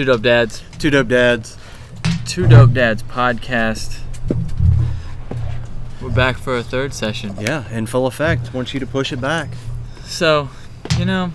Too 0.00 0.06
Dope 0.06 0.22
Dads. 0.22 0.62
Too 0.78 0.88
dope 0.88 1.08
dads. 1.08 1.58
Too 2.24 2.46
Dope 2.46 2.72
Dads 2.72 3.02
podcast. 3.02 3.98
We're 6.00 6.08
back 6.08 6.38
for 6.38 6.56
a 6.56 6.62
third 6.62 6.94
session. 6.94 7.34
Yeah, 7.38 7.70
in 7.70 7.84
full 7.84 8.06
effect. 8.06 8.54
Want 8.54 8.72
you 8.72 8.80
to 8.80 8.86
push 8.86 9.12
it 9.12 9.20
back. 9.20 9.50
So, 10.04 10.48
you 10.98 11.04
know, 11.04 11.30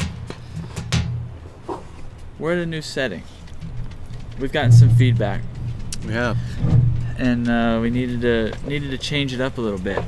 we're 2.39 2.54
at 2.54 2.57
a 2.57 2.65
new 2.65 2.81
setting. 2.81 3.21
We've 4.39 4.51
gotten 4.51 4.71
some 4.71 4.89
feedback, 4.89 5.41
Yeah. 6.07 6.34
and 7.20 7.47
uh, 7.47 7.77
we 7.79 7.91
needed 7.91 8.21
to 8.21 8.52
needed 8.68 8.89
to 8.89 8.97
change 8.97 9.32
it 9.32 9.41
up 9.41 9.59
a 9.59 9.61
little 9.61 9.77
bit. 9.77 10.02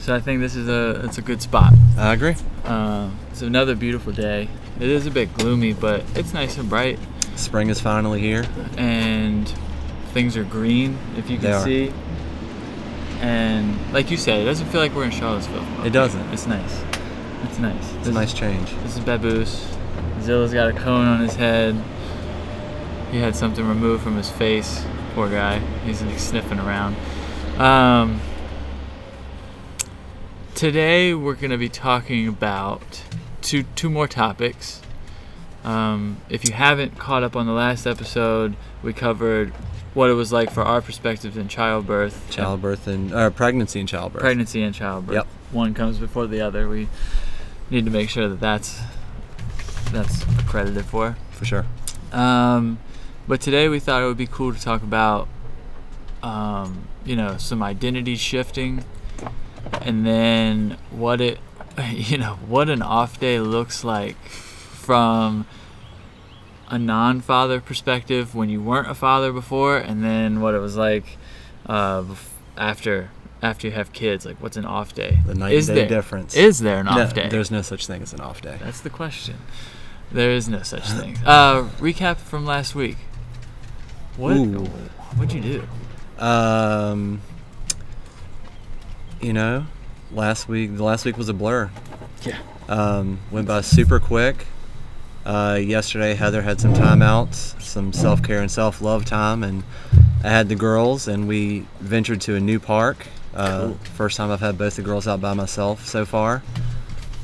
So 0.00 0.14
I 0.14 0.20
think 0.20 0.40
this 0.40 0.54
is 0.54 0.68
a 0.68 1.00
it's 1.06 1.16
a 1.16 1.22
good 1.22 1.40
spot. 1.40 1.72
I 1.96 2.12
agree. 2.12 2.36
Uh, 2.66 3.08
it's 3.30 3.40
another 3.40 3.74
beautiful 3.74 4.12
day. 4.12 4.50
It 4.78 4.90
is 4.90 5.06
a 5.06 5.10
bit 5.10 5.32
gloomy, 5.32 5.72
but 5.72 6.04
it's 6.14 6.34
nice 6.34 6.58
and 6.58 6.68
bright, 6.68 6.98
Spring 7.38 7.70
is 7.70 7.80
finally 7.80 8.20
here. 8.20 8.44
and 8.76 9.48
things 10.12 10.36
are 10.36 10.44
green 10.44 10.98
if 11.16 11.30
you 11.30 11.38
can 11.38 11.62
see. 11.62 11.92
And 13.20 13.76
like 13.92 14.10
you 14.10 14.16
said, 14.16 14.40
it 14.40 14.44
doesn't 14.44 14.66
feel 14.68 14.80
like 14.80 14.94
we're 14.94 15.04
in 15.04 15.10
Charlottesville. 15.10 15.66
It 15.84 15.90
doesn't. 15.90 16.32
It's 16.32 16.46
nice. 16.46 16.82
It's 17.44 17.58
nice. 17.58 17.94
It's 17.94 18.08
a 18.08 18.12
nice 18.12 18.32
change. 18.32 18.70
This 18.82 18.96
is 18.96 19.00
Baboose. 19.04 19.76
Zilla's 20.20 20.52
got 20.52 20.68
a 20.68 20.72
cone 20.72 21.06
on 21.06 21.20
his 21.20 21.34
head. 21.34 21.76
He 23.12 23.18
had 23.18 23.34
something 23.36 23.66
removed 23.66 24.02
from 24.02 24.16
his 24.16 24.30
face. 24.30 24.84
Poor 25.14 25.28
guy. 25.28 25.58
He's 25.84 26.02
like 26.02 26.18
sniffing 26.18 26.58
around. 26.58 26.96
Um, 27.58 28.20
today 30.54 31.14
we're 31.14 31.34
going 31.34 31.50
to 31.50 31.58
be 31.58 31.68
talking 31.68 32.28
about 32.28 33.02
two 33.42 33.64
two 33.74 33.90
more 33.90 34.06
topics. 34.08 34.80
Um, 35.68 36.16
if 36.30 36.46
you 36.48 36.54
haven't 36.54 36.98
caught 36.98 37.22
up 37.22 37.36
on 37.36 37.44
the 37.46 37.52
last 37.52 37.86
episode, 37.86 38.56
we 38.82 38.94
covered 38.94 39.50
what 39.92 40.08
it 40.08 40.14
was 40.14 40.32
like 40.32 40.50
for 40.50 40.62
our 40.62 40.80
perspectives 40.80 41.36
in 41.36 41.46
childbirth, 41.48 42.30
Childbirth 42.30 42.86
and 42.86 43.12
uh, 43.12 43.28
pregnancy 43.28 43.78
and 43.78 43.86
childbirth. 43.88 44.22
pregnancy 44.22 44.62
and 44.62 44.74
childbirth. 44.74 45.16
Yep. 45.16 45.26
One 45.50 45.74
comes 45.74 45.98
before 45.98 46.26
the 46.26 46.40
other. 46.40 46.68
We 46.70 46.88
need 47.68 47.84
to 47.84 47.90
make 47.90 48.08
sure 48.08 48.28
that 48.30 48.40
that's 48.40 48.80
that's 49.92 50.22
accredited 50.38 50.86
for. 50.86 51.18
For 51.32 51.44
sure. 51.44 51.66
Um, 52.12 52.78
but 53.26 53.42
today 53.42 53.68
we 53.68 53.78
thought 53.78 54.02
it 54.02 54.06
would 54.06 54.16
be 54.16 54.26
cool 54.26 54.54
to 54.54 54.60
talk 54.60 54.82
about, 54.82 55.28
um, 56.22 56.88
you 57.04 57.14
know, 57.14 57.36
some 57.36 57.62
identity 57.62 58.16
shifting, 58.16 58.84
and 59.82 60.06
then 60.06 60.78
what 60.90 61.20
it, 61.20 61.40
you 61.92 62.16
know, 62.16 62.38
what 62.46 62.70
an 62.70 62.80
off 62.80 63.20
day 63.20 63.38
looks 63.38 63.84
like 63.84 64.16
from 64.88 65.44
a 66.68 66.78
non-father 66.78 67.60
perspective 67.60 68.34
when 68.34 68.48
you 68.48 68.62
weren't 68.62 68.90
a 68.90 68.94
father 68.94 69.34
before, 69.34 69.76
and 69.76 70.02
then 70.02 70.40
what 70.40 70.54
it 70.54 70.60
was 70.60 70.78
like 70.78 71.18
uh, 71.66 72.02
after 72.56 73.10
after 73.42 73.66
you 73.66 73.74
have 73.74 73.92
kids. 73.92 74.24
Like, 74.24 74.40
what's 74.40 74.56
an 74.56 74.64
off 74.64 74.94
day? 74.94 75.18
The 75.26 75.34
night 75.34 75.52
is 75.52 75.68
and 75.68 75.76
day 75.76 75.80
there 75.82 75.98
difference. 75.98 76.34
is 76.34 76.60
there 76.60 76.78
an 76.78 76.86
no, 76.86 77.02
off 77.02 77.12
day? 77.12 77.28
There's 77.28 77.50
no 77.50 77.60
such 77.60 77.86
thing 77.86 78.00
as 78.00 78.14
an 78.14 78.20
off 78.20 78.40
day. 78.40 78.56
That's 78.62 78.80
the 78.80 78.88
question. 78.88 79.36
There 80.10 80.30
is 80.30 80.48
no 80.48 80.62
such 80.62 80.88
thing. 80.88 81.18
Uh, 81.26 81.64
recap 81.80 82.16
from 82.16 82.46
last 82.46 82.74
week. 82.74 82.96
What? 84.16 84.38
Ooh. 84.38 84.64
What'd 85.16 85.34
you 85.34 85.42
do? 85.42 86.24
Um, 86.24 87.20
you 89.20 89.34
know, 89.34 89.66
last 90.12 90.48
week 90.48 90.78
the 90.78 90.82
last 90.82 91.04
week 91.04 91.18
was 91.18 91.28
a 91.28 91.34
blur. 91.34 91.70
Yeah. 92.22 92.38
Um, 92.70 93.18
went 93.30 93.46
by 93.46 93.60
super 93.60 94.00
quick. 94.00 94.46
Uh, 95.28 95.56
yesterday, 95.56 96.14
Heather 96.14 96.40
had 96.40 96.58
some 96.58 96.72
time 96.72 97.02
out, 97.02 97.34
some 97.34 97.92
self 97.92 98.22
care 98.22 98.40
and 98.40 98.50
self 98.50 98.80
love 98.80 99.04
time, 99.04 99.42
and 99.44 99.62
I 100.24 100.30
had 100.30 100.48
the 100.48 100.54
girls, 100.54 101.06
and 101.06 101.28
we 101.28 101.66
ventured 101.80 102.22
to 102.22 102.34
a 102.34 102.40
new 102.40 102.58
park. 102.58 103.06
Uh, 103.34 103.58
Cool. 103.60 103.74
First 103.94 104.16
time 104.16 104.30
I've 104.30 104.40
had 104.40 104.56
both 104.56 104.76
the 104.76 104.82
girls 104.82 105.06
out 105.06 105.20
by 105.20 105.34
myself 105.34 105.86
so 105.86 106.06
far. 106.06 106.42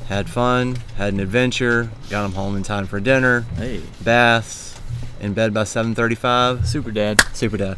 Had 0.07 0.29
fun, 0.29 0.77
had 0.97 1.13
an 1.13 1.19
adventure, 1.19 1.89
got 2.11 2.21
them 2.21 2.33
home 2.33 2.55
in 2.55 2.61
time 2.61 2.85
for 2.85 2.99
dinner, 2.99 3.41
Hey, 3.57 3.81
baths, 4.03 4.79
in 5.19 5.33
bed 5.33 5.51
by 5.51 5.63
7:35. 5.63 6.67
super 6.67 6.91
dad. 6.91 7.19
Super 7.33 7.57
dad. 7.57 7.77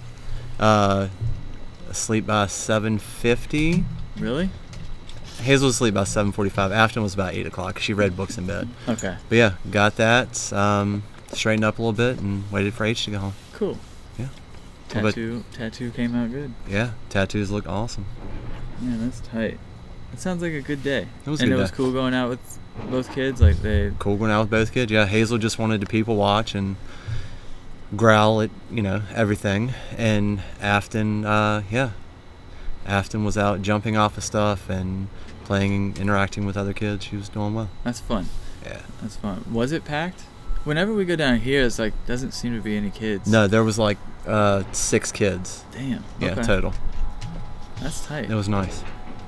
Uh, 0.59 1.07
asleep 1.90 2.28
by 2.28 2.47
7:50. 2.47 3.85
Really? 4.19 4.50
Hazel 5.40 5.68
was 5.68 5.75
asleep 5.75 5.94
by 5.94 6.03
7:45. 6.03 6.72
Afton 6.72 7.03
was 7.03 7.14
about 7.14 7.34
8 7.34 7.46
o'clock. 7.48 7.80
She 7.80 7.94
read 7.94 8.16
books 8.18 8.38
in 8.38 8.46
bed. 8.48 8.68
Okay. 8.88 9.16
But 9.30 9.36
yeah, 9.38 9.53
got 9.72 9.96
that. 9.98 10.52
Um, 10.53 11.03
straightened 11.31 11.66
up 11.66 11.78
a 11.80 11.81
little 11.81 11.94
bit 11.94 12.20
and 12.20 12.50
waited 12.52 12.74
for 12.74 12.86
H 12.86 13.06
to 13.06 13.12
go 13.12 13.20
home. 13.20 13.34
Cool. 13.53 13.78
Yeah. 14.18 14.28
What 14.90 14.96
about- 14.97 15.08
Tattoo. 15.14 15.44
Tattoo 15.53 15.92
came 15.92 16.16
out 16.16 16.31
good. 16.31 16.53
Yeah, 16.68 16.92
tattoos 17.09 17.52
look 17.52 17.68
awesome. 17.68 18.06
Yeah, 18.81 18.96
that's 19.00 19.20
tight. 19.20 19.59
It 20.14 20.20
sounds 20.20 20.42
like 20.42 20.53
a 20.53 20.62
good 20.62 20.84
day. 20.84 21.08
It 21.26 21.30
was 21.30 21.42
and 21.42 21.52
it 21.52 21.56
was 21.56 21.72
cool 21.72 21.92
going 21.92 22.14
out 22.14 22.30
with 22.30 22.59
both 22.90 23.14
kids. 23.14 23.42
Like 23.42 23.58
they. 23.62 23.92
Cool 24.00 24.16
going 24.18 24.31
out 24.31 24.42
with 24.42 24.50
both 24.50 24.72
kids. 24.72 24.92
Yeah, 24.92 25.06
Hazel 25.06 25.38
just 25.38 25.59
wanted 25.59 25.81
to 25.81 25.88
people 25.88 26.16
watch 26.16 26.56
and 26.56 26.78
growl 27.96 28.42
at 28.42 28.50
you 28.72 28.81
know 28.81 29.02
everything, 29.14 29.74
and 29.97 30.42
Afton, 30.62 31.26
uh, 31.26 31.64
yeah, 31.70 31.92
Afton 32.86 33.24
was 33.26 33.38
out 33.38 33.62
jumping 33.62 33.97
off 33.97 34.18
of 34.18 34.24
stuff 34.24 34.70
and 34.70 35.08
playing, 35.47 35.96
interacting 35.97 36.46
with 36.46 36.58
other 36.58 36.74
kids. 36.74 37.06
She 37.06 37.16
was 37.16 37.30
doing 37.30 37.56
well. 37.56 37.69
That's 37.84 38.02
fun. 38.02 38.28
Yeah. 38.63 38.81
That's 39.02 39.16
fun. 39.16 39.46
Was 39.52 39.72
it 39.72 39.85
packed? 39.85 40.22
Whenever 40.66 40.94
we 40.94 41.06
go 41.06 41.16
down 41.16 41.40
here, 41.40 41.63
it's 41.63 41.80
like 41.80 41.94
doesn't 42.06 42.34
seem 42.34 42.53
to 42.53 42.62
be 42.62 42.75
any 42.75 42.91
kids. 42.91 43.30
No, 43.30 43.47
there 43.47 43.63
was 43.63 43.80
like 43.80 43.97
uh, 44.28 44.63
six 44.74 45.12
kids. 45.12 45.63
Damn. 45.72 46.03
Yeah, 46.19 46.31
okay. 46.31 46.44
total. 46.44 46.74
That's 47.81 48.06
tight. 48.06 48.30
It 48.30 48.35
was 48.35 48.50
nice. 48.50 48.84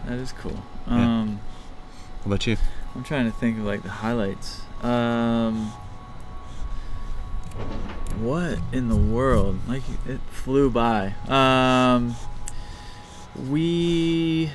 That 0.05 0.19
is 0.19 0.33
cool. 0.33 0.61
Yeah. 0.87 1.21
Um. 1.21 1.39
How 2.19 2.25
about 2.25 2.45
you? 2.45 2.57
I'm 2.93 3.03
trying 3.05 3.31
to 3.31 3.37
think 3.37 3.57
of 3.57 3.63
like 3.63 3.83
the 3.83 3.89
highlights. 3.89 4.61
Um, 4.83 5.71
what 8.19 8.59
in 8.73 8.89
the 8.89 8.97
world? 8.97 9.59
Like 9.69 9.83
it 10.05 10.19
flew 10.31 10.69
by. 10.69 11.13
Um, 11.29 12.15
we 13.49 14.51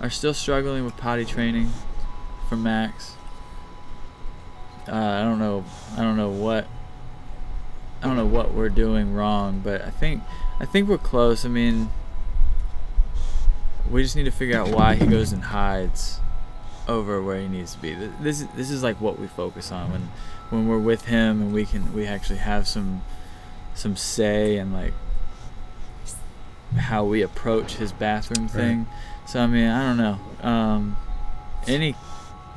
are 0.00 0.10
still 0.10 0.34
struggling 0.34 0.84
with 0.84 0.96
potty 0.96 1.24
training 1.24 1.70
for 2.48 2.56
Max. 2.56 3.16
Uh, 4.88 4.94
I 4.94 5.22
don't 5.22 5.38
know. 5.38 5.64
I 5.96 6.02
don't 6.02 6.16
know 6.16 6.30
what. 6.30 6.66
I 8.02 8.06
don't 8.06 8.16
know 8.16 8.26
what 8.26 8.52
we're 8.52 8.68
doing 8.68 9.14
wrong, 9.14 9.60
but 9.64 9.82
I 9.82 9.90
think 9.90 10.22
I 10.60 10.64
think 10.64 10.88
we're 10.88 10.98
close. 10.98 11.44
I 11.44 11.48
mean, 11.48 11.90
we 13.90 14.02
just 14.02 14.16
need 14.16 14.24
to 14.24 14.30
figure 14.30 14.58
out 14.58 14.68
why 14.68 14.94
he 14.94 15.06
goes 15.06 15.32
and 15.32 15.44
hides 15.44 16.20
over 16.88 17.20
where 17.22 17.40
he 17.40 17.48
needs 17.48 17.74
to 17.74 17.78
be. 17.80 17.94
This 17.94 18.42
is 18.42 18.48
this 18.54 18.70
is 18.70 18.82
like 18.82 19.00
what 19.00 19.18
we 19.18 19.26
focus 19.26 19.72
on 19.72 19.90
when 19.90 20.08
when 20.50 20.68
we're 20.68 20.78
with 20.78 21.06
him 21.06 21.40
and 21.42 21.52
we 21.52 21.64
can 21.64 21.92
we 21.92 22.06
actually 22.06 22.38
have 22.38 22.68
some 22.68 23.02
some 23.74 23.96
say 23.96 24.56
and 24.56 24.72
like 24.72 24.94
how 26.78 27.04
we 27.04 27.22
approach 27.22 27.74
his 27.76 27.92
bathroom 27.92 28.48
thing. 28.48 28.86
So 29.26 29.40
I 29.40 29.46
mean, 29.46 29.68
I 29.68 29.82
don't 29.82 29.96
know. 29.96 30.18
Um, 30.48 30.96
any 31.66 31.94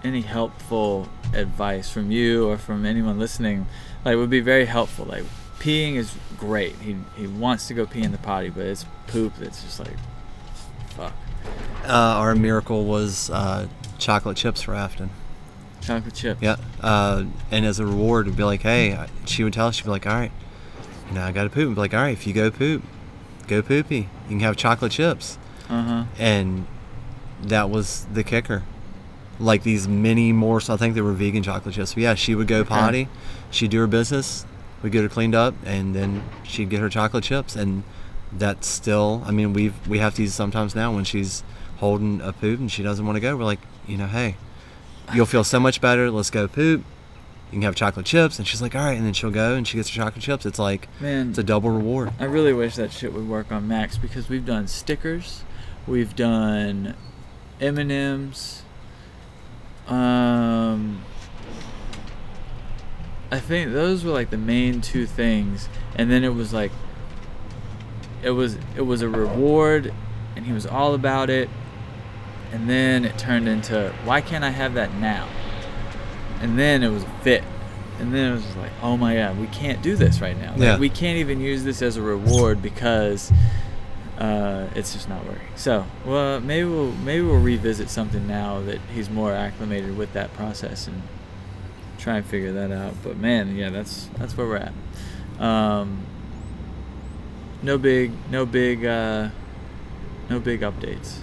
any 0.03 0.22
helpful 0.22 1.09
advice 1.34 1.90
from 1.90 2.12
you 2.12 2.47
or 2.47 2.57
from 2.57 2.85
anyone 2.85 3.19
listening 3.19 3.68
like 4.06 4.16
would 4.16 4.30
be 4.30 4.40
very 4.40 4.66
helpful. 4.66 5.06
Like 5.06 5.24
peeing 5.59 5.96
is 5.96 6.16
great. 6.38 6.75
He 6.75 6.96
he 7.18 7.28
wants 7.28 7.68
to 7.68 7.74
go 7.74 7.85
pee 7.85 8.03
in 8.03 8.12
the 8.12 8.18
potty, 8.18 8.50
but 8.50 8.66
it's 8.66 8.85
poop 9.07 9.34
that's 9.38 9.63
just 9.63 9.80
like 9.80 9.97
fuck. 10.96 11.13
Uh, 11.85 11.91
our 11.91 12.35
miracle 12.35 12.86
was 12.86 13.30
uh, 13.30 13.68
chocolate 13.97 14.38
chips 14.38 14.62
for 14.62 14.75
Afton. 14.75 15.09
Chocolate 15.81 16.13
chip. 16.13 16.38
Yeah. 16.41 16.57
Uh, 16.81 17.25
and 17.51 17.66
as 17.66 17.80
a 17.80 17.86
reward, 17.86 18.28
it'd 18.28 18.38
be 18.38 18.44
like, 18.44 18.62
hey, 18.62 19.07
she 19.25 19.44
would 19.44 19.54
tell 19.54 19.68
us, 19.68 19.75
she'd 19.75 19.86
be 19.86 19.89
like, 19.89 20.06
all 20.06 20.13
right, 20.13 20.31
you 21.07 21.15
know, 21.15 21.24
I 21.24 21.31
got 21.31 21.44
to 21.44 21.50
poop. 21.50 21.68
And 21.68 21.75
be 21.75 21.81
like, 21.81 21.94
all 21.94 22.01
right, 22.01 22.13
if 22.13 22.27
you 22.27 22.33
go 22.33 22.51
poop, 22.51 22.83
go 23.48 23.62
poopy. 23.62 24.10
You 24.25 24.30
can 24.30 24.39
have 24.42 24.57
chocolate 24.57 24.92
chips. 24.92 25.38
Uh 25.69 25.83
huh. 25.83 26.04
And 26.18 26.66
that 27.44 27.69
was 27.69 28.06
the 28.13 28.24
kicker. 28.24 28.63
Like 29.39 29.63
these 29.63 29.88
mini 29.88 30.33
morsels, 30.33 30.77
I 30.77 30.83
think 30.83 30.95
they 30.95 31.01
were 31.01 31.13
vegan 31.13 31.44
chocolate 31.44 31.75
chips. 31.75 31.94
But 31.94 32.04
yeah, 32.04 32.16
she 32.16 32.36
would 32.36 32.48
go 32.48 32.60
Okay. 32.60 32.68
potty, 32.69 33.07
she'd 33.51 33.71
do 33.71 33.80
her 33.80 33.88
business, 33.88 34.45
we'd 34.83 34.92
get 34.92 35.01
her 35.04 35.10
cleaned 35.10 35.36
up, 35.36 35.54
and 35.66 35.95
then 35.95 36.24
she'd 36.44 36.69
get 36.69 36.80
her 36.81 36.89
chocolate 36.89 37.24
chips. 37.24 37.56
And 37.56 37.83
that's 38.33 38.68
still, 38.68 39.24
I 39.25 39.31
mean, 39.31 39.54
we've 39.54 39.75
we 39.88 40.00
have 40.00 40.13
to 40.16 40.24
use 40.24 40.33
sometimes 40.33 40.75
now 40.75 40.94
when 40.94 41.04
she's 41.06 41.44
holding 41.77 42.19
a 42.22 42.33
poop 42.33 42.60
and 42.60 42.69
she 42.72 42.83
doesn't 42.83 43.06
want 43.06 43.15
to 43.15 43.22
go. 43.22 43.38
We're 43.38 43.45
like, 43.45 43.62
you 43.88 43.98
know, 43.98 44.07
hey, 44.07 44.36
you'll 45.13 45.25
feel 45.25 45.44
so 45.45 45.60
much 45.60 45.80
better. 45.80 46.12
Let's 46.12 46.30
go 46.30 46.48
poop. 46.48 46.83
You 47.51 47.54
can 47.54 47.62
have 47.63 47.74
chocolate 47.75 48.06
chips, 48.06 48.38
and 48.38 48.48
she's 48.48 48.62
like, 48.62 48.75
all 48.75 48.83
right, 48.83 48.95
and 48.98 49.04
then 49.06 49.13
she'll 49.13 49.31
go 49.31 49.56
and 49.56 49.68
she 49.68 49.77
gets 49.77 49.89
her 49.89 49.95
chocolate 50.04 50.22
chips. 50.24 50.45
It's 50.45 50.60
like 50.60 50.88
Man, 51.00 51.30
it's 51.30 51.38
a 51.39 51.44
double 51.44 51.69
reward. 51.72 52.12
I 52.19 52.25
really 52.25 52.54
wish 52.54 52.75
that 52.75 52.92
shit 52.92 53.13
would 53.13 53.27
work 53.27 53.51
on 53.51 53.68
Max 53.68 53.98
because 53.98 54.27
we've 54.30 54.45
done 54.45 54.68
stickers, 54.68 55.44
we've 55.89 56.15
done 56.15 56.95
M 57.59 57.77
and 57.77 57.91
M's, 57.91 58.62
um, 59.88 61.01
I 63.31 63.39
think 63.39 63.74
those 63.74 64.03
were 64.06 64.12
like 64.12 64.30
the 64.30 64.38
main 64.38 64.81
two 64.81 65.06
things, 65.06 65.68
and 65.95 66.09
then 66.09 66.24
it 66.24 66.33
was 66.33 66.53
like 66.53 66.71
it 68.24 68.31
was 68.31 68.57
it 68.75 68.81
was 68.86 69.01
a 69.01 69.09
reward, 69.09 69.94
and 70.36 70.45
he 70.45 70.53
was 70.53 70.65
all 70.65 70.94
about 70.94 71.30
it, 71.30 71.50
and 72.51 72.69
then 72.69 73.03
it 73.06 73.18
turned 73.18 73.47
into 73.47 73.94
why 74.06 74.21
can't 74.21 74.44
I 74.44 74.50
have 74.51 74.74
that 74.75 74.94
now? 74.95 75.27
And 76.41 76.57
then 76.57 76.83
it 76.83 76.89
was 76.89 77.03
fit, 77.21 77.44
and 78.00 78.13
then 78.13 78.31
it 78.31 78.36
was 78.36 78.56
like 78.56 78.71
oh 78.81 78.95
my 78.95 79.15
god, 79.15 79.38
we 79.39 79.47
can't 79.47 79.81
do 79.81 79.95
this 79.95 80.21
right 80.21 80.39
now. 80.39 80.51
Like, 80.51 80.59
Yeah. 80.62 80.77
we 80.77 80.89
can't 80.89 81.18
even 81.18 81.41
use 81.41 81.63
this 81.63 81.81
as 81.81 81.97
a 81.97 82.01
reward 82.01 82.62
because 82.62 83.31
uh, 84.19 84.68
it's 84.75 84.94
just 84.94 85.07
not 85.10 85.25
working. 85.25 85.42
So, 85.56 85.86
well, 86.06 86.39
maybe 86.42 86.68
we'll 86.69 86.92
maybe 86.92 87.25
we'll 87.25 87.39
revisit 87.42 87.89
something 87.89 88.27
now 88.27 88.60
that 88.62 88.80
he's 88.94 89.10
more 89.10 89.33
acclimated 89.33 89.98
with 89.98 90.13
that 90.13 90.33
process 90.33 90.88
and 90.88 91.01
try 91.98 92.18
and 92.18 92.25
figure 92.25 92.51
that 92.54 92.71
out. 92.71 92.94
But 93.04 93.18
man, 93.18 93.56
yeah, 93.56 93.69
that's 93.69 94.10
that's 94.18 94.36
where 94.38 94.45
we're 94.48 94.57
at. 94.57 94.74
Um, 95.44 96.06
no 97.63 97.77
big, 97.77 98.12
no 98.30 98.45
big, 98.45 98.86
uh, 98.86 99.30
no 100.30 100.39
big 100.39 100.62
updates 100.62 101.19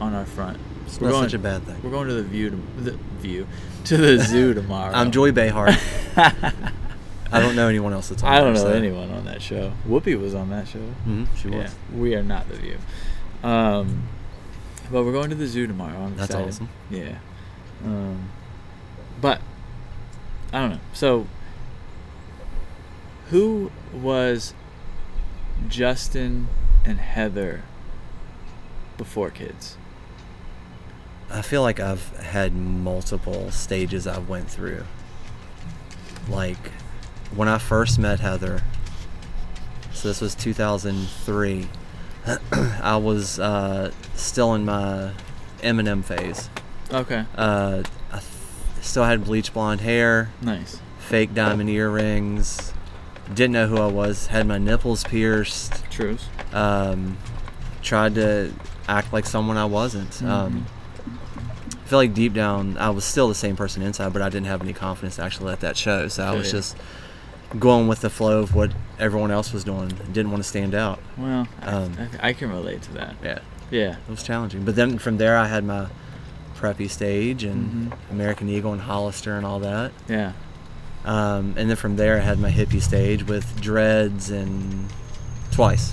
on 0.00 0.14
our 0.14 0.26
front. 0.26 0.58
It's 0.86 1.00
We're 1.00 1.08
not 1.08 1.12
going- 1.12 1.24
such 1.24 1.34
a 1.34 1.38
bad 1.38 1.62
thing. 1.64 1.76
We're 1.82 1.90
going 1.90 2.08
to 2.08 2.14
the 2.14 2.22
view 2.24 2.50
to 2.50 2.56
the 2.82 2.98
view 3.20 3.46
to 3.84 3.96
the 3.96 4.18
zoo 4.18 4.52
tomorrow. 4.60 4.92
I'm 4.94 5.10
Joy 5.12 5.30
Behar. 5.32 5.70
I 7.32 7.40
don't 7.40 7.56
know 7.56 7.68
anyone 7.68 7.92
else 7.92 8.08
that's 8.10 8.22
on 8.22 8.32
I 8.32 8.36
don't 8.38 8.54
there, 8.54 8.64
know 8.64 8.70
so- 8.70 8.76
anyone 8.76 9.10
on 9.10 9.24
that 9.24 9.40
show. 9.42 9.72
Whoopi 9.88 10.20
was 10.20 10.34
on 10.34 10.50
that 10.50 10.68
show. 10.68 10.80
Mhm, 11.06 11.26
she 11.36 11.48
was. 11.48 11.56
Yeah, 11.92 11.98
we 11.98 12.14
are 12.14 12.22
not 12.22 12.48
the 12.48 12.56
View. 12.56 12.78
Um, 13.42 14.04
but 14.90 15.04
we're 15.04 15.12
going 15.12 15.30
to 15.30 15.36
the 15.36 15.46
zoo 15.46 15.66
tomorrow. 15.66 15.98
I'm 16.04 16.16
That's 16.16 16.30
excited. 16.30 16.48
awesome. 16.48 16.68
Yeah. 16.90 17.18
Um, 17.84 18.28
but 19.20 19.40
I 20.52 20.60
don't 20.60 20.70
know. 20.72 20.80
So, 20.92 21.26
who 23.30 23.70
was 23.94 24.54
Justin 25.68 26.48
and 26.84 26.98
Heather 26.98 27.62
before 28.98 29.30
kids? 29.30 29.76
I 31.30 31.40
feel 31.40 31.62
like 31.62 31.80
I've 31.80 32.14
had 32.18 32.54
multiple 32.54 33.50
stages 33.50 34.06
I've 34.06 34.28
went 34.28 34.50
through. 34.50 34.84
Like 36.28 36.70
when 37.34 37.48
I 37.48 37.58
first 37.58 37.98
met 37.98 38.20
Heather, 38.20 38.62
so 39.92 40.08
this 40.08 40.20
was 40.20 40.34
2003. 40.34 41.68
I 42.52 42.96
was 42.96 43.38
uh, 43.40 43.90
still 44.14 44.54
in 44.54 44.64
my 44.64 45.12
Eminem 45.60 46.04
phase. 46.04 46.48
Okay. 46.92 47.24
Uh, 47.36 47.82
I 48.10 48.18
th- 48.18 48.24
still 48.80 49.04
had 49.04 49.24
bleach 49.24 49.52
blonde 49.52 49.80
hair, 49.80 50.30
Nice. 50.40 50.80
fake 50.98 51.34
diamond 51.34 51.68
earrings. 51.70 52.72
Didn't 53.32 53.52
know 53.52 53.66
who 53.66 53.78
I 53.78 53.86
was. 53.86 54.26
Had 54.26 54.46
my 54.46 54.58
nipples 54.58 55.04
pierced. 55.04 55.84
Truce. 55.90 56.26
Um, 56.52 57.16
tried 57.82 58.14
to 58.16 58.52
act 58.88 59.12
like 59.12 59.24
someone 59.26 59.56
I 59.56 59.64
wasn't. 59.64 60.22
Um, 60.22 60.66
I 61.06 61.86
feel 61.86 61.98
like 61.98 62.14
deep 62.14 62.32
down 62.34 62.76
I 62.78 62.90
was 62.90 63.04
still 63.04 63.28
the 63.28 63.34
same 63.34 63.56
person 63.56 63.82
inside, 63.82 64.12
but 64.12 64.22
I 64.22 64.28
didn't 64.28 64.46
have 64.46 64.60
any 64.62 64.72
confidence 64.72 65.16
to 65.16 65.22
actually 65.22 65.46
let 65.46 65.60
that 65.60 65.76
show. 65.76 66.08
So 66.08 66.24
I 66.24 66.34
was 66.34 66.50
just 66.50 66.76
going 67.58 67.86
with 67.88 68.00
the 68.00 68.10
flow 68.10 68.40
of 68.40 68.54
what 68.54 68.72
everyone 68.98 69.30
else 69.30 69.52
was 69.52 69.64
doing. 69.64 69.88
Didn't 70.12 70.30
want 70.30 70.42
to 70.42 70.48
stand 70.48 70.74
out. 70.74 70.98
Well, 71.18 71.46
I- 71.60 71.66
Um, 71.66 71.92
I, 72.22 72.28
I 72.28 72.32
can 72.32 72.50
relate 72.50 72.82
to 72.82 72.92
that. 72.94 73.16
Yeah, 73.22 73.38
Yeah. 73.70 73.92
it 73.92 74.10
was 74.10 74.22
challenging. 74.22 74.64
But 74.64 74.76
then 74.76 74.98
from 74.98 75.18
there 75.18 75.36
I 75.36 75.46
had 75.48 75.64
my 75.64 75.86
preppy 76.56 76.88
stage 76.88 77.42
and 77.44 77.90
Mhm. 77.92 77.96
American 78.10 78.48
Eagle 78.48 78.72
and 78.72 78.82
Hollister 78.82 79.36
and 79.36 79.44
all 79.44 79.58
that. 79.60 79.92
Yeah. 80.08 80.32
Um, 81.04 81.54
and 81.56 81.68
then 81.68 81.76
from 81.76 81.96
there 81.96 82.16
I 82.18 82.20
had 82.20 82.38
my 82.38 82.50
hippie 82.50 82.80
stage 82.80 83.24
with 83.26 83.60
dreads 83.60 84.30
and 84.30 84.88
twice. 85.50 85.92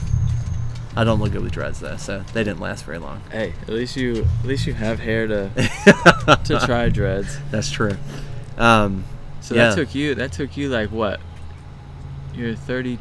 I 0.95 1.03
don't 1.03 1.19
look 1.19 1.31
good 1.31 1.41
with 1.41 1.51
dreads 1.51 1.79
though, 1.79 1.97
so 1.97 2.23
they 2.33 2.43
didn't 2.43 2.59
last 2.59 2.85
very 2.85 2.99
long. 2.99 3.21
Hey, 3.31 3.53
at 3.63 3.69
least 3.69 3.95
you 3.95 4.27
at 4.41 4.47
least 4.47 4.67
you 4.67 4.73
have 4.73 4.99
hair 4.99 5.27
to 5.27 5.49
to 6.45 6.59
try 6.65 6.89
dreads. 6.89 7.37
That's 7.51 7.71
true. 7.71 7.95
Um, 8.57 9.03
So 9.41 9.55
Yeah. 9.55 9.69
that 9.69 9.75
took 9.75 9.95
you 9.95 10.15
that 10.15 10.31
took 10.31 10.55
you 10.57 10.69
like 10.69 10.91
what? 10.91 11.19
You're 12.33 12.55
30 12.55 12.99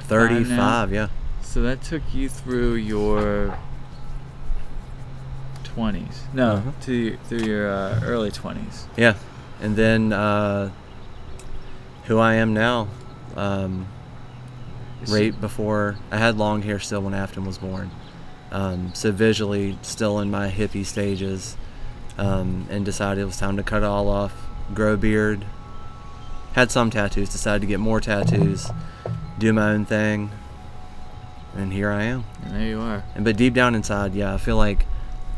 35, 0.00 0.92
yeah. 0.92 1.08
so 1.40 1.62
that 1.62 1.82
took 1.82 2.02
you 2.12 2.28
through 2.28 2.74
your 2.74 3.56
20s. 5.64 6.32
No, 6.32 6.52
Uh-huh. 6.56 6.70
to 6.82 7.16
through 7.28 7.40
your 7.40 7.70
uh, 7.70 8.00
early 8.04 8.30
20s. 8.30 8.84
Yeah. 8.96 9.14
And 9.60 9.76
then 9.76 10.12
uh, 10.12 10.70
who 12.04 12.18
I 12.18 12.34
am 12.34 12.52
now, 12.54 12.88
um, 13.36 13.86
right 15.08 15.38
before 15.40 15.96
I 16.10 16.18
had 16.18 16.36
long 16.36 16.62
hair 16.62 16.78
still 16.80 17.00
when 17.02 17.14
Afton 17.14 17.44
was 17.44 17.58
born. 17.58 17.90
Um, 18.50 18.92
so 18.94 19.10
visually 19.10 19.78
still 19.82 20.20
in 20.20 20.30
my 20.30 20.48
hippie 20.50 20.84
stages 20.86 21.56
um, 22.18 22.66
and 22.70 22.84
decided 22.84 23.20
it 23.22 23.24
was 23.24 23.36
time 23.36 23.56
to 23.56 23.62
cut 23.62 23.78
it 23.82 23.86
all 23.86 24.08
off, 24.08 24.32
grow 24.74 24.94
a 24.94 24.96
beard. 24.96 25.44
Had 26.54 26.70
some 26.70 26.90
tattoos, 26.90 27.28
decided 27.30 27.60
to 27.62 27.66
get 27.66 27.80
more 27.80 28.00
tattoos, 28.00 28.70
do 29.38 29.52
my 29.52 29.70
own 29.72 29.84
thing. 29.84 30.30
And 31.56 31.72
here 31.72 31.90
I 31.90 32.04
am. 32.04 32.24
And 32.44 32.54
there 32.54 32.66
you 32.66 32.80
are. 32.80 33.04
And 33.14 33.24
but 33.24 33.36
deep 33.36 33.54
down 33.54 33.74
inside, 33.74 34.14
yeah, 34.14 34.34
I 34.34 34.38
feel 34.38 34.56
like 34.56 34.86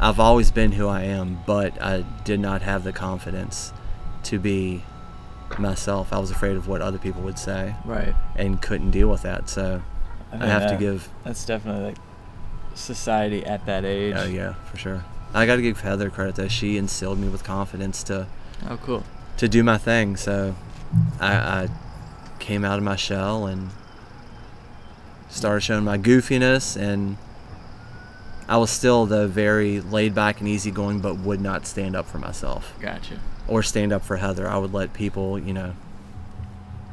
I've 0.00 0.20
always 0.20 0.50
been 0.50 0.72
who 0.72 0.88
I 0.88 1.02
am, 1.02 1.40
but 1.46 1.80
I 1.82 2.04
did 2.24 2.40
not 2.40 2.62
have 2.62 2.84
the 2.84 2.92
confidence 2.92 3.72
to 4.24 4.38
be 4.38 4.82
myself. 5.58 6.12
I 6.12 6.18
was 6.18 6.30
afraid 6.30 6.56
of 6.56 6.68
what 6.68 6.80
other 6.82 6.98
people 6.98 7.22
would 7.22 7.38
say 7.38 7.74
Right. 7.84 8.14
and 8.34 8.60
couldn't 8.60 8.90
deal 8.90 9.08
with 9.08 9.22
that. 9.22 9.48
So 9.48 9.82
I, 10.32 10.38
think 10.38 10.42
have 10.44 10.70
to 10.70 10.76
give 10.76 11.08
That's 11.24 11.44
definitely 11.46 11.84
like 11.84 11.96
society 12.74 13.44
at 13.44 13.64
that 13.66 13.84
age. 13.84 14.14
oh 14.16 14.24
yeah, 14.26 14.54
for 14.70 14.76
sure. 14.76 15.04
I 15.34 15.46
got 15.46 15.56
to 15.56 15.62
give 15.62 15.80
Heather 15.80 16.10
credit 16.10 16.34
though. 16.34 16.48
She 16.48 16.76
instilled 16.76 17.18
me 17.18 17.28
with 17.28 17.44
confidence 17.44 18.02
to 18.04 18.26
Oh, 18.68 18.76
cool. 18.82 19.04
to 19.38 19.48
do 19.48 19.62
my 19.62 19.78
thing. 19.78 20.16
So 20.16 20.54
I, 21.20 21.34
I 21.34 21.68
came 22.38 22.64
out 22.64 22.78
of 22.78 22.84
my 22.84 22.96
shell 22.96 23.46
and 23.46 23.70
started 25.28 25.60
showing 25.60 25.84
my 25.84 25.98
goofiness 25.98 26.76
and 26.80 27.16
I 28.48 28.56
was 28.58 28.70
still 28.70 29.06
the 29.06 29.26
very 29.26 29.80
laid 29.80 30.14
back 30.14 30.40
and 30.40 30.48
easygoing 30.48 31.00
but 31.00 31.16
would 31.18 31.40
not 31.40 31.66
stand 31.66 31.96
up 31.96 32.06
for 32.06 32.18
myself 32.18 32.72
Gotcha. 32.80 33.18
or 33.48 33.62
stand 33.62 33.92
up 33.92 34.02
for 34.04 34.16
Heather. 34.16 34.48
I 34.48 34.56
would 34.58 34.72
let 34.72 34.92
people, 34.92 35.38
you 35.38 35.52
know, 35.52 35.74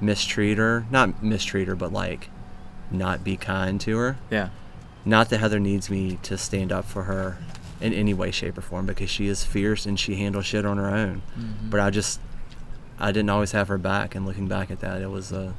mistreat 0.01 0.57
her, 0.57 0.85
not 0.89 1.23
mistreat 1.23 1.67
her, 1.67 1.75
but 1.75 1.93
like 1.93 2.29
not 2.91 3.23
be 3.23 3.37
kind 3.37 3.79
to 3.81 3.97
her. 3.97 4.17
Yeah. 4.29 4.49
Not 5.05 5.29
that 5.29 5.39
Heather 5.39 5.59
needs 5.59 5.89
me 5.89 6.17
to 6.23 6.37
stand 6.37 6.71
up 6.71 6.85
for 6.85 7.03
her 7.03 7.37
in 7.81 7.93
any 7.93 8.13
way, 8.13 8.31
shape, 8.31 8.57
or 8.57 8.61
form 8.61 8.85
because 8.85 9.09
she 9.09 9.27
is 9.27 9.43
fierce 9.43 9.85
and 9.85 9.99
she 9.99 10.15
handles 10.15 10.45
shit 10.45 10.65
on 10.65 10.77
her 10.77 10.89
own. 10.89 11.21
Mhm. 11.37 11.69
But 11.69 11.79
I 11.81 11.89
just, 11.89 12.19
I 12.99 13.11
didn't 13.11 13.29
always 13.29 13.51
have 13.51 13.67
her 13.67 13.77
back. 13.77 14.15
And 14.15 14.25
looking 14.25 14.47
back 14.47 14.69
at 14.71 14.79
that, 14.81 15.01
it 15.01 15.09
was 15.09 15.31
a, 15.31 15.53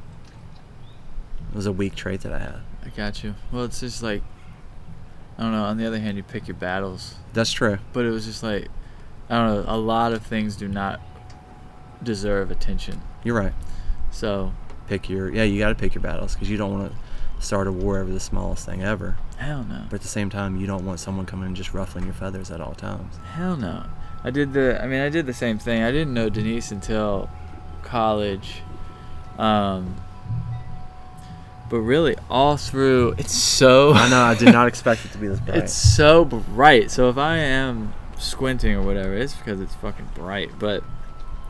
it 1.51 1.57
was 1.57 1.67
a 1.67 1.73
weak 1.73 1.95
trait 1.95 2.21
that 2.23 2.33
I 2.33 2.39
had. 2.39 2.61
I 2.85 2.89
got 2.91 3.23
you. 3.25 3.35
Well, 3.53 3.65
it's 3.65 3.81
just 3.81 4.03
like 4.03 4.23
I 5.39 5.43
don't 5.43 5.53
know. 5.53 5.65
On 5.65 5.77
the 5.77 5.87
other 5.87 5.99
hand, 5.99 6.17
you 6.17 6.23
pick 6.23 6.47
your 6.47 6.57
battles, 6.57 7.17
That's 7.33 7.53
true. 7.53 7.79
but 7.93 8.05
it 8.05 8.11
was 8.11 8.25
just 8.25 8.43
like 8.43 8.69
I 9.29 9.37
don't 9.37 9.65
know. 9.67 9.73
A 9.75 9.77
lot 9.79 10.13
of 10.13 10.25
things 10.25 10.55
do 10.57 10.69
not 10.69 11.01
deserve 12.03 12.51
attention. 12.51 13.01
You're 13.25 13.37
right. 13.39 13.55
So 14.11 14.53
Pick 14.87 15.09
your, 15.09 15.33
yeah, 15.33 15.45
you 15.45 15.59
got 15.59 15.71
to 15.71 15.75
pick 15.75 15.95
your 15.95 16.03
battles 16.03 16.35
because 16.35 16.51
you 16.51 16.59
don't 16.59 16.71
want 16.79 16.93
to 16.93 17.43
start 17.43 17.67
a 17.67 17.73
war 17.73 17.99
over 18.01 18.13
the 18.13 18.21
smallest 18.21 18.67
thing 18.67 18.83
ever. 18.83 19.17
hell 19.39 19.65
no. 19.65 19.85
But 19.89 19.95
at 19.97 20.03
the 20.03 20.09
same 20.09 20.29
time, 20.29 20.61
you 20.61 20.67
don't 20.67 20.85
want 20.85 21.01
someone 21.01 21.25
coming 21.25 21.47
and 21.47 21.57
just 21.57 21.73
ruffling 21.73 22.05
your 22.05 22.13
feathers 22.13 22.51
at 22.51 22.61
all 22.61 22.75
times. 22.75 23.17
Hell 23.33 23.57
no. 23.57 23.87
I 24.25 24.31
did 24.31 24.55
the. 24.55 24.83
I 24.83 24.87
mean, 24.87 25.01
I 25.01 25.11
did 25.11 25.27
the 25.27 25.35
same 25.35 25.59
thing. 25.59 25.83
I 25.83 25.93
didn't 25.93 26.15
know 26.15 26.31
Denise 26.31 26.71
until 26.71 27.29
college. 27.83 28.63
Um. 29.39 29.97
But 31.71 31.81
really, 31.81 32.15
all 32.31 32.57
through, 32.57 33.15
it's 33.19 33.35
so. 33.35 33.93
I 33.93 34.09
know. 34.09 34.23
I 34.23 34.35
did 34.35 34.53
not 34.53 34.67
expect 34.67 35.05
it 35.05 35.13
to 35.13 35.19
be 35.19 35.29
this 35.29 35.41
bright. 35.47 35.59
It's 35.59 35.73
so 35.73 36.25
bright. 36.25 36.91
So 36.91 37.11
if 37.11 37.19
I 37.19 37.37
am 37.37 37.93
squinting 38.19 38.75
or 38.75 38.83
whatever, 38.83 39.15
it's 39.15 39.35
because 39.35 39.61
it's 39.61 39.75
fucking 39.77 40.11
bright. 40.15 40.59
But 40.59 40.83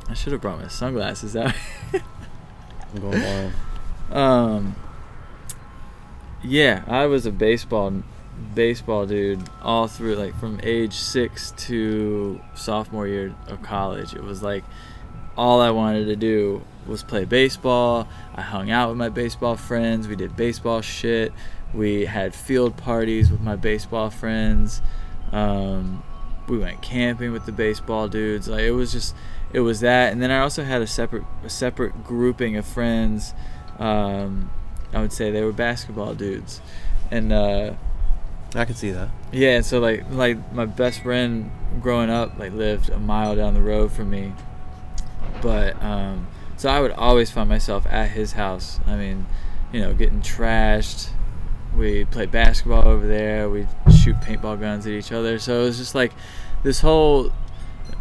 I 0.08 0.14
should 0.14 0.32
have 0.32 0.40
brought 0.40 0.60
my 0.60 0.68
sunglasses 0.68 1.36
out. 1.36 1.54
I'm 1.92 3.00
going 3.00 3.22
wild. 3.22 3.52
um. 4.10 4.76
Yeah, 6.42 6.84
I 6.86 7.06
was 7.06 7.24
a 7.24 7.32
baseball 7.32 8.02
baseball 8.54 9.06
dude 9.06 9.42
all 9.62 9.86
through 9.88 10.16
like 10.16 10.38
from 10.38 10.60
age 10.62 10.94
6 10.94 11.52
to 11.52 12.40
sophomore 12.54 13.06
year 13.06 13.34
of 13.48 13.62
college. 13.62 14.14
It 14.14 14.22
was 14.22 14.42
like 14.42 14.64
all 15.36 15.60
I 15.60 15.70
wanted 15.70 16.06
to 16.06 16.16
do 16.16 16.62
was 16.86 17.02
play 17.02 17.24
baseball. 17.24 18.08
I 18.34 18.42
hung 18.42 18.70
out 18.70 18.88
with 18.88 18.98
my 18.98 19.08
baseball 19.08 19.56
friends. 19.56 20.08
We 20.08 20.16
did 20.16 20.36
baseball 20.36 20.80
shit. 20.80 21.32
We 21.72 22.04
had 22.04 22.34
field 22.34 22.76
parties 22.76 23.30
with 23.30 23.40
my 23.40 23.56
baseball 23.56 24.10
friends. 24.10 24.80
Um, 25.32 26.04
we 26.46 26.58
went 26.58 26.82
camping 26.82 27.32
with 27.32 27.46
the 27.46 27.52
baseball 27.52 28.08
dudes. 28.08 28.48
Like 28.48 28.62
it 28.62 28.72
was 28.72 28.92
just 28.92 29.14
it 29.52 29.60
was 29.60 29.80
that, 29.80 30.12
and 30.12 30.22
then 30.22 30.30
I 30.30 30.40
also 30.40 30.62
had 30.62 30.82
a 30.82 30.86
separate 30.86 31.24
a 31.42 31.50
separate 31.50 32.04
grouping 32.04 32.56
of 32.56 32.66
friends. 32.66 33.34
Um, 33.78 34.50
I 34.92 35.00
would 35.00 35.12
say 35.12 35.30
they 35.30 35.42
were 35.42 35.52
basketball 35.52 36.14
dudes, 36.14 36.60
and 37.10 37.32
uh, 37.32 37.74
I 38.54 38.64
can 38.64 38.74
see 38.74 38.90
that. 38.92 39.08
yeah, 39.32 39.56
and 39.56 39.66
so 39.66 39.80
like 39.80 40.04
like 40.10 40.52
my 40.52 40.64
best 40.66 41.02
friend 41.02 41.50
growing 41.80 42.08
up 42.10 42.38
like 42.38 42.52
lived 42.52 42.88
a 42.90 42.98
mile 43.00 43.34
down 43.36 43.54
the 43.54 43.62
road 43.62 43.90
from 43.92 44.10
me, 44.10 44.32
but 45.42 45.80
um, 45.82 46.26
so 46.56 46.68
I 46.68 46.80
would 46.80 46.92
always 46.92 47.30
find 47.30 47.48
myself 47.48 47.86
at 47.86 48.10
his 48.10 48.32
house. 48.32 48.80
I 48.86 48.96
mean, 48.96 49.26
you 49.72 49.80
know, 49.80 49.92
getting 49.94 50.20
trashed. 50.20 51.08
We 51.76 52.04
played 52.04 52.30
basketball 52.30 52.86
over 52.86 53.06
there. 53.06 53.50
We 53.50 53.66
shoot 53.92 54.16
paintball 54.20 54.60
guns 54.60 54.86
at 54.86 54.92
each 54.92 55.10
other. 55.10 55.38
So 55.40 55.62
it 55.62 55.64
was 55.64 55.78
just 55.78 55.94
like 55.94 56.12
this 56.62 56.80
whole. 56.80 57.32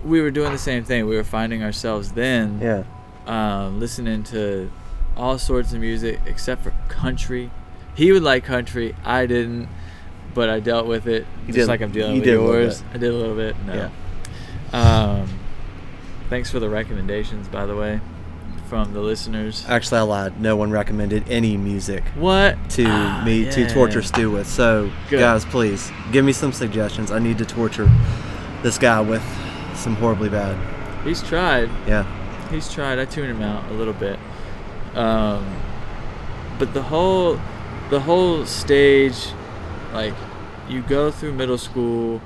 We 0.06 0.22
were 0.22 0.32
doing 0.32 0.52
the 0.52 0.58
same 0.60 0.84
thing. 0.84 1.08
We 1.08 1.16
were 1.16 1.24
finding 1.24 1.64
ourselves 1.64 2.12
then 2.12 2.60
Yeah. 2.62 2.84
um, 3.26 3.80
listening 3.80 4.24
to 4.26 4.70
all 5.18 5.38
sorts 5.40 5.74
of 5.74 5.80
music 5.80 6.20
except 6.26 6.62
for 6.64 6.72
country. 6.90 7.50
He 7.96 8.12
would 8.12 8.22
like 8.24 8.44
country. 8.44 8.96
I 9.06 9.26
didn't, 9.26 9.70
but 10.34 10.50
I 10.50 10.60
dealt 10.60 10.88
with 10.88 11.08
it 11.08 11.26
You 11.48 11.54
just 11.54 11.58
did- 11.60 11.68
like 11.68 11.82
I'm 11.82 11.92
dealing 11.92 12.16
you 12.16 12.22
with 12.22 12.30
yours. 12.30 12.84
I 12.94 12.98
did 12.98 13.12
a 13.12 13.16
little 13.16 13.36
bit. 13.36 13.56
No. 13.68 13.74
Yeah. 13.74 13.90
Um, 14.74 15.28
thanks 16.30 16.50
for 16.50 16.60
the 16.60 16.70
recommendations, 16.70 17.48
by 17.48 17.66
the 17.66 17.76
way, 17.76 18.00
from 18.68 18.94
the 18.94 19.02
listeners. 19.02 19.66
Actually, 19.70 20.00
I 20.00 20.02
lied. 20.04 20.42
No 20.42 20.56
one 20.56 20.72
recommended 20.72 21.30
any 21.30 21.58
music 21.58 22.04
What 22.16 22.58
to 22.72 22.86
Ah, 22.88 23.22
me 23.26 23.46
to 23.52 23.70
torture 23.70 24.02
Stu 24.02 24.32
with. 24.32 24.48
So, 24.48 24.90
Good. 25.10 25.20
guys, 25.20 25.46
please 25.46 25.92
give 26.12 26.26
me 26.26 26.34
some 26.34 26.52
suggestions. 26.52 27.12
I 27.12 27.20
need 27.20 27.38
to 27.38 27.46
torture 27.46 27.90
this 28.64 28.78
guy 28.80 29.00
with 29.02 29.22
some 29.76 29.96
horribly 29.98 30.30
bad. 30.30 30.58
He's 31.04 31.22
tried. 31.22 31.70
Yeah. 31.88 32.06
He's 32.50 32.72
tried. 32.72 32.98
I 33.00 33.06
tuned 33.06 33.30
him 33.30 33.42
out 33.42 33.64
a 33.70 33.74
little 33.74 33.94
bit. 33.94 34.18
Um, 34.96 35.46
but 36.58 36.74
the 36.74 36.82
whole, 36.84 37.40
the 37.90 38.00
whole 38.00 38.46
stage, 38.46 39.28
like, 39.94 40.14
you 40.68 40.82
go 40.82 41.12
through 41.12 41.34
middle 41.34 41.58
school, 41.58 42.22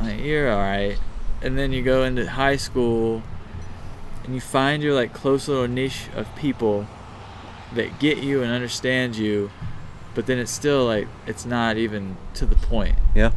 like, 0.00 0.20
you're 0.20 0.50
all 0.50 0.58
right, 0.58 0.98
and 1.42 1.58
then 1.58 1.72
you 1.72 1.82
go 1.82 2.04
into 2.04 2.28
high 2.28 2.56
school, 2.56 3.22
and 4.24 4.34
you 4.34 4.40
find 4.40 4.82
your 4.82 4.94
like 4.94 5.12
close 5.12 5.48
little 5.48 5.68
niche 5.68 6.06
of 6.14 6.34
people 6.36 6.86
that 7.74 7.98
get 7.98 8.18
you 8.18 8.42
and 8.42 8.52
understand 8.52 9.16
you, 9.16 9.50
but 10.14 10.26
then 10.26 10.38
it's 10.38 10.52
still 10.52 10.86
like 10.86 11.08
it's 11.26 11.44
not 11.44 11.76
even 11.76 12.16
to 12.34 12.46
the 12.46 12.56
point. 12.56 12.96
Yeah. 13.14 13.32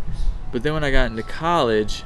But 0.51 0.63
then 0.63 0.73
when 0.73 0.83
I 0.83 0.91
got 0.91 1.09
into 1.09 1.23
college, 1.23 2.03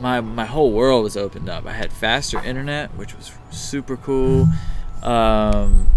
my 0.00 0.20
my 0.20 0.46
whole 0.46 0.72
world 0.72 1.04
was 1.04 1.16
opened 1.16 1.48
up. 1.48 1.66
I 1.66 1.72
had 1.72 1.92
faster 1.92 2.42
internet, 2.42 2.96
which 2.96 3.14
was 3.14 3.32
super 3.50 3.96
cool. 3.96 4.48
Um, 5.02 5.88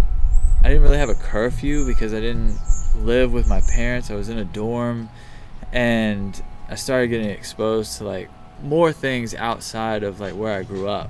I 0.63 0.69
didn't 0.69 0.81
really 0.81 0.97
have 0.97 1.09
a 1.09 1.15
curfew 1.15 1.85
because 1.85 2.13
I 2.13 2.19
didn't 2.19 2.57
live 2.95 3.33
with 3.33 3.47
my 3.47 3.61
parents. 3.61 4.09
I 4.11 4.15
was 4.15 4.29
in 4.29 4.37
a 4.37 4.45
dorm, 4.45 5.09
and 5.71 6.41
I 6.69 6.75
started 6.75 7.07
getting 7.07 7.29
exposed 7.29 7.97
to 7.97 8.03
like 8.05 8.29
more 8.61 8.91
things 8.93 9.33
outside 9.35 10.03
of 10.03 10.19
like 10.19 10.33
where 10.33 10.57
I 10.57 10.63
grew 10.63 10.87
up. 10.87 11.09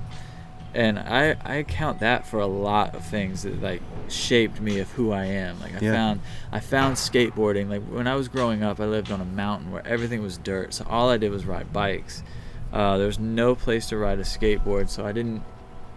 And 0.74 0.98
I, 0.98 1.36
I 1.44 1.62
count 1.62 2.00
that 2.00 2.26
for 2.26 2.40
a 2.40 2.46
lot 2.46 2.96
of 2.96 3.06
things 3.06 3.44
that 3.44 3.62
like 3.62 3.80
shaped 4.08 4.60
me 4.60 4.80
of 4.80 4.90
who 4.92 5.12
I 5.12 5.26
am. 5.26 5.60
Like 5.60 5.72
I 5.76 5.78
Yeah. 5.78 5.92
found 5.92 6.20
I 6.50 6.58
found 6.58 6.96
skateboarding. 6.96 7.68
Like 7.68 7.82
when 7.84 8.08
I 8.08 8.16
was 8.16 8.26
growing 8.26 8.64
up, 8.64 8.80
I 8.80 8.86
lived 8.86 9.12
on 9.12 9.20
a 9.20 9.24
mountain 9.24 9.70
where 9.70 9.86
everything 9.86 10.20
was 10.20 10.36
dirt. 10.36 10.74
So 10.74 10.84
all 10.90 11.10
I 11.10 11.16
did 11.16 11.30
was 11.30 11.46
ride 11.46 11.72
bikes. 11.72 12.24
Uh, 12.72 12.98
there 12.98 13.06
was 13.06 13.20
no 13.20 13.54
place 13.54 13.86
to 13.90 13.96
ride 13.96 14.18
a 14.18 14.22
skateboard, 14.24 14.88
so 14.88 15.06
I 15.06 15.12
didn't. 15.12 15.42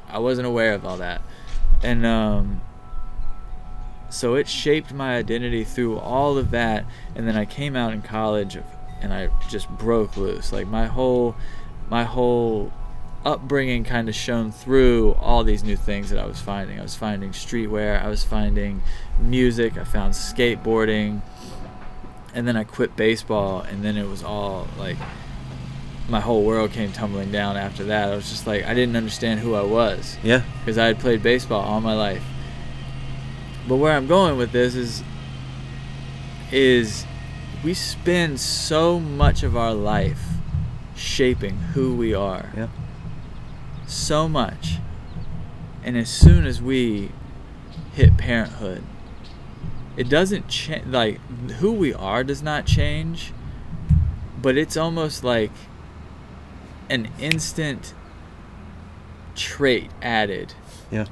I 0.09 0.19
wasn't 0.19 0.45
aware 0.47 0.73
of 0.75 0.85
all 0.85 0.97
that, 0.97 1.21
and 1.83 2.05
um, 2.05 2.61
so 4.09 4.35
it 4.35 4.47
shaped 4.47 4.93
my 4.93 5.15
identity 5.17 5.63
through 5.63 5.97
all 5.99 6.37
of 6.37 6.51
that. 6.51 6.85
And 7.15 7.27
then 7.27 7.35
I 7.35 7.45
came 7.45 7.75
out 7.75 7.93
in 7.93 8.01
college, 8.01 8.57
and 9.01 9.13
I 9.13 9.29
just 9.49 9.69
broke 9.69 10.17
loose. 10.17 10.51
Like 10.51 10.67
my 10.67 10.87
whole, 10.87 11.35
my 11.89 12.03
whole 12.03 12.71
upbringing 13.25 13.83
kind 13.83 14.07
of 14.07 14.15
shone 14.15 14.51
through 14.51 15.13
all 15.19 15.43
these 15.43 15.63
new 15.63 15.75
things 15.75 16.09
that 16.09 16.19
I 16.19 16.25
was 16.25 16.39
finding. 16.39 16.79
I 16.79 16.83
was 16.83 16.95
finding 16.95 17.31
streetwear. 17.31 18.01
I 18.01 18.07
was 18.07 18.23
finding 18.23 18.81
music. 19.19 19.77
I 19.77 19.83
found 19.83 20.13
skateboarding. 20.13 21.21
And 22.33 22.47
then 22.47 22.55
I 22.55 22.63
quit 22.63 22.95
baseball, 22.95 23.61
and 23.61 23.83
then 23.83 23.97
it 23.97 24.07
was 24.07 24.23
all 24.23 24.67
like 24.77 24.97
my 26.09 26.19
whole 26.21 26.43
world 26.43 26.71
came 26.71 26.91
tumbling 26.93 27.31
down 27.31 27.57
after 27.57 27.83
that. 27.85 28.09
I 28.13 28.15
was 28.15 28.29
just 28.29 28.47
like, 28.47 28.63
I 28.63 28.73
didn't 28.73 28.95
understand 28.95 29.41
who 29.41 29.55
I 29.55 29.63
was 29.63 30.17
Yeah. 30.23 30.43
because 30.59 30.77
I 30.77 30.85
had 30.85 30.99
played 30.99 31.21
baseball 31.21 31.61
all 31.61 31.81
my 31.81 31.93
life. 31.95 32.23
But 33.67 33.77
where 33.77 33.93
I'm 33.93 34.07
going 34.07 34.37
with 34.37 34.51
this 34.51 34.75
is 34.75 35.03
is 36.51 37.05
we 37.63 37.73
spend 37.73 38.39
so 38.39 38.99
much 38.99 39.43
of 39.43 39.57
our 39.57 39.73
life 39.73 40.23
shaping 40.95 41.57
who 41.73 41.95
we 41.95 42.13
are. 42.13 42.51
Yeah. 42.55 42.67
So 43.85 44.29
much. 44.29 44.77
And 45.83 45.97
as 45.97 46.09
soon 46.09 46.45
as 46.45 46.61
we 46.61 47.11
hit 47.93 48.17
parenthood, 48.17 48.83
it 49.97 50.09
doesn't 50.09 50.47
change 50.47 50.85
like 50.85 51.19
who 51.59 51.71
we 51.73 51.93
are 51.93 52.23
does 52.23 52.41
not 52.41 52.65
change, 52.65 53.33
but 54.41 54.57
it's 54.57 54.77
almost 54.77 55.23
like 55.23 55.51
an 56.89 57.09
instant 57.19 57.93
trait 59.35 59.91
added 60.01 60.53
Yeah. 60.89 61.05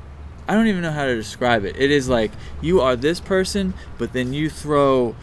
I 0.48 0.54
don't 0.54 0.68
even 0.68 0.82
know 0.82 0.92
how 0.92 1.06
to 1.06 1.16
describe 1.16 1.66
it. 1.66 1.75
It 1.78 1.90
is 1.92 2.08
like 2.08 2.32
you 2.62 2.80
are 2.82 2.96
this 2.96 3.20
person, 3.20 3.74
but 3.98 4.14
then 4.14 4.34
you 4.34 4.50
throw 4.50 5.16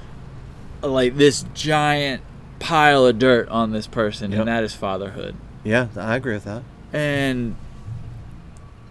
like 0.82 1.16
this 1.16 1.44
giant 1.54 2.22
pile 2.58 3.06
of 3.06 3.18
dirt 3.18 3.48
on 3.48 3.70
this 3.72 3.86
person, 3.86 4.30
Yep. 4.32 4.40
and 4.40 4.48
that 4.48 4.64
is 4.64 4.74
fatherhood. 4.74 5.36
Yeah. 5.64 5.88
I 5.96 6.16
agree 6.16 6.34
with 6.34 6.44
that. 6.44 6.62
And 6.92 7.56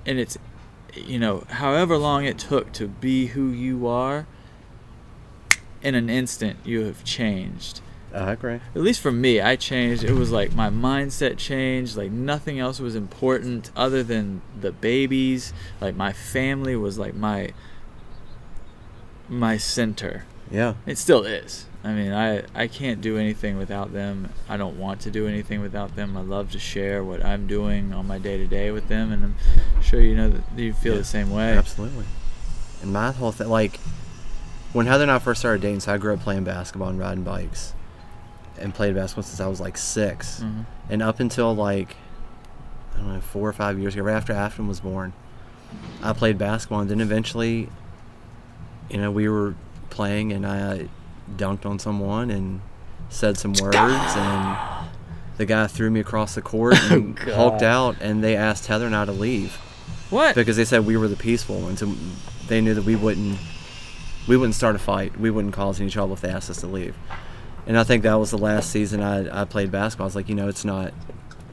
and 0.05 0.19
it's 0.19 0.37
you 0.95 1.19
know, 1.19 1.43
however 1.49 1.97
long 1.97 2.25
it 2.25 2.37
took 2.37 2.71
to 2.73 2.87
be 2.87 3.27
who 3.27 3.49
you 3.49 3.87
are, 3.87 4.25
in 5.81 5.95
an 5.95 6.09
instant 6.09 6.59
you 6.65 6.81
have 6.85 7.03
changed. 7.03 7.81
Uh-huh, 8.13 8.31
Agree. 8.31 8.59
At 8.75 8.81
least 8.81 8.99
for 8.99 9.11
me, 9.11 9.39
I 9.39 9.55
changed. 9.55 10.03
It 10.03 10.13
was 10.13 10.31
like 10.31 10.53
my 10.53 10.69
mindset 10.69 11.37
changed. 11.37 11.95
Like 11.95 12.11
nothing 12.11 12.59
else 12.59 12.79
was 12.79 12.95
important 12.95 13.71
other 13.75 14.03
than 14.03 14.41
the 14.59 14.71
babies. 14.71 15.53
Like 15.79 15.95
my 15.95 16.11
family 16.11 16.75
was 16.75 16.99
like 16.99 17.13
my 17.15 17.51
my 19.29 19.57
center. 19.57 20.25
Yeah. 20.49 20.73
It 20.85 20.97
still 20.97 21.23
is. 21.23 21.65
I 21.83 21.93
mean, 21.93 22.11
I 22.11 22.43
I 22.53 22.67
can't 22.67 23.01
do 23.01 23.17
anything 23.17 23.57
without 23.57 23.93
them. 23.93 24.29
I 24.47 24.57
don't 24.57 24.77
want 24.77 25.01
to 25.01 25.11
do 25.11 25.27
anything 25.27 25.61
without 25.61 25.95
them. 25.95 26.15
I 26.15 26.21
love 26.21 26.51
to 26.51 26.59
share 26.59 27.03
what 27.03 27.25
I'm 27.25 27.47
doing 27.47 27.93
on 27.93 28.05
my 28.07 28.19
day 28.19 28.37
to 28.37 28.45
day 28.45 28.71
with 28.71 28.87
them, 28.87 29.11
and 29.11 29.23
I'm 29.23 29.35
sure 29.81 30.01
you 30.01 30.15
know 30.15 30.29
that 30.29 30.43
you 30.57 30.73
feel 30.73 30.93
Yeah, 30.93 30.99
the 30.99 31.05
same 31.05 31.31
way. 31.31 31.57
Absolutely. 31.57 32.05
And 32.83 32.93
my 32.93 33.11
whole 33.11 33.31
thing, 33.31 33.47
like, 33.49 33.79
when 34.73 34.85
Heather 34.85 35.03
and 35.03 35.11
I 35.11 35.17
first 35.19 35.39
started 35.39 35.61
dating, 35.61 35.79
so 35.79 35.93
I 35.93 35.97
grew 35.97 36.13
up 36.13 36.19
playing 36.19 36.43
basketball 36.43 36.89
and 36.89 36.99
riding 36.99 37.23
bikes, 37.23 37.73
and 38.61 38.73
played 38.73 38.95
basketball 38.95 39.23
since 39.23 39.39
I 39.39 39.47
was 39.47 39.59
like 39.59 39.77
6 39.77 40.41
Mhm. 40.43 40.65
and 40.89 41.01
up 41.01 41.19
until 41.19 41.53
like 41.55 41.95
I 42.93 42.97
don't 42.97 43.13
know 43.15 43.21
four 43.21 43.47
or 43.49 43.53
five 43.53 43.79
years 43.79 43.93
ago, 43.95 44.03
right 44.03 44.15
after 44.15 44.33
Afton 44.33 44.67
was 44.67 44.79
born, 44.81 45.13
I 46.03 46.13
played 46.13 46.37
basketball, 46.37 46.81
and 46.81 46.89
then 46.89 46.99
eventually, 47.01 47.69
you 48.89 48.97
know, 48.97 49.09
we 49.11 49.29
were 49.29 49.55
playing, 49.89 50.31
and 50.33 50.45
I 50.45 50.87
dunked 51.37 51.65
on 51.65 51.79
someone 51.79 52.29
and 52.29 52.59
said 53.09 53.37
some 53.37 53.53
words, 53.53 53.77
and 53.77 54.57
the 55.37 55.45
guy 55.45 55.67
threw 55.67 55.89
me 55.89 55.99
across 56.01 56.35
the 56.35 56.41
court 56.41 56.75
and 56.91 57.17
Oh, 57.27 57.33
hulked 57.33 57.63
out, 57.63 57.95
and 58.01 58.21
they 58.23 58.35
asked 58.35 58.67
Heather 58.67 58.85
and 58.85 58.95
I 58.95 59.05
to 59.05 59.11
leave 59.13 59.55
What? 60.09 60.35
because 60.35 60.57
they 60.57 60.65
said 60.65 60.85
we 60.85 60.97
were 60.97 61.07
the 61.07 61.15
peaceful 61.15 61.59
ones, 61.61 61.81
and 61.81 61.97
they 62.47 62.59
knew 62.61 62.73
that 62.73 62.83
we 62.83 62.95
wouldn't 62.95 63.39
we 64.27 64.37
wouldn't 64.37 64.53
start 64.55 64.75
a 64.75 64.79
fight. 64.79 65.19
We 65.19 65.31
wouldn't 65.31 65.53
cause 65.55 65.81
any 65.81 65.89
trouble 65.89 66.13
if 66.13 66.21
they 66.21 66.29
asked 66.29 66.49
us 66.49 66.59
to 66.61 66.67
leave. 66.67 66.95
And 67.67 67.77
I 67.77 67.83
think 67.83 68.03
that 68.03 68.15
was 68.15 68.31
the 68.31 68.37
last 68.37 68.71
season 68.71 69.01
I, 69.01 69.41
I 69.41 69.45
played 69.45 69.71
basketball. 69.71 70.05
I 70.05 70.07
was 70.07 70.15
like, 70.15 70.29
you 70.29 70.35
know, 70.35 70.47
it's 70.47 70.65
not. 70.65 70.93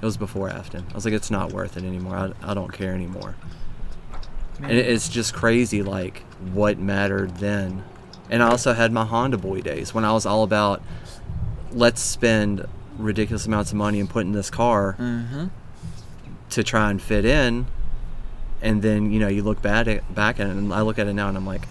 It 0.00 0.04
was 0.04 0.16
before 0.16 0.48
Afton. 0.48 0.86
I 0.90 0.94
was 0.94 1.04
like, 1.04 1.14
it's 1.14 1.30
not 1.30 1.52
worth 1.52 1.76
it 1.76 1.84
anymore. 1.84 2.16
I, 2.16 2.50
I 2.50 2.54
don't 2.54 2.72
care 2.72 2.94
anymore. 2.94 3.34
And 4.62 4.72
it's 4.72 5.08
just 5.08 5.34
crazy, 5.34 5.82
like 5.82 6.22
what 6.52 6.78
mattered 6.78 7.36
then. 7.36 7.84
And 8.30 8.42
I 8.42 8.48
also 8.48 8.74
had 8.74 8.92
my 8.92 9.04
Honda 9.04 9.38
Boy 9.38 9.60
days 9.60 9.94
when 9.94 10.04
I 10.04 10.12
was 10.12 10.24
all 10.26 10.42
about 10.42 10.82
let's 11.72 12.00
spend 12.00 12.66
ridiculous 12.96 13.46
amounts 13.46 13.70
of 13.70 13.76
money 13.76 14.00
and 14.00 14.08
put 14.08 14.24
in 14.24 14.32
this 14.32 14.50
car 14.50 14.96
uh-huh. 14.98 15.46
to 16.50 16.64
try 16.64 16.90
and 16.90 17.00
fit 17.00 17.24
in 17.24 17.66
and 18.60 18.82
then 18.82 19.10
you 19.12 19.20
know 19.20 19.28
you 19.28 19.42
look 19.42 19.62
bad 19.62 19.86
at, 19.86 20.14
back 20.14 20.40
at 20.40 20.46
it 20.46 20.56
and 20.56 20.72
i 20.72 20.80
look 20.80 20.98
at 20.98 21.06
it 21.06 21.12
now 21.12 21.28
and 21.28 21.36
i'm 21.36 21.46
like 21.46 21.66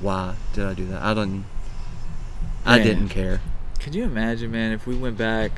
why 0.00 0.34
did 0.54 0.64
i 0.64 0.74
do 0.74 0.84
that 0.86 1.02
i 1.02 1.14
don't 1.14 1.44
i 2.64 2.78
Man. 2.78 2.86
didn't 2.86 3.08
care 3.10 3.40
Could 3.80 3.94
you 3.94 4.04
imagine, 4.04 4.50
man, 4.50 4.72
if 4.72 4.86
we 4.86 4.96
went 4.96 5.16
back 5.16 5.52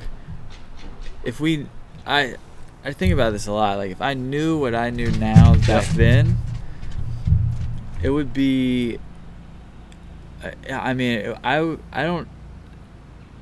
if 1.25 1.41
we, 1.41 1.67
I, 2.07 2.37
I 2.85 2.93
think 2.93 3.13
about 3.13 3.33
this 3.33 3.47
a 3.47 3.53
lot. 3.53 3.77
Like 3.79 3.91
if 3.91 4.01
I 4.01 4.15
knew 4.15 4.59
what 4.59 4.75
I 4.75 4.91
knew 4.91 5.11
now 5.13 5.55
back 5.67 5.85
then, 5.89 6.39
it 8.03 8.11
would 8.11 8.33
be. 8.33 8.99
I- 10.43 10.55
I 10.73 10.95
mean, 10.95 11.35
I 11.43 11.77
I 11.93 12.03
don't. 12.05 12.29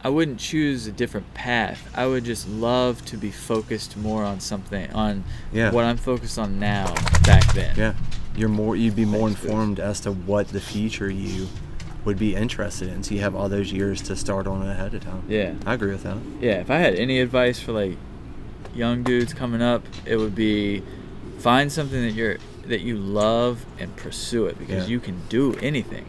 I 0.03 0.09
wouldn't 0.09 0.39
choose 0.41 0.87
a 0.87 0.93
different 0.93 1.35
path. 1.35 1.91
I 1.95 2.07
would 2.07 2.25
just 2.25 2.49
love 2.49 3.05
to 3.07 3.17
be 3.17 3.31
focused 3.31 3.97
more 3.97 4.25
on 4.25 4.41
something 4.41 4.91
on 4.93 5.25
Yeah. 5.53 5.71
what 5.73 5.85
I'm 5.85 5.97
focused 5.97 6.39
on 6.39 6.59
now 6.59 6.95
back 7.25 7.53
then. 7.55 7.75
Yeah, 7.77 7.95
you're 8.37 8.49
more. 8.49 8.77
You'd 8.77 8.97
be 8.97 9.05
more 9.05 9.29
informed 9.29 9.79
as 9.81 10.01
to 10.01 10.13
what 10.13 10.49
the 10.49 10.61
future 10.61 11.11
you 11.11 11.49
would 12.07 12.19
be 12.19 12.35
interested 12.35 12.89
in. 12.89 13.03
So 13.03 13.15
you 13.15 13.21
have 13.21 13.35
all 13.35 13.49
those 13.51 13.73
years 13.73 14.01
to 14.03 14.17
start 14.17 14.47
on 14.47 14.67
ahead 14.67 14.95
of 14.95 15.03
time. 15.05 15.25
Yeah. 15.29 15.55
I 15.67 15.75
agree 15.75 15.91
with 15.91 16.05
that. 16.05 16.17
yeah, 16.41 16.61
if 16.61 16.71
I 16.71 16.79
had 16.79 16.95
any 16.95 17.21
advice 17.21 17.61
for 17.61 17.73
like 17.73 17.99
young 18.75 19.03
dudes 19.03 19.35
coming 19.35 19.61
up, 19.61 19.83
it 20.07 20.17
would 20.17 20.35
be 20.35 20.83
find 21.39 21.71
something 21.71 22.01
that 22.03 22.13
you're 22.13 22.39
that 22.67 22.81
you 22.81 22.97
love 22.97 23.65
and 23.79 23.95
pursue 23.97 24.47
it 24.47 24.59
because 24.59 24.85
Yeah. 24.85 24.91
you 24.91 25.01
can 25.01 25.21
do 25.29 25.55
anything. 25.63 26.05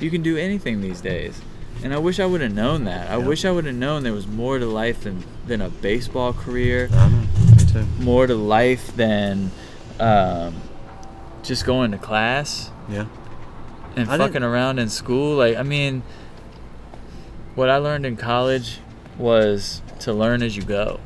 You 0.00 0.10
can 0.10 0.22
do 0.22 0.36
anything 0.36 0.80
these 0.80 1.00
days. 1.00 1.40
And 1.84 1.94
I 1.94 1.98
wish 1.98 2.18
I 2.18 2.26
would 2.26 2.40
have 2.40 2.52
known 2.52 2.84
that. 2.84 3.08
I 3.10 3.16
Yeah. 3.18 3.26
wish 3.26 3.44
I 3.44 3.50
would 3.52 3.64
have 3.64 3.74
known 3.76 4.02
there 4.02 4.12
was 4.12 4.26
more 4.26 4.58
to 4.58 4.66
life 4.66 5.02
than 5.02 5.22
than 5.46 5.60
a 5.60 5.68
baseball 5.68 6.32
career, 6.32 6.88
I 6.92 7.08
know. 7.08 7.18
Me 7.56 7.64
too. 7.72 7.86
more 8.00 8.26
to 8.26 8.34
life 8.34 8.94
than 8.96 9.50
um, 9.98 10.54
just 11.42 11.64
going 11.66 11.90
to 11.92 11.98
class 11.98 12.70
Yeah. 12.90 13.04
And 13.96 14.10
I 14.10 14.18
fucking 14.18 14.42
around 14.42 14.78
in 14.78 14.88
school. 14.88 15.36
Like, 15.36 15.56
I 15.56 15.62
mean, 15.62 16.02
what 17.54 17.68
I 17.68 17.76
learned 17.76 18.06
in 18.06 18.16
college 18.16 18.78
was 19.18 19.82
to 20.00 20.12
learn 20.12 20.42
as 20.42 20.56
you 20.56 20.62
go, 20.62 21.00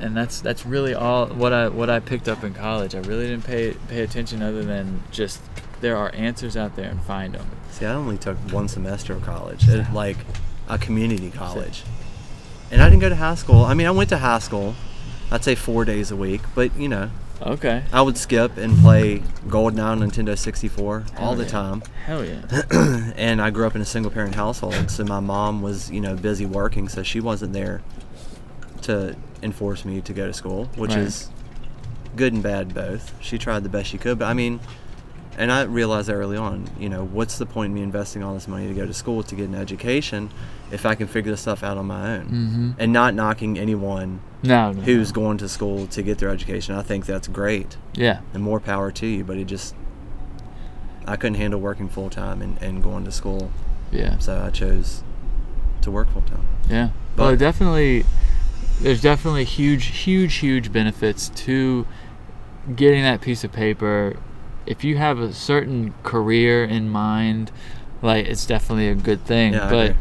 and 0.00 0.16
that's 0.16 0.40
that's 0.40 0.64
really 0.64 0.94
all 0.94 1.26
what 1.26 1.52
I 1.52 1.68
what 1.68 1.90
I 1.90 2.00
picked 2.00 2.28
up 2.28 2.44
in 2.44 2.54
college. 2.54 2.94
I 2.94 3.00
really 3.00 3.26
didn't 3.26 3.44
pay 3.44 3.74
pay 3.88 4.02
attention 4.02 4.42
other 4.42 4.64
than 4.64 5.02
just 5.10 5.40
there 5.80 5.96
are 5.96 6.14
answers 6.14 6.56
out 6.56 6.76
there 6.76 6.88
and 6.88 7.02
find 7.02 7.34
them. 7.34 7.50
See, 7.70 7.86
I 7.86 7.94
only 7.94 8.18
took 8.18 8.36
one 8.52 8.68
semester 8.68 9.14
of 9.14 9.22
college, 9.22 9.68
at, 9.68 9.92
like 9.92 10.16
a 10.68 10.78
community 10.78 11.30
college, 11.30 11.82
and 12.70 12.80
I 12.80 12.88
didn't 12.88 13.00
go 13.00 13.08
to 13.08 13.16
high 13.16 13.34
school. 13.34 13.64
I 13.64 13.74
mean, 13.74 13.86
I 13.86 13.90
went 13.90 14.08
to 14.10 14.18
high 14.18 14.38
school. 14.38 14.74
I'd 15.30 15.42
say 15.42 15.54
four 15.54 15.84
days 15.84 16.10
a 16.10 16.16
week, 16.16 16.42
but 16.54 16.76
you 16.76 16.88
know, 16.88 17.10
Okay. 17.44 17.82
I 17.92 18.02
would 18.02 18.16
skip 18.16 18.56
and 18.56 18.76
play 18.78 19.18
GoldenEye 19.48 19.82
on 19.84 20.00
Nintendo 20.00 20.38
64 20.38 21.04
all 21.18 21.20
Hell 21.20 21.34
the 21.34 21.42
yeah. 21.44 21.48
time. 21.48 21.82
Hell 22.06 22.24
yeah. 22.24 22.42
and 23.16 23.42
I 23.42 23.50
grew 23.50 23.66
up 23.66 23.74
in 23.74 23.80
a 23.82 23.84
single 23.86 24.10
parent 24.12 24.34
household, 24.34 24.90
so 24.90 25.04
my 25.04 25.20
mom 25.20 25.60
was, 25.62 25.90
you 25.90 26.00
know, 26.00 26.14
busy 26.14 26.46
working, 26.46 26.88
so 26.88 27.02
she 27.02 27.20
wasn't 27.20 27.52
there 27.52 27.82
to 28.82 29.16
enforce 29.42 29.84
me 29.84 30.00
to 30.02 30.12
go 30.12 30.26
to 30.26 30.32
school, 30.32 30.66
which 30.76 30.90
Right. 30.92 31.00
is 31.00 31.30
good 32.16 32.32
and 32.32 32.42
bad 32.42 32.74
both. 32.74 33.12
She 33.20 33.38
tried 33.38 33.62
the 33.64 33.68
best 33.68 33.88
she 33.90 33.98
could, 33.98 34.18
but 34.18 34.26
I 34.26 34.34
mean, 34.34 34.60
and 35.38 35.50
I 35.50 35.62
realized 35.62 36.10
early 36.10 36.36
on, 36.36 36.68
you 36.78 36.88
know, 36.88 37.04
what's 37.04 37.38
the 37.38 37.46
point 37.46 37.70
in 37.70 37.74
me 37.74 37.82
investing 37.82 38.22
all 38.22 38.34
this 38.34 38.46
money 38.46 38.68
to 38.68 38.74
go 38.74 38.86
to 38.86 38.92
school 38.94 39.22
to 39.22 39.34
get 39.34 39.48
an 39.48 39.54
education 39.54 40.30
if 40.70 40.84
I 40.84 40.94
can 40.94 41.06
figure 41.06 41.30
this 41.32 41.40
stuff 41.40 41.62
out 41.62 41.76
on 41.78 41.86
my 41.86 42.16
own? 42.16 42.24
Mm-hmm. 42.26 42.70
And 42.78 42.92
not 42.92 43.14
knocking 43.14 43.58
anyone 43.58 44.20
No, 44.42 44.72
no. 44.72 44.82
who's 44.82 45.10
going 45.12 45.38
to 45.38 45.48
school 45.48 45.86
to 45.88 46.02
get 46.02 46.18
their 46.18 46.28
education. 46.28 46.74
I 46.74 46.82
think 46.82 47.06
that's 47.06 47.28
great 47.28 47.76
Yeah. 47.94 48.20
and 48.34 48.42
more 48.42 48.60
power 48.60 48.90
to 48.92 49.06
you, 49.06 49.24
but 49.24 49.36
it 49.38 49.44
just, 49.46 49.74
I 51.06 51.16
couldn't 51.16 51.36
handle 51.36 51.60
working 51.60 51.88
full 51.88 52.10
time 52.10 52.42
and, 52.42 52.60
and 52.62 52.82
going 52.82 53.04
to 53.04 53.12
school 53.12 53.50
Yeah. 53.90 54.18
so 54.18 54.40
I 54.40 54.50
chose 54.50 55.02
to 55.80 55.90
work 55.90 56.10
full 56.12 56.22
time. 56.22 56.46
Yeah. 56.68 56.90
But- 57.16 57.22
well, 57.24 57.36
definitely, 57.36 58.04
there's 58.80 59.00
definitely 59.00 59.44
huge, 59.44 59.86
huge, 59.86 60.34
huge 60.36 60.72
benefits 60.72 61.28
to 61.30 61.86
getting 62.76 63.02
that 63.02 63.20
piece 63.20 63.44
of 63.44 63.52
paper. 63.52 64.16
If 64.66 64.84
you 64.84 64.96
have 64.96 65.18
a 65.18 65.32
certain 65.32 65.94
career 66.02 66.64
in 66.64 66.88
mind, 66.88 67.50
like 68.00 68.26
it's 68.26 68.46
definitely 68.46 68.88
a 68.88 68.94
good 68.94 69.24
thing. 69.24 69.54
Yeah, 69.54 69.68
but 69.68 69.96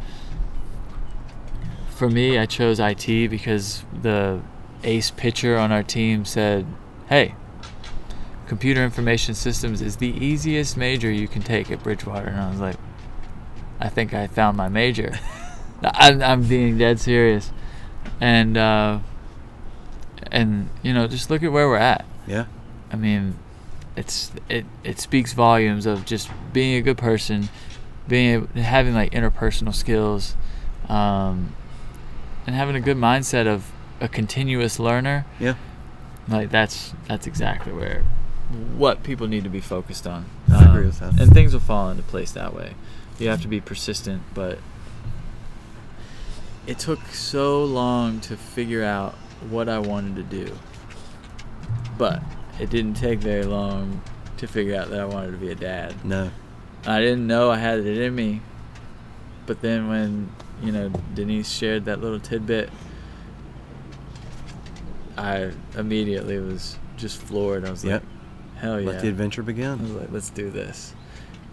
for 1.89 2.09
me, 2.09 2.37
I 2.37 2.45
chose 2.45 2.79
IT 2.79 3.29
because 3.29 3.83
the 4.01 4.41
ace 4.83 5.11
pitcher 5.11 5.57
on 5.57 5.71
our 5.71 5.83
team 5.83 6.25
said, 6.25 6.65
"Hey, 7.07 7.35
computer 8.47 8.83
information 8.83 9.35
systems 9.35 9.81
is 9.81 9.97
the 9.97 10.09
easiest 10.09 10.77
major 10.77 11.11
you 11.11 11.27
can 11.27 11.41
take 11.41 11.71
at 11.71 11.83
Bridgewater," 11.83 12.27
and 12.27 12.39
I 12.39 12.49
was 12.49 12.59
like, 12.59 12.77
"I 13.79 13.89
think 13.89 14.13
I 14.13 14.27
found 14.27 14.57
my 14.57 14.69
major." 14.69 15.13
I'm, 15.83 16.21
I'm 16.21 16.43
being 16.43 16.77
dead 16.77 16.99
serious, 16.99 17.51
and 18.19 18.57
uh, 18.57 18.99
and 20.31 20.69
you 20.83 20.93
know, 20.93 21.07
just 21.07 21.29
look 21.29 21.43
at 21.43 21.51
where 21.51 21.67
we're 21.67 21.77
at. 21.77 22.05
Yeah, 22.27 22.45
I 22.91 22.95
mean, 22.95 23.37
it's 23.95 24.31
it 24.49 24.65
it 24.83 24.99
speaks 24.99 25.33
volumes 25.33 25.85
of 25.85 26.05
just 26.05 26.29
being 26.53 26.75
a 26.75 26.81
good 26.81 26.97
person, 26.97 27.49
being 28.07 28.47
having 28.49 28.93
like 28.93 29.11
interpersonal 29.11 29.73
skills, 29.73 30.35
um, 30.89 31.53
and 32.47 32.55
having 32.55 32.75
a 32.75 32.81
good 32.81 32.97
mindset 32.97 33.47
of 33.47 33.71
a 33.99 34.07
continuous 34.07 34.79
learner. 34.79 35.25
yeah, 35.39 35.55
Like 36.27 36.49
that's 36.49 36.93
that's 37.07 37.27
exactly 37.27 37.73
where 37.73 38.03
what 38.75 39.03
people 39.03 39.27
need 39.27 39.43
to 39.43 39.49
be 39.49 39.61
focused 39.61 40.05
on. 40.05 40.25
I 40.51 40.69
agree 40.69 40.85
with 40.85 40.99
that. 40.99 41.19
And 41.19 41.33
things 41.33 41.53
will 41.53 41.61
fall 41.61 41.89
into 41.89 42.03
place 42.03 42.31
that 42.31 42.53
way. 42.53 42.73
You 43.17 43.29
have 43.29 43.41
to 43.43 43.47
be 43.47 43.61
persistent, 43.61 44.23
but 44.33 44.59
it 46.67 46.79
took 46.79 46.99
so 47.07 47.63
long 47.63 48.19
to 48.21 48.35
figure 48.35 48.83
out 48.83 49.13
what 49.49 49.69
I 49.69 49.79
wanted 49.79 50.15
to 50.15 50.23
do. 50.23 50.57
But 51.97 52.21
it 52.59 52.69
didn't 52.69 52.95
take 52.95 53.19
very 53.19 53.43
long 53.43 54.01
to 54.37 54.47
figure 54.47 54.75
out 54.75 54.89
that 54.89 54.99
I 54.99 55.05
wanted 55.05 55.31
to 55.31 55.37
be 55.37 55.51
a 55.51 55.55
dad. 55.55 56.03
no, 56.05 56.31
I 56.85 56.99
didn't 56.99 57.27
know 57.27 57.51
I 57.51 57.57
had 57.57 57.79
it 57.79 57.97
in 57.97 58.15
me. 58.15 58.41
But 59.45 59.61
then 59.61 59.87
when, 59.89 60.31
you 60.63 60.71
know, 60.71 60.89
Denise 61.13 61.49
shared 61.51 61.85
that 61.85 61.99
little 62.01 62.19
tidbit, 62.19 62.69
I 65.17 65.51
immediately 65.77 66.39
was 66.39 66.77
just 66.97 67.17
floored. 67.21 67.65
I 67.65 67.71
was 67.71 67.83
Yep. 67.83 68.01
like, 68.03 68.57
hell 68.61 68.79
yeah. 68.79 68.89
let 68.91 69.01
the 69.01 69.09
adventure 69.09 69.43
begin. 69.43 69.79
I 69.79 69.83
was 69.83 69.91
like, 69.91 70.11
let's 70.11 70.29
do 70.29 70.49
this. 70.49 70.93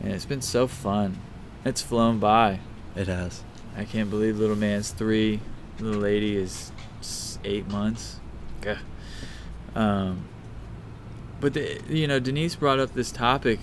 And 0.01 0.13
it's 0.13 0.27
been 0.27 0.43
so 0.43 0.67
fun. 0.67 1.19
It's 1.65 1.83
flown 1.83 2.19
by. 2.19 2.61
It 2.95 3.09
has. 3.09 3.43
I 3.77 3.85
can't 3.85 4.11
believe 4.11 4.39
little 4.39 4.57
man's 4.57 4.91
three. 4.91 5.41
Little 5.81 6.01
lady 6.01 6.37
is 6.37 6.71
eight 7.45 7.69
months. 7.69 8.21
Um, 9.75 10.25
but 11.41 11.55
the, 11.55 11.81
you 11.89 12.07
know, 12.07 12.19
Denise 12.19 12.55
brought 12.57 12.79
up 12.79 12.95
this 12.95 13.11
topic, 13.13 13.61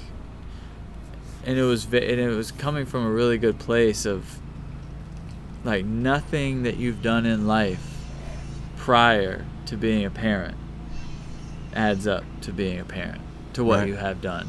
and 1.46 1.58
it 1.58 1.64
was 1.64 1.86
and 1.86 1.94
it 1.96 2.36
was 2.36 2.52
coming 2.52 2.86
from 2.86 3.06
a 3.06 3.10
really 3.12 3.38
good 3.38 3.60
place 3.60 4.06
of 4.06 4.40
like 5.64 5.86
nothing 5.86 6.64
that 6.64 6.78
you've 6.78 7.02
done 7.02 7.26
in 7.26 7.48
life 7.48 7.98
prior 8.78 9.46
to 9.66 9.76
being 9.76 10.06
a 10.06 10.10
parent 10.12 10.56
adds 11.74 12.06
up 12.08 12.24
to 12.42 12.52
being 12.54 12.80
a 12.80 12.84
parent 12.86 13.20
to 13.54 13.64
what 13.64 13.80
Right. 13.80 13.88
you 13.90 13.96
have 13.96 14.22
done 14.22 14.48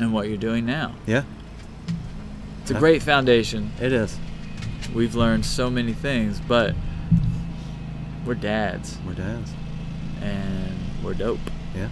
and 0.00 0.12
what 0.12 0.28
you're 0.28 0.36
doing 0.36 0.66
now. 0.66 0.94
Yeah, 1.06 1.22
It's 2.62 2.70
a 2.72 2.74
great 2.74 3.02
foundation. 3.02 3.70
it 3.80 3.92
is. 3.92 4.18
We've 4.92 5.14
learned 5.14 5.46
so 5.46 5.70
many 5.70 5.92
things, 5.92 6.40
but 6.40 6.74
we're 8.26 8.34
dads 8.34 8.98
We're 9.06 9.14
dads. 9.14 9.52
and 10.20 10.76
we're 11.02 11.14
dope. 11.14 11.38
Yeah, 11.76 11.88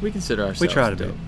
We 0.00 0.10
consider 0.10 0.42
ourselves 0.42 0.60
we 0.60 0.68
try 0.68 0.90
to 0.90 0.96
dope. 0.96 1.14
be. 1.14 1.20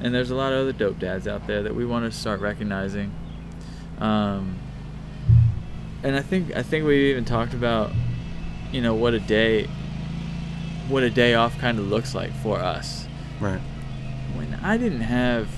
And 0.00 0.14
there's 0.14 0.30
a 0.30 0.34
lot 0.34 0.52
of 0.52 0.60
other 0.60 0.72
dope 0.72 0.98
dads 0.98 1.28
out 1.28 1.46
there 1.46 1.62
that 1.62 1.74
we 1.74 1.86
want 1.86 2.10
to 2.10 2.16
start 2.16 2.40
recognizing. 2.40 3.14
Um, 3.98 4.58
and 6.02 6.16
I 6.16 6.22
think 6.22 6.56
I 6.56 6.62
think 6.62 6.84
we 6.84 7.10
even 7.10 7.24
talked 7.24 7.54
about, 7.54 7.92
you 8.72 8.80
know, 8.80 8.94
what 8.94 9.14
a 9.14 9.20
day, 9.20 9.68
what 10.88 11.04
a 11.04 11.10
day 11.10 11.34
off 11.34 11.56
kind 11.58 11.78
of 11.78 11.86
looks 11.86 12.14
like 12.14 12.32
for 12.42 12.58
us. 12.58 13.06
Right. 13.40 13.60
When 14.34 14.54
I 14.62 14.76
didn't 14.76 15.02
have, 15.02 15.48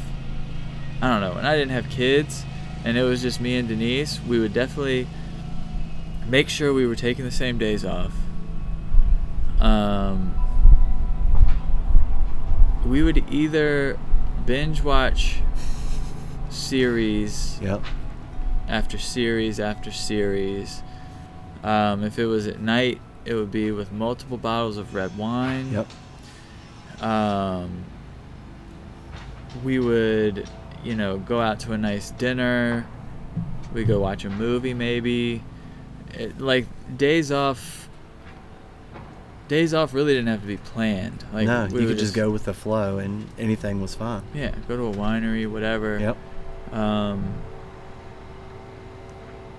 I 1.00 1.08
don't 1.08 1.20
know, 1.22 1.34
when 1.34 1.46
I 1.46 1.56
didn't 1.56 1.72
have 1.72 1.88
kids, 1.88 2.44
and 2.84 2.98
it 2.98 3.02
was 3.02 3.22
just 3.22 3.40
me 3.40 3.56
and 3.56 3.66
Denise, 3.66 4.20
we 4.28 4.38
would 4.38 4.52
definitely 4.52 5.06
make 6.28 6.50
sure 6.50 6.74
we 6.74 6.86
were 6.86 6.96
taking 6.96 7.24
the 7.24 7.30
same 7.30 7.56
days 7.56 7.84
off. 7.84 8.12
Um, 9.60 10.34
we 12.86 13.02
would 13.02 13.24
either 13.32 13.98
binge 14.46 14.82
watch 14.82 15.40
series 16.50 17.58
Yep. 17.62 17.82
after 18.68 18.98
series 18.98 19.58
after 19.60 19.90
series. 19.90 20.82
Um, 21.62 22.04
if 22.04 22.18
it 22.18 22.26
was 22.26 22.46
at 22.46 22.60
night, 22.60 23.00
it 23.24 23.34
would 23.34 23.50
be 23.50 23.70
with 23.70 23.90
multiple 23.90 24.36
bottles 24.36 24.76
of 24.76 24.94
red 24.94 25.16
wine. 25.16 25.70
Yep. 25.72 27.02
Um, 27.02 27.84
we 29.64 29.78
would, 29.78 30.48
you 30.84 30.94
know, 30.94 31.18
go 31.18 31.40
out 31.40 31.60
to 31.60 31.72
a 31.72 31.78
nice 31.78 32.10
dinner. 32.10 32.86
We 33.72 33.84
go 33.84 34.00
watch 34.00 34.24
a 34.24 34.30
movie, 34.30 34.74
maybe. 34.74 35.42
It, 36.12 36.38
like 36.40 36.66
days 36.96 37.32
off 37.32 37.88
days 39.48 39.74
off 39.74 39.94
really 39.94 40.14
didn't 40.14 40.28
have 40.28 40.40
to 40.40 40.46
be 40.46 40.56
planned. 40.56 41.24
Like 41.32 41.46
no, 41.46 41.68
we 41.70 41.82
you 41.82 41.88
could 41.88 41.98
just 41.98 42.14
go 42.14 42.30
with 42.30 42.44
the 42.44 42.54
flow, 42.54 42.98
and 42.98 43.26
anything 43.38 43.80
was 43.80 43.94
fine. 43.94 44.22
Yeah, 44.34 44.54
go 44.68 44.76
to 44.76 44.84
a 44.86 44.92
winery, 44.92 45.50
whatever. 45.50 45.98
Yep. 45.98 46.16
Um, 46.72 47.34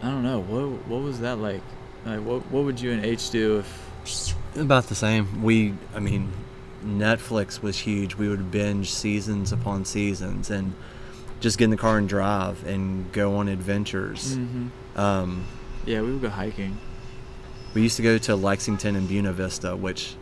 I 0.01 0.09
don't 0.09 0.23
know 0.23 0.39
what 0.39 0.87
what 0.87 1.01
was 1.01 1.19
that 1.21 1.39
like. 1.39 1.61
Like 2.05 2.21
what 2.21 2.49
what 2.51 2.63
would 2.63 2.79
you 2.79 2.91
and 2.91 3.03
H 3.03 3.29
do 3.29 3.59
if? 3.59 4.35
About 4.55 4.85
the 4.85 4.95
same. 4.95 5.41
We, 5.41 5.73
I 5.95 5.99
mean, 5.99 6.31
Netflix 6.85 7.61
was 7.61 7.79
huge. 7.79 8.15
We 8.15 8.29
would 8.29 8.51
binge 8.51 8.93
seasons 8.93 9.51
upon 9.51 9.83
seasons 9.83 10.49
and 10.49 10.75
just 11.41 11.57
get 11.57 11.65
in 11.65 11.71
the 11.71 11.77
car 11.77 11.97
and 11.97 12.07
drive 12.07 12.63
and 12.65 13.11
go 13.11 13.35
on 13.35 13.47
adventures. 13.49 14.37
Mm-hmm. 14.37 14.99
Um, 14.99 15.45
Yeah, 15.85 16.01
we 16.01 16.13
would 16.13 16.21
go 16.21 16.29
hiking. 16.29 16.77
We 17.75 17.81
used 17.81 17.97
to 17.97 18.03
go 18.03 18.17
to 18.17 18.35
Lexington 18.35 18.95
and 18.95 19.07
Buena 19.07 19.33
Vista, 19.33 19.75
which 19.75 20.15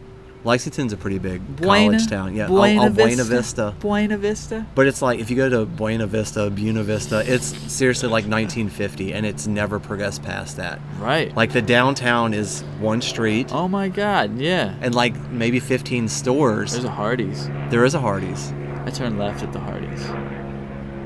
Lexington's 0.44 0.92
a 0.92 0.98
pretty 0.98 1.20
big 1.20 1.56
Buena, 1.56 1.92
college 1.92 2.10
town. 2.10 2.36
Yeah, 2.36 2.48
Buena, 2.48 2.82
oh, 2.82 2.86
oh, 2.86 2.90
Vista. 2.90 3.04
Buena 3.04 3.24
Vista. 3.24 3.76
Buena 3.80 4.18
Vista. 4.18 4.66
But 4.76 4.88
it's 4.88 5.02
like 5.02 5.20
if 5.20 5.30
you 5.30 5.38
go 5.38 5.50
to 5.50 5.66
Buena 5.66 6.08
Vista, 6.08 6.50
Buena 6.50 6.84
Vista, 6.84 7.24
it's 7.26 7.56
seriously 7.72 8.10
like 8.10 8.26
1950, 8.26 9.14
and 9.14 9.26
it's 9.26 9.48
never 9.48 9.80
progressed 9.80 10.24
past 10.24 10.58
that. 10.58 10.82
Right. 10.98 11.34
Like 11.36 11.54
the 11.54 11.62
downtown 11.62 12.34
is 12.34 12.62
one 12.80 13.02
street 13.02 13.54
oh 13.54 13.68
my 13.68 13.88
God, 13.88 14.38
yeah. 14.38 14.76
and 14.82 14.94
like 14.94 15.16
maybe 15.30 15.60
15 15.60 16.10
stores. 16.10 16.74
There's 16.74 16.84
a 16.84 16.92
Hardee's. 16.92 17.48
there 17.70 17.86
is 17.86 17.94
a 17.94 18.00
Hardee's. 18.00 18.52
I 18.86 18.90
turned 18.90 19.18
left 19.18 19.44
at 19.44 19.54
the 19.54 19.60
Hardee's 19.60 20.06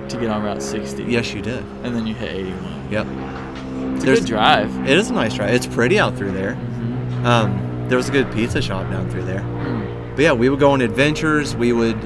to 0.09 0.17
get 0.19 0.29
on 0.29 0.41
Route 0.41 0.63
60. 0.63 1.03
Yes, 1.03 1.33
you 1.33 1.41
did. 1.41 1.63
And 1.83 1.93
then 1.93 2.07
you 2.07 2.15
hit 2.15 2.33
81. 2.33 2.91
Yep. 2.91 3.07
It's 3.97 4.03
a 4.03 4.05
There's- 4.05 4.19
good 4.21 4.27
drive. 4.29 4.87
It 4.87 4.97
is 4.97 5.09
a 5.09 5.13
nice 5.13 5.33
drive. 5.33 5.53
It's 5.53 5.67
pretty 5.67 5.99
out 5.99 6.15
through 6.15 6.31
there. 6.31 6.53
Mm-hmm. 6.53 7.25
Um, 7.25 7.85
there 7.89 7.97
was 7.97 8.07
a 8.09 8.11
good 8.11 8.31
pizza 8.31 8.61
shop 8.61 8.89
down 8.89 9.09
through 9.09 9.23
there. 9.25 9.41
Mm. 9.41 10.15
But 10.15 10.21
yeah, 10.21 10.33
we 10.33 10.49
would 10.49 10.59
go 10.59 10.71
on 10.71 10.81
adventures. 10.81 11.55
We 11.55 11.73
would 11.73 11.99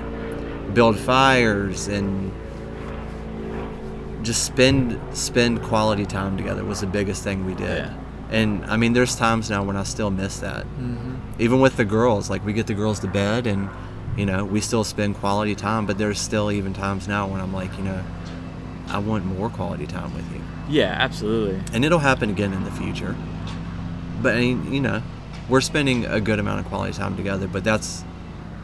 build 0.74 0.98
fires 0.98 1.88
and 1.88 2.32
just 4.24 4.44
spend 4.46 5.00
spend 5.16 5.62
quality 5.64 6.06
time 6.06 6.38
together 6.38 6.64
was 6.64 6.82
the 6.82 6.88
biggest 6.88 7.24
thing 7.24 7.46
we 7.46 7.56
did. 7.56 7.86
Yeah. 7.86 7.98
And 8.30 8.64
I 8.66 8.78
mean, 8.78 8.94
there's 8.94 9.16
times 9.16 9.50
now 9.50 9.64
when 9.64 9.76
I 9.76 9.84
still 9.84 10.12
miss 10.12 10.40
that. 10.40 10.64
Mm-hmm. 10.64 11.16
Even 11.40 11.60
with 11.60 11.76
the 11.78 11.86
girls, 11.86 12.30
like 12.30 12.46
we 12.46 12.54
get 12.54 12.68
the 12.68 12.74
girls 12.74 13.00
to 13.02 13.08
bed 13.08 13.48
and 13.48 13.70
you 14.16 14.26
know 14.26 14.46
we 14.46 14.62
still 14.62 14.84
spend 14.84 15.16
quality 15.18 15.56
time. 15.56 15.86
But 15.86 15.98
there's 15.98 16.20
still 16.20 16.52
even 16.52 16.74
times 16.74 17.08
now 17.08 17.28
when 17.28 17.42
I'm 17.42 17.54
like, 17.54 17.76
you 17.78 17.84
know, 17.84 18.02
I 18.92 19.00
want 19.00 19.26
more 19.26 19.50
quality 19.50 19.88
time 19.88 20.14
with 20.14 20.32
you. 20.34 20.42
Yeah, 20.70 20.96
absolutely. 20.98 21.62
and 21.74 21.84
it'll 21.86 22.00
happen 22.00 22.30
again 22.30 22.54
in 22.54 22.64
the 22.64 22.72
future. 22.72 23.16
But 24.22 24.36
I 24.36 24.40
mean, 24.40 24.74
you 24.74 24.80
know, 24.82 25.02
we're 25.50 25.62
spending 25.62 26.06
a 26.06 26.22
good 26.22 26.40
amount 26.40 26.60
of 26.60 26.66
quality 26.68 26.94
time 26.94 27.18
together. 27.18 27.48
But 27.48 27.64
that's 27.64 28.04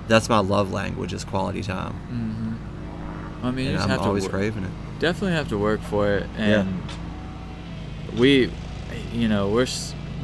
that's 0.08 0.30
my 0.30 0.40
love 0.40 0.72
language 0.72 1.12
is 1.13 1.24
quality 1.26 1.62
time, 1.63 1.94
Mm-hmm. 2.12 3.46
I 3.46 3.52
mean, 3.52 3.66
you 3.68 3.72
just 3.74 3.84
I'm 3.84 3.90
have 3.90 4.00
to 4.02 4.06
always 4.08 4.24
work- 4.24 4.32
craving 4.32 4.63
it. 4.63 4.72
definitely 5.00 5.34
have 5.36 5.50
to 5.50 5.58
work 5.58 5.82
for 5.82 6.13
it 6.16 6.28
Yeah. 6.38 6.62
and 6.62 6.82
we 8.18 8.50
you 9.13 9.28
know 9.28 9.50
we're 9.50 9.68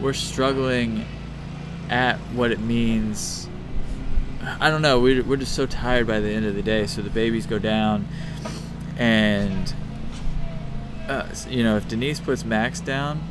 we're 0.02 0.14
struggling 0.14 1.06
at 1.90 2.18
what 2.34 2.52
it 2.52 2.60
means 2.60 3.48
i 4.62 4.70
don't 4.72 4.82
know 4.82 5.00
we're, 5.00 5.22
we're 5.24 5.38
just 5.38 5.54
so 5.54 5.66
tired 5.68 6.08
by 6.08 6.20
the 6.22 6.30
end 6.30 6.46
of 6.46 6.56
the 6.56 6.62
day 6.64 6.88
so 6.88 7.02
the 7.02 7.10
babies 7.10 7.46
go 7.46 7.60
down 7.60 8.08
and 8.98 9.74
uh, 11.10 11.28
you 11.48 11.64
know 11.64 11.76
if 11.78 11.88
denise 11.88 12.20
puts 12.20 12.44
max 12.46 12.80
down 12.80 13.22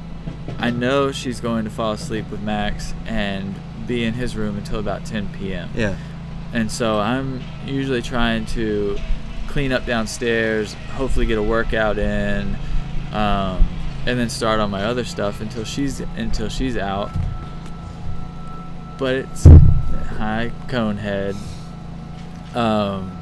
i 0.58 0.70
know 0.70 1.10
she's 1.12 1.40
going 1.40 1.64
to 1.64 1.70
fall 1.70 1.92
asleep 1.92 2.28
with 2.30 2.40
max 2.40 2.94
and 3.06 3.54
be 3.86 4.04
in 4.04 4.14
his 4.14 4.36
room 4.36 4.56
until 4.56 4.78
about 4.78 5.04
10 5.04 5.28
p.m 5.32 5.70
Yeah, 5.74 5.96
and 6.52 6.70
so 6.70 6.98
I'm 6.98 7.42
usually 7.66 8.02
trying 8.02 8.46
to 8.46 8.96
clean 9.48 9.72
up 9.72 9.84
downstairs, 9.84 10.74
hopefully 10.94 11.26
get 11.26 11.36
a 11.36 11.42
workout 11.42 11.98
in, 11.98 12.56
um, 13.12 13.66
and 14.06 14.18
then 14.18 14.30
start 14.30 14.60
on 14.60 14.70
my 14.70 14.84
other 14.84 15.04
stuff 15.04 15.40
until 15.40 15.64
she's 15.64 16.00
until 16.16 16.48
she's 16.48 16.76
out. 16.76 17.10
But 18.98 19.16
it's 19.16 19.44
hi 19.44 20.52
Conehead. 20.68 21.36
Um, 22.54 23.18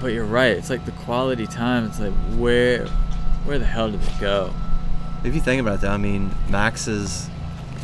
but 0.00 0.12
you're 0.12 0.24
right. 0.24 0.52
It's 0.56 0.70
like 0.70 0.84
the 0.84 0.92
quality 0.92 1.46
time. 1.46 1.84
It's 1.86 2.00
like 2.00 2.12
where 2.36 2.86
where 3.44 3.58
the 3.58 3.64
hell 3.66 3.90
did 3.90 4.02
it 4.02 4.10
go? 4.20 4.52
if 5.22 5.34
you 5.34 5.40
think 5.40 5.60
about 5.60 5.82
that, 5.82 5.90
I 5.90 5.98
mean, 5.98 6.30
Max 6.48 6.88
is 6.88 7.28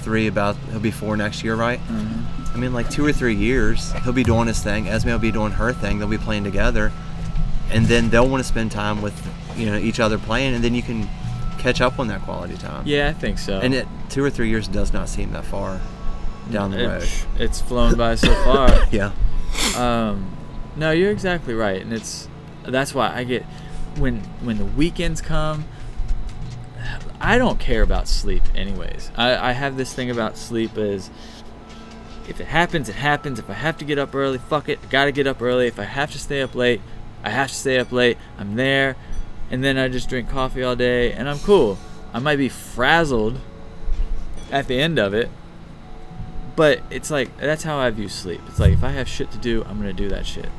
three, 0.03 0.27
about 0.27 0.57
he'll 0.71 0.81
be 0.81 0.91
four 0.91 1.17
next 1.19 1.45
year, 1.45 1.55
right? 1.55 1.79
Mhm. 1.89 2.55
I 2.55 2.59
mean, 2.59 2.73
like 2.73 2.89
two 2.89 3.05
or 3.05 3.13
three 3.13 3.35
years, 3.35 3.93
he'll 4.05 4.13
be 4.15 4.25
doing 4.25 4.47
his 4.47 4.61
thing. 4.61 4.89
Esme 4.89 5.09
will 5.11 5.19
be 5.19 5.31
doing 5.33 5.53
her 5.53 5.73
thing. 5.75 5.99
They'll 5.99 6.09
be 6.09 6.17
playing 6.17 6.45
together, 6.45 6.93
and 7.71 7.85
then 7.87 8.09
they'll 8.09 8.27
want 8.29 8.43
to 8.43 8.49
spend 8.49 8.73
time 8.73 9.03
with 9.03 9.15
you 9.57 9.67
know 9.67 9.77
each 9.77 10.01
other 10.01 10.17
playing, 10.17 10.55
and 10.55 10.65
then 10.65 10.75
you 10.75 10.83
can 10.83 11.07
catch 11.59 11.81
up 11.83 11.99
on 11.99 12.09
that 12.09 12.23
quality 12.23 12.57
time. 12.57 12.85
Yeah, 12.87 13.09
I 13.09 13.13
think 13.13 13.39
so. 13.39 13.59
And 13.61 13.75
it 13.75 13.87
two 14.09 14.25
or 14.25 14.31
three 14.31 14.49
years 14.49 14.67
does 14.69 14.93
not 14.95 15.09
seem 15.09 15.33
that 15.33 15.45
far 15.45 15.81
down 16.51 16.71
the 16.71 16.83
It- 16.85 16.87
road. 16.89 17.09
It's 17.39 17.61
flown 17.61 17.97
by 17.97 18.15
so 18.15 18.33
far. 18.45 18.71
Yeah. 18.91 19.11
Um, 19.77 20.25
no, 20.77 20.91
you're 20.91 21.11
exactly 21.11 21.55
right, 21.55 21.81
and 21.81 21.93
it's 21.93 22.29
that's 22.65 22.95
why 22.95 23.15
I 23.15 23.25
get 23.25 23.43
when 23.97 24.21
when 24.43 24.59
the 24.59 24.65
weekends 24.65 25.21
come. 25.21 25.65
I 27.19 27.39
don't 27.39 27.59
care 27.59 27.83
about 27.83 28.09
sleep, 28.09 28.43
anyways. 28.55 29.11
I, 29.17 29.51
I 29.51 29.53
have 29.53 29.77
this 29.79 29.95
thing 29.95 30.11
about 30.11 30.37
sleep 30.37 30.77
is 30.77 31.11
if 32.29 32.41
it 32.41 32.47
happens, 32.47 32.89
it 32.91 32.97
happens. 32.97 33.39
If 33.39 33.49
I 33.49 33.55
have 33.55 33.79
to 33.79 33.85
get 33.85 33.99
up 33.99 34.15
early, 34.15 34.39
fuck 34.39 34.69
it, 34.69 34.79
I 34.83 34.87
gotta 34.87 35.13
get 35.13 35.27
up 35.27 35.41
early. 35.41 35.67
If 35.67 35.79
I 35.79 35.85
have 35.85 36.13
to 36.13 36.19
stay 36.19 36.43
up 36.43 36.55
late, 36.55 36.83
I 37.25 37.31
have 37.31 37.49
to 37.49 37.55
stay 37.55 37.79
up 37.79 37.91
late. 37.91 38.19
I'm 38.39 38.57
there, 38.57 38.97
and 39.51 39.65
then 39.65 39.79
I 39.79 39.89
just 39.89 40.11
drink 40.11 40.29
coffee 40.29 40.63
all 40.63 40.77
day, 40.77 41.13
and 41.13 41.29
I'm 41.29 41.39
cool. 41.39 41.79
I 42.13 42.19
might 42.19 42.37
be 42.37 42.51
frazzled 42.51 43.41
at 44.53 44.69
the 44.69 44.79
end 44.79 44.99
of 44.99 45.15
it, 45.15 45.31
but 46.55 46.83
it's 46.91 47.11
like 47.11 47.35
that's 47.39 47.63
how 47.63 47.79
I 47.79 47.89
view 47.91 48.09
sleep. 48.09 48.43
It's 48.47 48.61
like 48.61 48.73
if 48.73 48.85
I 48.85 48.91
have 48.91 49.09
shit 49.09 49.31
to 49.33 49.39
do, 49.39 49.65
I'm 49.65 49.79
gonna 49.79 49.95
do 49.95 50.11
that 50.11 50.27
shit 50.27 50.51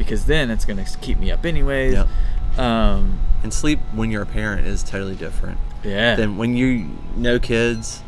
because 0.00 0.24
then 0.24 0.50
it's 0.50 0.64
gonna 0.64 0.86
keep 1.02 1.18
me 1.18 1.30
up 1.30 1.44
anyways. 1.44 1.92
Yep. 1.92 2.58
Um, 2.58 3.20
And 3.42 3.52
sleep 3.52 3.78
when 3.92 4.10
you're 4.10 4.22
a 4.22 4.26
parent 4.26 4.66
is 4.66 4.82
totally 4.82 5.14
different 5.14 5.58
yeah. 5.84 6.14
than 6.16 6.38
when 6.38 6.56
you 6.56 6.88
no 7.14 7.38
kids. 7.38 8.02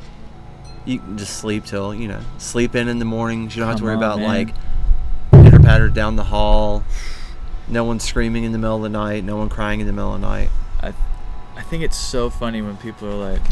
You 0.86 0.98
can 1.00 1.18
just 1.18 1.36
sleep 1.36 1.66
till 1.66 1.94
you 1.94 2.08
know 2.08 2.20
sleep 2.38 2.74
in 2.74 2.88
in 2.88 2.98
the 2.98 3.04
mornings. 3.04 3.54
You 3.54 3.60
don't 3.60 3.68
have 3.68 3.78
to 3.78 3.84
worry 3.84 3.92
on, 3.94 3.98
about 3.98 4.18
man. 4.20 4.28
like 4.28 4.54
pitter 5.44 5.60
patter 5.60 5.88
down 5.90 6.16
the 6.16 6.24
hall. 6.24 6.82
No 7.68 7.84
one 7.84 8.00
screaming 8.00 8.44
in 8.44 8.52
the 8.52 8.58
middle 8.58 8.76
of 8.76 8.82
the 8.82 8.88
night. 8.88 9.22
No 9.22 9.36
one 9.36 9.50
crying 9.50 9.80
in 9.80 9.86
the 9.86 9.92
middle 9.92 10.14
of 10.14 10.20
the 10.22 10.26
night. 10.26 10.48
I, 10.80 10.94
I 11.56 11.62
think 11.62 11.84
it's 11.84 11.96
so 11.98 12.30
funny 12.30 12.62
when 12.62 12.78
people 12.78 13.06
are 13.08 13.32
like, 13.32 13.42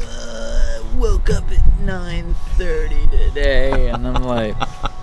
uh, 0.00 0.80
woke 0.96 1.28
up 1.28 1.50
at 1.50 1.62
9:30 1.82 3.10
today, 3.10 3.88
and 3.90 4.06
I'm 4.06 4.22
like, 4.22 4.54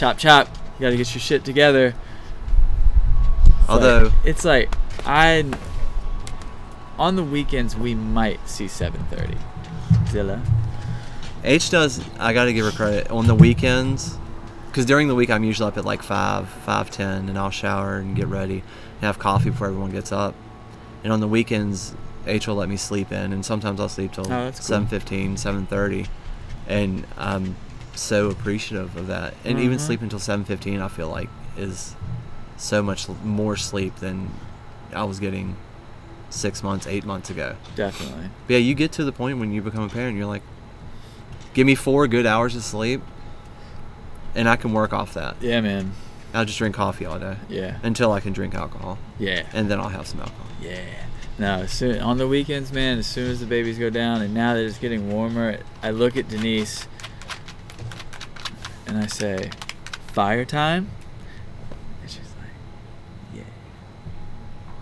chop 0.00 0.16
chop, 0.16 0.48
you 0.78 0.86
gotta 0.86 0.96
get 0.96 1.14
your 1.14 1.20
shit 1.20 1.44
together. 1.44 1.94
It's 3.44 3.48
like- 3.58 3.68
Although- 3.68 4.12
it's 4.24 4.44
like 4.46 4.74
I, 5.04 5.44
on 6.98 7.16
the 7.16 7.22
weekends 7.22 7.76
we 7.76 7.94
might 7.94 8.40
see 8.48 8.64
7:30. 8.66 9.36
Zilla. 10.08 10.40
H 11.44 11.68
does. 11.70 12.00
I 12.18 12.32
got 12.32 12.44
to 12.46 12.52
give 12.54 12.64
her 12.66 12.70
credit 12.72 13.10
on 13.10 13.26
the 13.26 13.34
weekends, 13.34 14.16
because 14.68 14.84
during 14.86 15.06
the 15.08 15.14
week 15.14 15.30
I'm 15.30 15.44
usually 15.44 15.68
up 15.68 15.76
at 15.78 15.84
like 15.84 16.02
five, 16.02 16.48
five 16.48 16.90
ten, 16.90 17.28
and 17.28 17.38
I'll 17.38 17.50
shower 17.50 17.98
and 17.98 18.16
get 18.16 18.26
ready 18.26 18.62
and 18.96 19.02
have 19.02 19.18
coffee 19.18 19.50
before 19.50 19.66
everyone 19.68 19.90
gets 19.90 20.12
up. 20.12 20.34
And 21.04 21.12
on 21.12 21.20
the 21.20 21.28
weekends, 21.28 21.94
H 22.26 22.46
will 22.46 22.56
let 22.56 22.68
me 22.70 22.76
sleep 22.76 23.10
in, 23.12 23.32
and 23.32 23.44
sometimes 23.44 23.80
I'll 23.80 23.88
sleep 23.88 24.12
till 24.12 24.24
Oh, 24.26 24.28
cool. 24.28 24.52
seven 24.52 24.86
fifteen, 24.86 25.36
seven 25.38 25.64
thirty, 25.66 26.06
and 26.66 27.06
I'm 27.18 27.56
so 27.94 28.28
appreciative 28.30 28.96
of 28.96 29.06
that. 29.08 29.34
And 29.44 29.58
even 29.58 29.78
Mhm. 29.78 29.80
sleeping 29.80 30.04
until 30.04 30.18
seven 30.18 30.44
fifteen, 30.44 30.80
I 30.80 30.88
feel 30.88 31.08
like 31.08 31.28
is 31.56 31.94
so 32.56 32.82
much 32.82 33.08
more 33.24 33.56
sleep 33.56 33.96
than 33.96 34.30
I 34.94 35.04
was 35.04 35.18
getting 35.18 35.56
six 36.30 36.62
months, 36.62 36.86
eight 36.86 37.04
months 37.04 37.28
ago. 37.30 37.56
Definitely. 37.74 38.30
But 38.46 38.54
yeah, 38.54 38.58
you 38.60 38.74
get 38.74 38.92
to 38.92 39.04
the 39.04 39.12
point 39.12 39.38
when 39.38 39.52
you 39.52 39.62
become 39.62 39.82
a 39.84 39.88
parent, 39.88 40.16
you're 40.16 40.26
like, 40.26 40.42
give 41.54 41.66
me 41.66 41.74
four 41.74 42.06
good 42.06 42.26
hours 42.26 42.54
of 42.54 42.62
sleep, 42.62 43.02
and 44.34 44.48
I 44.48 44.56
can 44.56 44.72
work 44.72 44.92
off 44.92 45.14
that. 45.14 45.36
Yeah, 45.40 45.60
man. 45.60 45.92
I'll 46.32 46.44
just 46.44 46.58
drink 46.58 46.76
coffee 46.76 47.04
all 47.06 47.18
day 47.18 47.36
Yeah. 47.48 47.78
until 47.82 48.12
I 48.12 48.20
can 48.20 48.32
drink 48.32 48.54
alcohol, 48.54 48.98
Yeah. 49.18 49.42
and 49.52 49.68
then 49.68 49.80
I'll 49.80 49.88
have 49.88 50.06
some 50.06 50.20
alcohol. 50.20 50.46
Yeah. 50.62 50.78
No, 51.38 51.66
soon, 51.66 52.00
on 52.00 52.18
the 52.18 52.28
weekends, 52.28 52.72
man, 52.72 52.98
as 52.98 53.06
soon 53.06 53.30
as 53.30 53.40
the 53.40 53.46
babies 53.46 53.78
go 53.78 53.90
down, 53.90 54.20
and 54.22 54.32
now 54.34 54.54
that 54.54 54.62
it's 54.64 54.78
getting 54.78 55.10
warmer, 55.10 55.58
I 55.82 55.90
look 55.90 56.16
at 56.16 56.28
Denise 56.28 56.86
and 58.90 58.98
I 58.98 59.06
say, 59.06 59.50
fire 60.08 60.44
time? 60.44 60.90
And 62.02 62.10
she's 62.10 62.20
like, 62.38 63.34
yeah. 63.34 63.42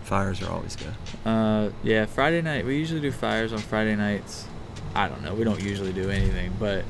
Fires 0.05 0.43
are 0.43 0.51
always 0.51 0.77
good. 0.77 0.95
Uh, 1.25 1.71
yeah, 1.83 2.07
Friday 2.07 2.41
night. 2.41 2.65
We 2.65 2.77
usually 2.79 3.01
do 3.01 3.13
fires 3.13 3.53
on 3.53 3.59
Friday 3.59 3.95
nights. 3.97 4.47
I 4.95 5.09
don't 5.09 5.23
know. 5.23 5.35
We 5.35 5.45
don't 5.45 5.63
usually 5.63 5.93
do 5.93 6.11
anything, 6.11 6.53
but 6.59 6.85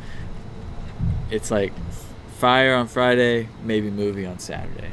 it's 1.30 1.50
like 1.50 1.72
fire 2.38 2.74
on 2.76 2.86
Friday, 2.86 3.48
maybe 3.64 3.90
movie 3.90 4.24
on 4.24 4.38
Saturday. 4.38 4.92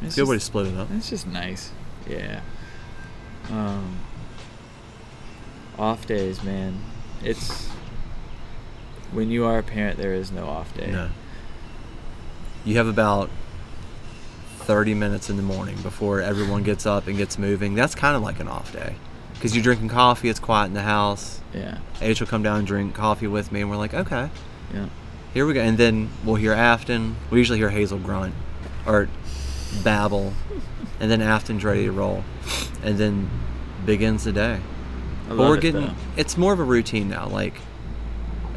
It's 0.00 0.14
Good 0.14 0.28
way 0.28 0.34
to 0.34 0.38
just- 0.38 0.46
split 0.46 0.66
it 0.68 0.76
up. 0.78 0.88
It's 0.92 1.10
just 1.10 1.26
nice. 1.26 1.72
Yeah. 2.08 2.40
Um, 3.50 3.98
off 5.76 6.06
days, 6.06 6.42
man. 6.44 6.80
It's 7.24 7.66
when 9.10 9.30
you 9.30 9.44
are 9.44 9.58
a 9.58 9.62
parent, 9.64 9.98
there 9.98 10.12
is 10.14 10.30
no 10.30 10.46
off 10.46 10.72
day. 10.76 10.90
No. 10.92 11.08
You 12.64 12.76
have 12.76 12.86
about 12.88 13.30
30 14.60 14.94
minutes 14.94 15.30
in 15.30 15.36
the 15.36 15.42
morning 15.42 15.76
before 15.82 16.20
everyone 16.20 16.62
gets 16.62 16.84
up 16.86 17.06
and 17.06 17.16
gets 17.16 17.38
moving. 17.38 17.74
That's 17.74 17.94
kind 17.94 18.14
of 18.16 18.22
like 18.22 18.40
an 18.40 18.48
off 18.48 18.72
day. 18.72 18.96
Because 19.34 19.54
you're 19.54 19.62
drinking 19.62 19.88
coffee, 19.88 20.28
it's 20.28 20.40
quiet 20.40 20.66
in 20.66 20.74
the 20.74 20.82
house. 20.82 21.40
Yeah. 21.54 21.78
H 22.00 22.20
will 22.20 22.26
come 22.26 22.42
down 22.42 22.58
and 22.58 22.66
drink 22.66 22.94
coffee 22.94 23.28
with 23.28 23.52
me, 23.52 23.60
and 23.60 23.70
we're 23.70 23.76
like, 23.76 23.94
okay, 23.94 24.28
Yeah. 24.74 24.86
here 25.32 25.46
we 25.46 25.54
go. 25.54 25.60
And 25.60 25.78
then 25.78 26.10
we'll 26.24 26.34
hear 26.34 26.52
Afton. 26.52 27.16
We 27.30 27.38
usually 27.38 27.58
hear 27.58 27.70
Hazel 27.70 27.98
grunt 27.98 28.34
or 28.84 29.08
babble. 29.84 30.32
And 31.00 31.10
then 31.10 31.22
Afton's 31.22 31.64
ready 31.64 31.84
to 31.84 31.92
roll. 31.92 32.24
And 32.82 32.98
then 32.98 33.30
begins 33.86 34.24
the 34.24 34.32
day. 34.32 34.58
I 35.26 35.28
But 35.28 35.38
we're 35.38 35.56
it, 35.56 35.60
getting, 35.62 35.86
though. 35.86 35.94
it's 36.16 36.36
more 36.36 36.52
of 36.52 36.58
a 36.58 36.64
routine 36.64 37.08
now. 37.08 37.28
Like, 37.28 37.54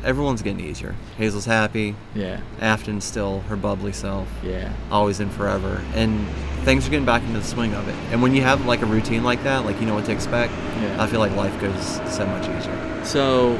everyone's 0.04 0.42
getting 0.42 0.60
easier. 0.60 0.96
Hazel's 1.18 1.46
happy. 1.46 1.96
Yeah. 2.16 2.40
Afton's 2.60 3.04
still 3.06 3.42
her 3.42 3.56
bubbly 3.56 3.92
self. 3.94 4.28
Yeah. 4.44 4.74
always 4.92 5.20
and 5.20 5.32
forever 5.32 5.82
and 5.96 6.28
things 6.64 6.86
are 6.88 6.92
getting 6.92 7.06
back 7.06 7.22
into 7.24 7.40
the 7.40 7.44
swing 7.46 7.74
of 7.74 7.88
it 7.88 7.96
and 8.12 8.22
when 8.22 8.36
you 8.36 8.42
have 8.44 8.66
like 8.68 8.82
a 8.84 8.86
routine 8.86 9.24
like 9.24 9.42
that 9.44 9.66
like 9.66 9.80
you 9.80 9.88
know 9.88 9.96
what 9.96 10.06
to 10.06 10.12
expect 10.12 10.54
Yeah. 10.80 11.02
i 11.02 11.08
feel 11.08 11.20
like 11.20 11.36
life 11.36 11.60
goes 11.60 11.86
so 12.16 12.24
much 12.28 12.48
easier 12.50 13.04
So, 13.06 13.56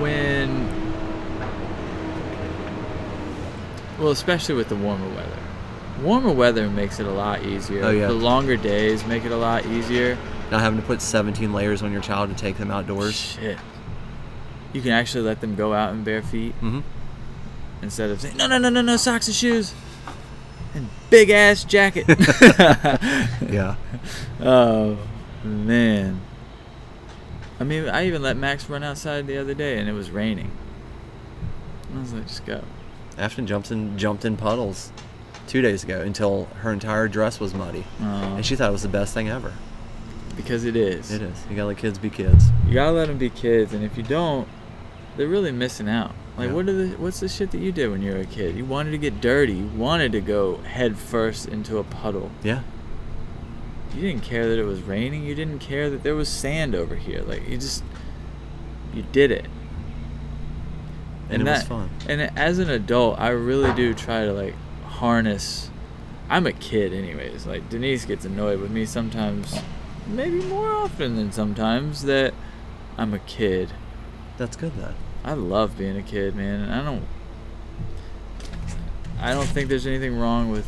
when, 0.00 0.48
well, 3.98 4.10
especially 4.10 4.54
with 4.56 4.68
the 4.68 4.76
warmer 4.76 5.08
weather, 5.14 5.38
warmer 6.02 6.32
weather 6.32 6.68
makes 6.68 6.98
it 6.98 7.06
a 7.06 7.10
lot 7.12 7.44
easier. 7.44 7.84
Oh, 7.84 7.90
yeah. 7.90 8.08
The 8.08 8.12
longer 8.14 8.56
days 8.56 9.04
make 9.06 9.24
it 9.24 9.30
a 9.32 9.36
lot 9.36 9.64
easier. 9.66 10.16
not 10.50 10.60
having 10.62 10.80
to 10.80 10.86
put 10.86 11.00
17 11.00 11.52
layers 11.52 11.82
on 11.82 11.92
your 11.92 12.02
child 12.02 12.30
to 12.30 12.36
take 12.36 12.56
them 12.58 12.70
outdoors 12.70 13.14
Shit. 13.14 13.58
You 14.72 14.80
can 14.80 14.90
actually 14.92 15.24
let 15.24 15.40
them 15.40 15.54
go 15.54 15.72
out 15.74 15.92
in 15.92 16.02
bare 16.04 16.22
feet 16.22 16.52
hmm 16.54 16.80
instead 17.82 18.10
of 18.10 18.20
saying, 18.20 18.36
no, 18.36 18.46
no, 18.46 18.58
no, 18.58 18.68
no, 18.68 18.80
no, 18.80 18.96
socks 18.96 19.26
and 19.26 19.34
shoes. 19.34 19.74
And 20.74 20.88
big 21.10 21.30
ass 21.30 21.64
jacket. 21.64 22.04
yeah 23.50 23.74
Oh, 24.40 24.98
man. 25.44 26.20
I 27.60 27.64
mean, 27.64 27.88
I 27.88 28.06
even 28.06 28.22
let 28.22 28.36
Max 28.36 28.68
run 28.70 28.82
outside 28.82 29.26
the 29.26 29.36
other 29.36 29.54
day 29.54 29.78
and 29.78 29.88
it 29.88 29.92
was 29.92 30.10
raining. 30.10 30.50
I 31.94 32.00
was 32.00 32.12
like, 32.12 32.26
just 32.26 32.46
go. 32.46 32.62
afton 33.18 33.46
jumps 33.46 33.70
in 33.70 33.98
jumped 33.98 34.24
in 34.24 34.36
puddles 34.36 34.90
two 35.48 35.60
days 35.60 35.84
ago 35.84 36.00
until 36.00 36.46
her 36.60 36.72
entire 36.72 37.08
dress 37.08 37.38
was 37.40 37.52
muddy 37.52 37.84
Oh, 38.00 38.04
and 38.36 38.46
she 38.46 38.56
thought 38.56 38.68
it 38.70 38.72
was 38.72 38.82
the 38.82 38.88
best 38.88 39.12
thing 39.12 39.28
ever 39.28 39.52
because 40.36 40.64
it 40.64 40.76
is. 40.76 41.10
it 41.10 41.20
is 41.20 41.44
you 41.50 41.56
gotta 41.56 41.68
let 41.68 41.76
kids 41.76 41.98
be 41.98 42.08
kids 42.08 42.46
You 42.66 42.72
gotta 42.74 42.92
let 42.92 43.08
them 43.08 43.18
be 43.18 43.28
kids, 43.28 43.74
and 43.74 43.84
if 43.84 43.96
you 43.98 44.02
don't, 44.02 44.48
they're 45.16 45.28
really 45.28 45.52
missing 45.52 45.88
out. 45.88 46.12
Like, 46.36 46.48
Yeah. 46.48 46.54
what 46.54 46.68
are 46.68 46.72
the 46.72 46.96
what's 46.96 47.20
the 47.20 47.28
shit 47.28 47.50
that 47.50 47.58
you 47.60 47.72
did 47.72 47.90
when 47.90 48.00
you 48.02 48.12
were 48.12 48.20
a 48.20 48.24
kid? 48.26 48.56
You 48.56 48.64
wanted 48.64 48.90
to 48.92 48.98
get 48.98 49.20
dirty. 49.20 49.52
You 49.54 49.66
wanted 49.76 50.12
to 50.12 50.20
go 50.20 50.56
head 50.58 50.96
first 50.96 51.46
into 51.48 51.78
a 51.78 51.84
puddle. 51.84 52.30
yeah 52.42 52.60
You 53.94 54.00
didn't 54.00 54.22
care 54.22 54.48
that 54.48 54.58
it 54.58 54.64
was 54.64 54.80
raining. 54.80 55.24
You 55.24 55.34
didn't 55.34 55.58
care 55.58 55.90
that 55.90 56.02
there 56.02 56.14
was 56.14 56.28
sand 56.28 56.74
over 56.74 56.94
here. 56.96 57.22
Like 57.22 57.46
you 57.48 57.58
just 57.58 57.84
you 58.94 59.04
did 59.12 59.30
it. 59.30 59.46
and, 61.30 61.42
it 61.42 61.50
was 61.50 61.62
fun 61.64 61.90
And 62.08 62.20
as 62.36 62.58
an 62.58 62.68
adult, 62.70 63.18
I 63.18 63.28
really 63.28 63.72
do 63.74 63.94
try 63.94 64.24
to 64.24 64.32
like 64.32 64.54
harness. 64.86 65.70
I'm 66.30 66.46
a 66.46 66.52
kid, 66.52 66.92
anyways. 66.94 67.46
Like 67.46 67.68
Denise 67.68 68.04
gets 68.06 68.24
annoyed 68.24 68.60
with 68.60 68.70
me 68.70 68.86
sometimes, 68.86 69.54
maybe 70.06 70.40
more 70.42 70.72
often 70.72 71.16
than 71.16 71.30
sometimes 71.32 72.02
that 72.04 72.32
I'm 72.96 73.12
a 73.12 73.18
kid. 73.18 73.72
That's 74.38 74.56
good 74.56 74.72
then 74.76 74.94
I 75.24 75.34
love 75.34 75.78
being 75.78 75.96
a 75.96 76.02
kid, 76.02 76.34
man. 76.34 76.68
I 76.68 76.82
don't. 76.84 77.04
I 79.20 79.32
don't 79.34 79.46
think 79.46 79.68
there's 79.68 79.86
anything 79.86 80.18
wrong 80.18 80.50
with, 80.50 80.66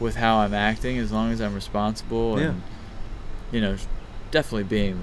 with 0.00 0.16
how 0.16 0.38
I'm 0.38 0.54
acting 0.54 0.96
as 0.98 1.12
long 1.12 1.30
as 1.30 1.40
I'm 1.42 1.54
responsible 1.54 2.38
Yeah. 2.40 2.46
and, 2.46 2.62
you 3.50 3.60
know, 3.60 3.76
definitely 4.30 4.64
being, 4.64 4.98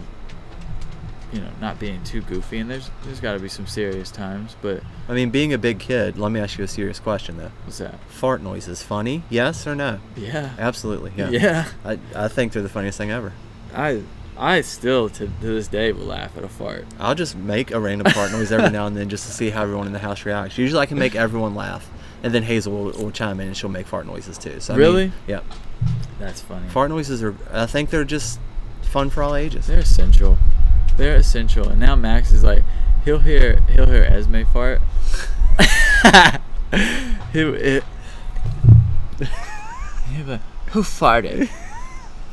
you 1.31 1.39
know, 1.39 1.51
not 1.61 1.79
being 1.79 2.03
too 2.03 2.21
goofy. 2.21 2.57
And 2.57 2.71
there's 2.71 2.89
there's 3.03 3.19
got 3.19 3.33
to 3.33 3.39
be 3.39 3.47
some 3.47 3.67
serious 3.67 4.09
times, 4.09 4.55
but 4.61 4.81
i 5.07 5.13
mean 5.13 5.29
being 5.29 5.53
a 5.53 5.57
big 5.59 5.77
kid 5.79 6.17
let 6.17 6.31
me 6.31 6.39
ask 6.39 6.57
you 6.57 6.63
a 6.63 6.67
serious 6.67 6.99
question 6.99 7.37
though 7.37 7.51
what's 7.65 7.77
that? 7.79 7.99
fart 8.09 8.41
noises 8.43 8.83
funny 8.83 9.23
yes 9.29 9.65
or 9.67 9.73
no 9.75 9.99
Yeah. 10.15 10.53
absolutely 10.59 11.11
yeah 11.17 11.29
Yeah. 11.29 11.67
I, 11.85 11.99
I 12.15 12.27
think 12.27 12.53
they're 12.53 12.61
the 12.61 12.69
funniest 12.69 12.97
thing 12.99 13.09
ever 13.11 13.33
I 13.73 14.03
I 14.39 14.61
still 14.61 15.09
to, 15.09 15.27
to 15.27 15.31
this 15.41 15.67
day 15.67 15.91
will 15.91 16.05
laugh 16.05 16.37
at 16.37 16.43
a 16.45 16.47
fart. 16.47 16.85
I'll 16.97 17.13
just 17.15 17.35
make 17.35 17.71
a 17.71 17.79
random 17.79 18.11
fart 18.13 18.31
noise 18.31 18.51
every 18.53 18.69
now 18.69 18.87
and 18.87 18.95
then 18.95 19.09
just 19.09 19.25
to 19.25 19.33
see 19.33 19.49
how 19.49 19.63
everyone 19.63 19.85
in 19.85 19.93
the 19.93 19.99
house 19.99 20.25
reacts. 20.25 20.57
Usually 20.57 20.79
I 20.79 20.85
can 20.85 20.97
make 20.97 21.13
everyone 21.13 21.55
laugh. 21.55 21.89
And 22.23 22.33
then 22.33 22.43
Hazel 22.43 22.73
will, 22.73 22.91
will 22.93 23.11
chime 23.11 23.39
in 23.41 23.47
and 23.47 23.57
she'll 23.57 23.69
make 23.69 23.85
fart 23.87 24.05
noises 24.05 24.37
too. 24.37 24.59
So 24.61 24.73
I 24.73 24.77
mean, 24.77 24.85
Really? 24.85 25.11
yeah. 25.27 25.41
That's 26.19 26.41
funny. 26.41 26.67
Fart 26.69 26.89
noises 26.89 27.21
are, 27.21 27.35
I 27.51 27.65
think 27.65 27.89
they're 27.89 28.03
just 28.05 28.39
fun 28.81 29.09
for 29.09 29.23
all 29.23 29.35
ages. 29.35 29.67
They're 29.67 29.79
essential. 29.79 30.37
They're 30.97 31.15
essential. 31.17 31.67
And 31.69 31.79
now 31.79 31.95
Max 31.95 32.31
is 32.31 32.43
like, 32.43 32.63
he'll 33.05 33.19
hear 33.19 33.61
he'll 33.69 33.87
hear 33.87 34.03
Esme 34.03 34.43
fart. 34.43 34.81
he, 37.33 37.41
it, 37.41 37.83
like, 40.25 40.41
who 40.71 40.81
farted? 40.81 41.49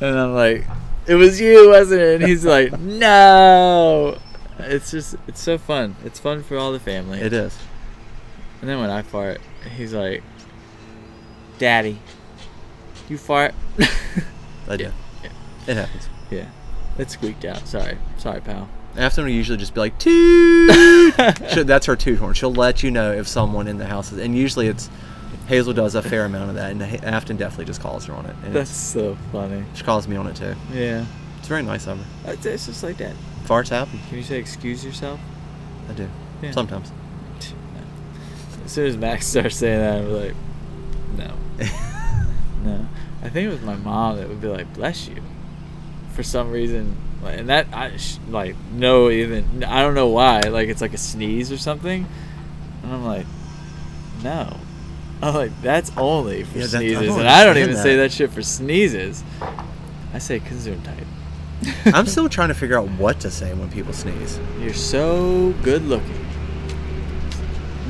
And 0.01 0.19
I'm 0.19 0.35
like, 0.35 0.67
it 1.07 1.15
was 1.15 1.41
you, 1.41 1.71
wasn't 1.71 2.01
it? 2.01 2.21
And 2.21 2.29
he's 2.29 2.45
like, 2.45 2.79
no. 2.79 4.19
It's 4.59 4.91
just, 4.91 5.17
it's 5.27 5.41
so 5.41 5.59
fun. 5.59 5.97
It's 6.05 6.19
fun 6.19 6.43
for 6.43 6.57
all 6.57 6.73
the 6.73 6.81
family. 6.81 7.21
It 7.21 7.33
is. 7.33 7.57
And 8.61 8.71
then 8.71 8.81
when 8.81 8.91
I 8.91 9.03
fart, 9.03 9.41
he's 9.77 9.93
like, 9.93 10.23
Daddy, 11.59 11.99
you 13.09 13.19
fart? 13.19 13.55
I 14.69 14.77
do. 14.77 14.85
Yeah, 14.85 14.91
yeah. 15.23 15.31
It 15.67 15.77
happens. 15.77 16.09
yeah. 16.31 16.49
It 16.99 17.11
squeaked 17.11 17.45
out. 17.45 17.67
Sorry. 17.69 17.99
Sorry, 18.17 18.41
pal. 18.41 18.69
Afton 18.97 19.25
will 19.25 19.31
usually 19.31 19.59
just 19.59 19.75
be 19.75 19.81
like, 19.81 19.99
toot. 19.99 21.15
That's 21.67 21.87
her 21.87 21.97
toot 21.97 22.19
horn. 22.19 22.33
She'll 22.33 22.53
let 22.53 22.83
you 22.83 22.91
know 22.91 23.13
if 23.13 23.29
someone 23.29 23.69
in 23.69 23.77
the 23.77 23.87
house 23.87 24.11
is, 24.11 24.19
and 24.19 24.35
usually 24.35 24.69
it's, 24.69 24.89
Hazel 25.47 25.73
does 25.73 25.95
a 25.95 26.03
fair 26.03 26.25
amount 26.25 26.51
of 26.51 26.57
that, 26.57 26.73
and 26.73 26.83
Afton 26.83 27.37
definitely 27.37 27.67
just 27.67 27.81
calls 27.81 28.07
her 28.07 28.15
on 28.15 28.27
it. 28.27 28.35
And 28.45 28.55
That's 28.55 28.71
so 28.71 29.17
funny. 29.31 29.65
she 29.75 29.85
calls 29.85 30.09
me 30.09 30.17
on 30.17 30.27
it 30.27 30.37
too. 30.37 30.55
Yeah. 30.73 31.05
It's 31.39 31.49
very 31.49 31.63
nice 31.63 31.87
of 31.87 31.99
her. 31.99 32.31
Uh, 32.31 32.33
it's 32.33 32.45
it's 32.47 32.67
just 32.67 32.83
like 32.83 32.97
that. 32.97 33.15
Farts 33.45 33.69
happen. 33.69 34.01
Can 34.09 34.19
you 34.19 34.25
say 34.25 34.39
excuse 34.39 34.85
yourself? 34.85 35.21
I 35.89 35.93
do. 35.93 36.09
Yeah. 36.43 36.51
Sometimes. 36.51 36.91
As 38.65 38.73
soon 38.73 38.87
as 38.89 38.97
Max 38.97 39.27
starts 39.27 39.57
saying 39.57 39.79
that, 39.79 39.99
I'm 39.99 40.13
like, 40.13 40.35
no. 41.17 41.35
No. 42.65 42.85
I 43.23 43.29
think 43.29 43.47
it 43.49 43.53
was 43.53 43.63
my 43.63 43.77
mom 43.77 44.17
that 44.17 44.29
would 44.29 44.41
be 44.41 44.49
like, 44.49 44.75
bless 44.75 45.07
you. 45.07 45.23
For 46.15 46.25
some 46.25 46.51
reason. 46.51 46.97
Like, 47.23 47.39
and 47.39 47.49
that, 47.49 47.69
I, 47.73 47.93
like, 48.29 48.57
no, 48.73 49.09
even, 49.09 49.63
I 49.63 49.83
don't 49.83 49.95
know 49.95 50.09
why. 50.09 50.41
Like, 50.41 50.69
it's 50.69 50.81
like 50.81 50.93
a 50.93 50.99
sneeze 50.99 51.53
or 51.53 51.59
something. 51.59 52.09
And 52.83 52.93
I'm 52.93 53.05
like, 53.05 53.25
no. 54.25 54.57
I'm 55.23 55.35
like, 55.35 55.63
that's 55.63 55.91
only 55.97 56.45
for 56.45 56.59
Yeah, 56.59 56.67
that- 56.67 56.77
I 56.77 56.79
sneezes. 56.81 57.17
and 57.17 57.29
I 57.29 57.45
don't 57.45 57.57
even 57.59 57.77
say 57.77 57.97
that. 57.97 58.03
that 58.03 58.13
shit 58.13 58.31
for 58.31 58.43
sneezes. 58.43 59.25
I 60.13 60.19
say 60.19 60.41
Gesundheit. 60.41 61.05
I'm 61.95 62.07
still 62.07 62.29
trying 62.29 62.49
to 62.49 62.55
figure 62.55 62.79
out 62.79 62.89
what 62.91 63.21
to 63.21 63.31
say 63.31 63.53
when 63.55 63.71
people 63.71 63.93
sneeze. 63.95 64.39
You're 64.61 64.75
so 64.75 65.55
good 65.63 65.83
looking. 65.87 66.27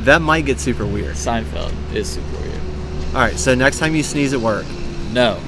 That 0.05 0.23
might 0.23 0.47
get 0.47 0.61
super 0.61 0.87
weird. 0.87 1.17
Seinfeld 1.17 1.73
is 1.95 2.09
super 2.09 2.39
weird. 2.39 2.61
All 3.09 3.21
right, 3.23 3.37
so 3.37 3.55
next 3.57 3.79
time 3.81 3.95
you 3.97 4.03
sneeze 4.05 4.33
at 4.33 4.41
work, 4.41 4.65
No. 5.13 5.41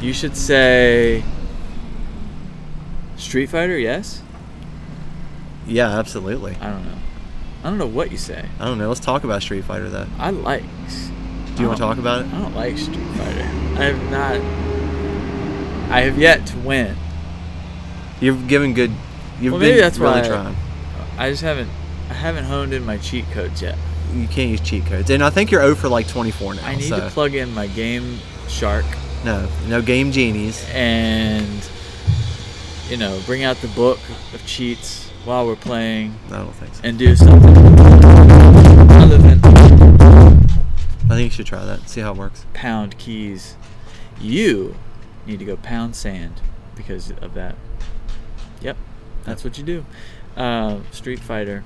You 0.00 0.12
should 0.12 0.36
say 0.36 1.24
Street 3.16 3.46
Fighter, 3.46 3.76
yes? 3.76 4.22
yeah, 5.66 5.98
absolutely. 5.98 6.56
I 6.60 6.70
don't 6.70 6.84
know. 6.84 6.98
I 7.64 7.68
don't 7.70 7.78
know 7.78 7.86
what 7.86 8.10
you 8.12 8.18
say. 8.18 8.46
I 8.60 8.64
don't 8.66 8.78
know. 8.78 8.88
Let's 8.88 9.00
talk 9.00 9.24
about 9.24 9.42
Street 9.42 9.64
Fighter 9.64 9.88
though. 9.90 10.06
I 10.18 10.30
like. 10.30 10.62
Do 11.56 11.62
you 11.62 11.68
want 11.68 11.78
to 11.78 11.82
talk 11.82 11.98
about 11.98 12.24
it? 12.24 12.32
I 12.32 12.38
don't 12.40 12.54
like 12.54 12.78
Street 12.78 12.98
Fighter. 13.16 13.40
I 13.42 13.84
have 13.84 14.10
not. 14.10 15.90
I 15.92 16.00
have 16.02 16.18
yet 16.18 16.46
to 16.48 16.58
win. 16.58 16.96
You've 18.20 18.46
given 18.48 18.74
good. 18.74 18.90
You've 19.40 19.52
Well, 19.52 19.60
been 19.60 19.70
maybe 19.70 19.80
that's 19.80 19.98
really 19.98 20.20
why 20.20 20.24
I- 20.24 20.28
trying. 20.28 20.56
I 21.18 21.30
just 21.30 21.42
haven't. 21.42 21.70
I 22.10 22.14
haven't 22.14 22.44
honed 22.44 22.72
in 22.72 22.84
my 22.86 22.96
cheat 22.98 23.28
codes 23.32 23.60
yet. 23.60 23.76
You 24.14 24.26
can't 24.28 24.50
use 24.50 24.60
cheat 24.60 24.86
codes, 24.86 25.10
and 25.10 25.22
I 25.22 25.28
think 25.30 25.50
you're 25.50 25.60
0 25.60 25.74
for 25.74 25.88
like 25.88 26.08
24 26.08 26.54
now. 26.54 26.64
I 26.64 26.76
need 26.76 26.88
so 26.88 26.98
to 27.00 27.08
plug 27.10 27.34
in 27.34 27.52
my 27.54 27.66
Game 27.66 28.18
Shark 28.48 28.84
no, 29.24 29.46
no 29.66 29.82
game 29.82 30.10
genies. 30.12 30.64
and 30.72 31.68
you 32.88 32.96
know 32.96 33.20
bring 33.26 33.42
out 33.44 33.56
the 33.58 33.68
book 33.68 33.98
of 34.32 34.44
cheats 34.46 35.07
while 35.28 35.46
we're 35.46 35.56
playing 35.56 36.14
I 36.28 36.38
don't 36.38 36.54
think 36.54 36.74
so. 36.74 36.80
and 36.84 36.98
do 36.98 37.14
something 37.14 37.54
other 39.02 39.18
than 39.18 39.38
I 41.10 41.14
think 41.14 41.24
you 41.24 41.30
should 41.30 41.44
try 41.46 41.64
that. 41.66 41.86
See 41.88 42.00
how 42.00 42.12
it 42.12 42.16
works. 42.16 42.46
pound 42.54 42.96
keys. 42.98 43.56
You 44.20 44.74
need 45.26 45.38
to 45.38 45.44
go 45.44 45.56
pound 45.58 45.94
sand 45.96 46.40
because 46.76 47.10
of 47.20 47.34
that. 47.34 47.56
Yep, 48.62 48.76
that's 49.24 49.44
what 49.44 49.58
you 49.58 49.64
do. 49.64 49.84
Uh, 50.36 50.80
Street 50.92 51.18
Fighter. 51.20 51.62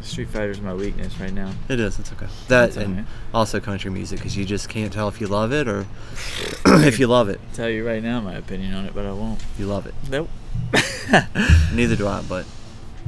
Street 0.00 0.28
Fighter 0.28 0.50
is 0.50 0.60
my 0.60 0.74
weakness 0.74 1.18
right 1.20 1.32
now. 1.32 1.52
It 1.68 1.78
is. 1.80 1.98
It's 1.98 2.12
okay. 2.12 2.26
That 2.48 2.68
It's 2.68 2.76
and 2.76 2.90
alright. 2.98 3.06
also 3.34 3.58
country 3.60 3.90
music 3.90 4.18
because 4.18 4.36
you 4.36 4.44
just 4.44 4.68
can't 4.68 4.92
tell 4.92 5.08
if 5.08 5.20
you 5.20 5.26
love 5.28 5.52
it 5.52 5.66
or 5.68 5.86
if 6.66 6.98
you 7.00 7.06
love 7.08 7.28
it. 7.28 7.40
tell 7.52 7.68
you 7.68 7.86
right 7.86 8.02
now 8.02 8.20
my 8.20 8.34
opinion 8.34 8.74
on 8.74 8.84
it, 8.86 8.94
but 8.94 9.06
I 9.06 9.12
won't. 9.12 9.40
You 9.58 9.66
love 9.66 9.86
it. 9.86 9.94
Nope. 10.10 10.28
Neither 11.74 11.96
do 11.96 12.06
I, 12.08 12.22
but 12.28 12.44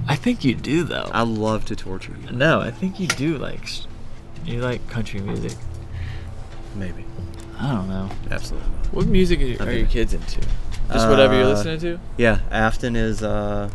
I 0.09 0.17
think 0.17 0.45
you 0.45 0.55
do 0.55 0.85
though. 0.85 1.09
I 1.13 1.23
love 1.23 1.65
to 1.67 1.77
torture 1.77 2.15
you. 2.21 2.31
no, 2.37 2.61
I 2.61 2.71
think 2.71 2.99
you 3.01 3.07
do 3.07 3.39
like 3.39 3.67
you 4.45 4.61
like 4.61 4.87
country 4.89 5.21
music. 5.21 5.53
Maybe. 6.77 7.05
I 7.59 7.73
don't 7.73 7.89
know. 7.89 8.11
Absolutely. 8.31 8.69
not. 8.69 8.93
What 8.93 9.07
music 9.07 9.41
are, 9.41 9.45
you- 9.45 9.59
are 9.61 9.73
your 9.73 9.87
kids 9.87 10.13
into? 10.13 10.41
Just 10.93 11.09
whatever 11.09 11.35
you're 11.35 11.45
Uh, 11.45 11.49
listening 11.51 11.81
to. 11.81 12.01
Yeah, 12.19 12.41
Afton 12.51 12.95
is. 12.97 13.23
uh 13.23 13.71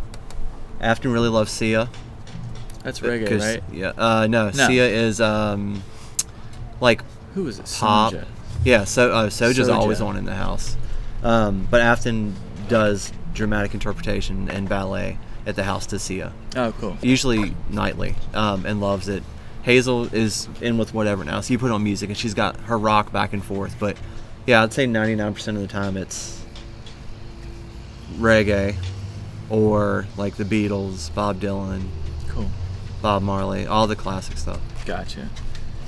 Afton 0.80 1.12
really 1.12 1.30
loves 1.30 1.52
Sia. 1.52 1.90
That's 2.84 3.00
reggae, 3.02 3.40
right? 3.40 3.64
Yeah. 3.74 3.92
Uh, 3.98 4.28
no, 4.28 4.46
No. 4.52 4.68
Sia 4.68 4.86
is 4.88 5.20
um, 5.20 5.84
like 6.80 7.04
Who 7.34 7.48
is 7.48 7.60
it? 7.60 7.76
pop. 7.80 8.14
Soja. 8.14 8.26
Yeah. 8.64 8.84
So 8.86 9.12
uh, 9.12 9.28
Soja's 9.30 9.68
Soja. 9.68 9.76
always 9.76 10.00
on 10.02 10.16
in 10.18 10.26
the 10.26 10.36
house, 10.36 10.78
um, 11.24 11.68
but 11.72 11.82
Afton 11.82 12.36
does 12.70 13.12
dramatic 13.34 13.74
interpretation 13.74 14.50
and 14.50 14.68
ballet 14.68 15.18
at 15.46 15.56
the 15.56 15.64
house 15.64 15.86
to 15.88 16.00
Sia. 16.00 16.34
Oh, 16.56 16.74
cool. 16.80 16.98
usually 17.02 17.56
nightly, 17.70 18.16
um, 18.34 18.66
and 18.66 18.80
loves 18.82 19.08
it. 19.08 19.24
Hazel 19.64 20.14
is 20.14 20.48
in 20.62 20.78
with 20.78 20.94
whatever 20.94 21.24
now, 21.24 21.42
so 21.42 21.52
you 21.54 21.60
put 21.60 21.72
on 21.72 21.84
music, 21.84 22.10
and 22.10 22.18
she's 22.18 22.34
got 22.34 22.58
her 22.62 22.78
rock 22.78 23.12
back 23.12 23.34
and 23.34 23.44
forth. 23.44 23.76
But 23.80 23.98
yeah, 24.46 24.64
I'd 24.64 24.74
say 24.74 24.86
99% 24.88 25.48
of 25.50 25.62
the 25.62 25.68
time 25.68 25.98
it's 25.98 26.44
reggae 28.18 28.76
or 29.50 30.06
like 30.18 30.36
the 30.36 30.44
Beatles, 30.44 31.14
Bob 31.14 31.40
Dylan, 31.40 31.88
Cool. 32.30 32.50
Bob 33.02 33.22
Marley, 33.24 33.66
all 33.66 33.88
the 33.88 33.96
classic 33.96 34.38
stuff. 34.38 34.60
Gotcha. 34.86 35.30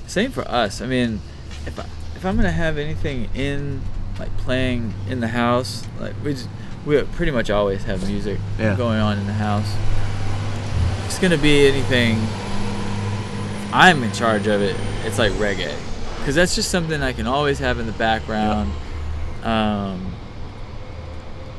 Same 0.08 0.32
for 0.32 0.42
us. 0.48 0.82
I 0.82 0.88
mean, 0.88 1.22
if 1.66 1.80
I, 1.80 1.86
if 2.16 2.26
I'm 2.26 2.36
gonna 2.36 2.52
have 2.52 2.78
anything 2.78 3.30
in 3.36 3.82
like 4.20 4.36
playing 4.38 4.94
in 5.10 5.20
the 5.20 5.28
house, 5.30 5.86
like 6.00 6.14
we 6.24 6.34
just, 6.34 6.50
we 6.86 7.02
pretty 7.04 7.32
much 7.32 7.50
always 7.50 7.84
have 7.84 8.08
music 8.08 8.40
Yeah. 8.60 8.76
going 8.76 9.00
on 9.00 9.18
in 9.18 9.28
the 9.28 9.34
house. 9.34 9.70
It's 11.06 11.20
gonna 11.20 11.38
be 11.38 11.68
anything. 11.68 12.20
I'm 13.74 14.04
in 14.04 14.12
charge 14.12 14.48
of 14.48 14.62
it. 14.62 14.76
It's 15.06 15.18
like 15.20 15.32
reggae, 15.34 15.74
because 16.20 16.36
that's 16.36 16.56
just 16.56 16.70
something 16.72 17.02
I 17.02 17.14
can 17.14 17.28
always 17.28 17.60
have 17.60 17.80
in 17.80 17.86
the 17.86 17.92
background. 17.94 18.72
Um, 19.44 20.14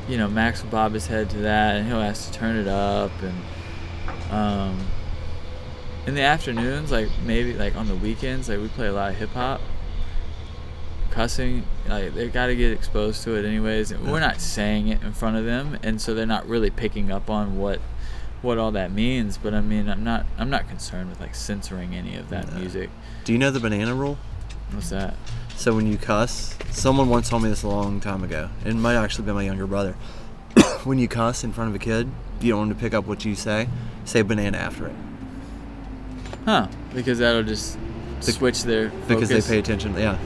you 0.07 0.17
know, 0.17 0.27
Max 0.27 0.61
will 0.63 0.69
bob 0.69 0.93
his 0.93 1.07
head 1.07 1.29
to 1.31 1.37
that, 1.39 1.75
and 1.77 1.87
he'll 1.87 2.01
ask 2.01 2.31
to 2.31 2.37
turn 2.37 2.55
it 2.57 2.67
up, 2.67 3.11
and 3.21 4.31
um, 4.31 4.77
in 6.05 6.13
the 6.15 6.21
afternoons, 6.21 6.91
like 6.91 7.07
maybe 7.25 7.53
like 7.53 7.75
on 7.75 7.87
the 7.87 7.95
weekends, 7.95 8.49
like 8.49 8.59
we 8.59 8.67
play 8.69 8.87
a 8.87 8.93
lot 8.93 9.11
of 9.11 9.17
hip 9.17 9.29
hop. 9.29 9.61
Cussing, 11.13 11.63
like 11.87 12.15
they 12.15 12.27
got 12.27 12.47
to 12.47 12.55
get 12.55 12.71
exposed 12.71 13.23
to 13.23 13.35
it 13.35 13.45
anyways. 13.45 13.91
And 13.91 14.11
we're 14.11 14.19
not 14.19 14.41
saying 14.41 14.87
it 14.87 15.03
in 15.03 15.13
front 15.13 15.37
of 15.37 15.45
them, 15.45 15.77
and 15.83 16.01
so 16.01 16.15
they're 16.15 16.25
not 16.25 16.47
really 16.47 16.71
picking 16.71 17.11
up 17.11 17.29
on 17.29 17.55
what 17.59 17.79
what 18.41 18.57
all 18.57 18.71
that 18.71 18.91
means. 18.91 19.37
But 19.37 19.53
I 19.53 19.61
mean, 19.61 19.87
I'm 19.87 20.03
not 20.03 20.25
I'm 20.39 20.49
not 20.49 20.67
concerned 20.67 21.11
with 21.11 21.19
like 21.21 21.35
censoring 21.35 21.93
any 21.93 22.15
of 22.15 22.29
that 22.29 22.51
No. 22.51 22.57
music. 22.57 22.89
Do 23.25 23.31
you 23.31 23.37
know 23.37 23.51
the 23.51 23.59
banana 23.59 23.93
rule? 23.93 24.17
What's 24.71 24.89
that? 24.89 25.13
So 25.55 25.75
when 25.75 25.85
you 25.85 25.99
cuss, 25.99 26.57
someone 26.71 27.09
once 27.09 27.29
told 27.29 27.43
me 27.43 27.49
this 27.49 27.61
a 27.61 27.67
long 27.67 27.99
time 27.99 28.23
ago. 28.23 28.49
It 28.65 28.73
might 28.75 28.95
actually 28.95 29.25
be 29.25 29.33
my 29.33 29.43
younger 29.43 29.67
brother. 29.67 29.93
when 30.83 30.97
you 30.97 31.07
cuss 31.07 31.43
in 31.43 31.53
front 31.53 31.69
of 31.69 31.75
a 31.75 31.79
kid, 31.79 32.09
you 32.41 32.49
don't 32.49 32.59
want 32.59 32.71
to 32.71 32.75
pick 32.75 32.95
up 32.95 33.05
what 33.05 33.23
you 33.23 33.35
say. 33.35 33.69
Say 34.03 34.23
banana 34.23 34.57
after 34.57 34.87
it. 34.87 34.95
Huh? 36.45 36.69
Because 36.95 37.19
that'll 37.19 37.43
just 37.43 37.77
switch 38.19 38.63
their 38.63 38.89
because 39.07 39.29
they 39.29 39.41
pay 39.41 39.59
attention. 39.59 39.93
Yeah, 39.95 40.17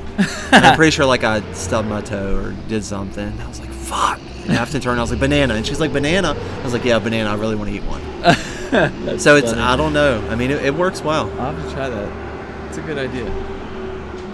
I'm 0.52 0.76
pretty 0.76 0.92
sure 0.92 1.06
like 1.06 1.24
I 1.24 1.42
stubbed 1.54 1.88
my 1.88 2.02
toe 2.02 2.38
or 2.38 2.52
did 2.68 2.84
something. 2.84 3.40
I 3.40 3.48
was 3.48 3.60
like, 3.60 3.70
"Fuck!" 3.70 4.20
And 4.44 4.52
Afton 4.52 4.82
turned. 4.82 5.00
I 5.00 5.04
was 5.04 5.12
like, 5.12 5.20
"Banana," 5.20 5.54
and 5.56 5.66
she's 5.66 5.80
like, 5.80 5.94
"Banana." 5.94 6.34
I 6.34 6.64
was 6.64 6.74
like, 6.74 6.84
"Yeah, 6.86 7.00
banana. 7.00 7.30
I 7.30 7.36
really 7.36 7.56
want 7.56 7.70
to 7.70 7.76
eat 7.76 7.84
one." 7.84 8.02
So 9.18 9.38
it's 9.38 9.52
funny. 9.52 9.62
I 9.62 9.78
don't 9.78 9.94
know. 9.94 10.28
I 10.30 10.36
mean, 10.36 10.52
it, 10.52 10.66
it 10.66 10.74
works 10.74 11.02
well. 11.02 11.30
I'll 11.40 11.54
have 11.56 11.66
to 11.66 11.74
try 11.74 11.88
that. 11.88 12.68
It's 12.68 12.78
a 12.78 12.82
good 12.82 12.98
idea. 12.98 13.26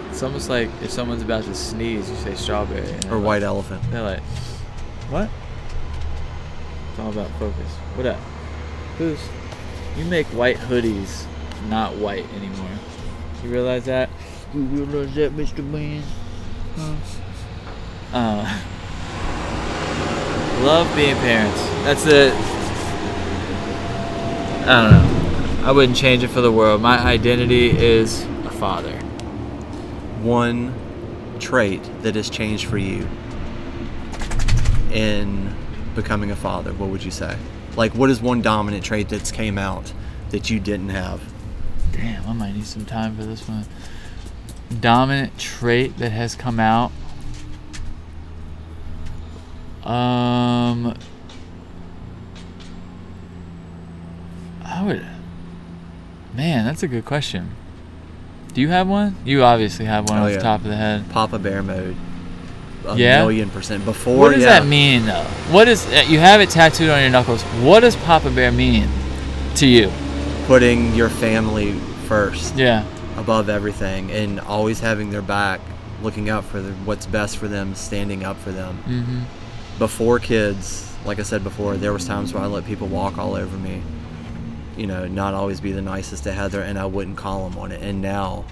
It's 0.10 0.24
almost 0.24 0.50
like 0.50 0.70
if 0.82 0.90
someone's 0.90 1.22
about 1.22 1.44
to 1.44 1.54
sneeze, 1.54 2.10
you 2.10 2.16
say 2.16 2.34
strawberry. 2.34 2.92
Or 3.12 3.20
white 3.20 3.44
like- 3.44 3.44
elephant. 3.44 3.84
They're 3.92 4.02
like, 4.02 4.22
what? 5.12 5.30
It's 6.90 7.00
all 7.00 7.12
about 7.12 7.30
focus. 7.38 7.70
What 7.96 8.08
up? 8.08 8.20
Boost. 8.98 9.24
You 9.98 10.06
make 10.06 10.26
white 10.28 10.58
hoodies 10.58 11.26
not 11.70 11.96
white 11.96 12.26
anymore. 12.34 12.70
You 13.44 13.52
realize 13.52 13.86
that? 13.86 14.10
You 14.54 14.62
realize 14.62 15.16
that, 15.16 15.32
Mr. 15.32 15.66
Man? 15.66 16.04
Huh? 16.76 16.96
Uh, 18.14 18.62
love 20.64 20.96
being 20.96 21.16
parents. 21.16 21.60
That's 21.84 22.06
it. 22.06 22.34
I 24.68 24.82
don't 24.84 24.92
know. 24.92 25.68
I 25.68 25.72
wouldn't 25.72 25.98
change 25.98 26.24
it 26.24 26.28
for 26.28 26.42
the 26.42 26.52
world. 26.52 26.82
My 26.82 27.00
identity 27.00 27.72
is 27.72 28.24
a 28.46 28.52
father. 28.52 28.96
One 30.22 30.76
trait 31.40 31.82
that 32.04 32.14
has 32.14 32.30
changed 32.30 32.68
for 32.68 32.78
you 32.78 33.08
in 34.92 35.56
becoming 35.96 36.30
a 36.30 36.36
father. 36.36 36.74
What 36.74 36.90
would 36.90 37.04
you 37.04 37.12
say? 37.12 37.38
Like, 37.76 37.96
what 37.96 38.12
is 38.12 38.22
one 38.22 38.44
dominant 38.44 38.86
trait 38.86 39.10
that's 39.10 39.32
came 39.32 39.58
out 39.58 39.92
that 40.30 40.52
you 40.52 40.60
didn't 40.60 40.90
have? 40.90 41.22
Damn, 41.92 42.28
I 42.28 42.34
might 42.34 42.54
need 42.54 42.66
some 42.66 42.86
time 42.86 43.18
for 43.18 43.24
this 43.24 43.48
one. 43.48 43.66
Dominant 44.80 45.38
trait 45.38 45.98
that 45.98 46.12
has 46.12 46.36
come 46.36 46.60
out. 46.60 46.92
Um, 49.84 50.96
I 54.64 54.82
would. 54.84 55.06
Man, 56.34 56.66
that's 56.66 56.84
a 56.84 56.88
good 56.88 57.06
question. 57.06 57.52
Do 58.54 58.62
you 58.62 58.70
have 58.70 58.88
one? 58.88 59.16
You 59.26 59.44
obviously 59.44 59.86
have 59.86 60.08
one 60.10 60.20
Oh, 60.20 60.24
off 60.26 60.30
yeah. 60.30 60.38
the 60.38 60.42
top 60.44 60.62
of 60.62 60.68
the 60.68 60.76
head. 60.76 61.10
Papa 61.10 61.38
Bear 61.40 61.62
mode. 61.62 61.96
A 62.88 62.96
Yeah? 62.96 63.20
million 63.20 63.50
percent. 63.50 63.84
Before, 63.86 64.18
What 64.18 64.34
does 64.34 64.44
yeah. 64.44 64.60
that 64.60 64.68
mean, 64.68 65.06
though? 65.06 65.24
What 65.52 65.68
is 65.68 65.86
uh, 65.88 66.04
you 66.08 66.20
have 66.20 66.40
it 66.42 66.50
tattooed 66.50 66.90
on 66.90 67.02
your 67.02 67.10
knuckles? 67.10 67.42
What 67.62 67.82
does 67.82 67.96
Papa 67.98 68.30
Bear 68.30 68.52
mean 68.52 68.88
to 69.56 69.68
you? 69.68 69.92
Putting 70.48 70.94
your 70.96 71.10
family 71.10 71.74
first. 72.08 72.56
Yeah. 72.56 72.86
Above 73.24 73.48
everything 73.48 74.12
and 74.12 74.40
always 74.42 74.82
having 74.82 75.10
their 75.10 75.22
back, 75.22 75.62
looking 76.02 76.30
out 76.30 76.44
for 76.44 76.62
them, 76.62 76.86
what's 76.86 77.06
best 77.06 77.38
for 77.38 77.48
them, 77.48 77.74
standing 77.74 78.26
up 78.26 78.38
for 78.38 78.52
them. 78.52 78.78
Mm-hmm. 78.86 79.80
Before 79.80 80.20
kids, 80.20 80.94
like 81.06 81.20
I 81.20 81.24
said 81.24 81.42
before, 81.42 81.78
there 81.78 81.94
was 81.94 82.06
times 82.06 82.34
where 82.34 82.44
I 82.44 82.48
let 82.48 82.66
people 82.66 82.88
walk 82.88 83.18
all 83.18 83.36
over 83.36 83.58
me. 83.58 83.82
You 84.76 84.88
know, 84.88 85.08
not 85.08 85.34
always 85.34 85.62
be 85.62 85.72
the 85.72 85.82
nicest 85.82 86.24
to 86.24 86.34
Heather, 86.34 86.62
and 86.62 86.78
I 86.78 86.86
wouldn't 86.86 87.16
call 87.16 87.48
them 87.48 87.58
on 87.58 87.72
it. 87.72 87.82
And 87.82 88.02
now, 88.02 88.44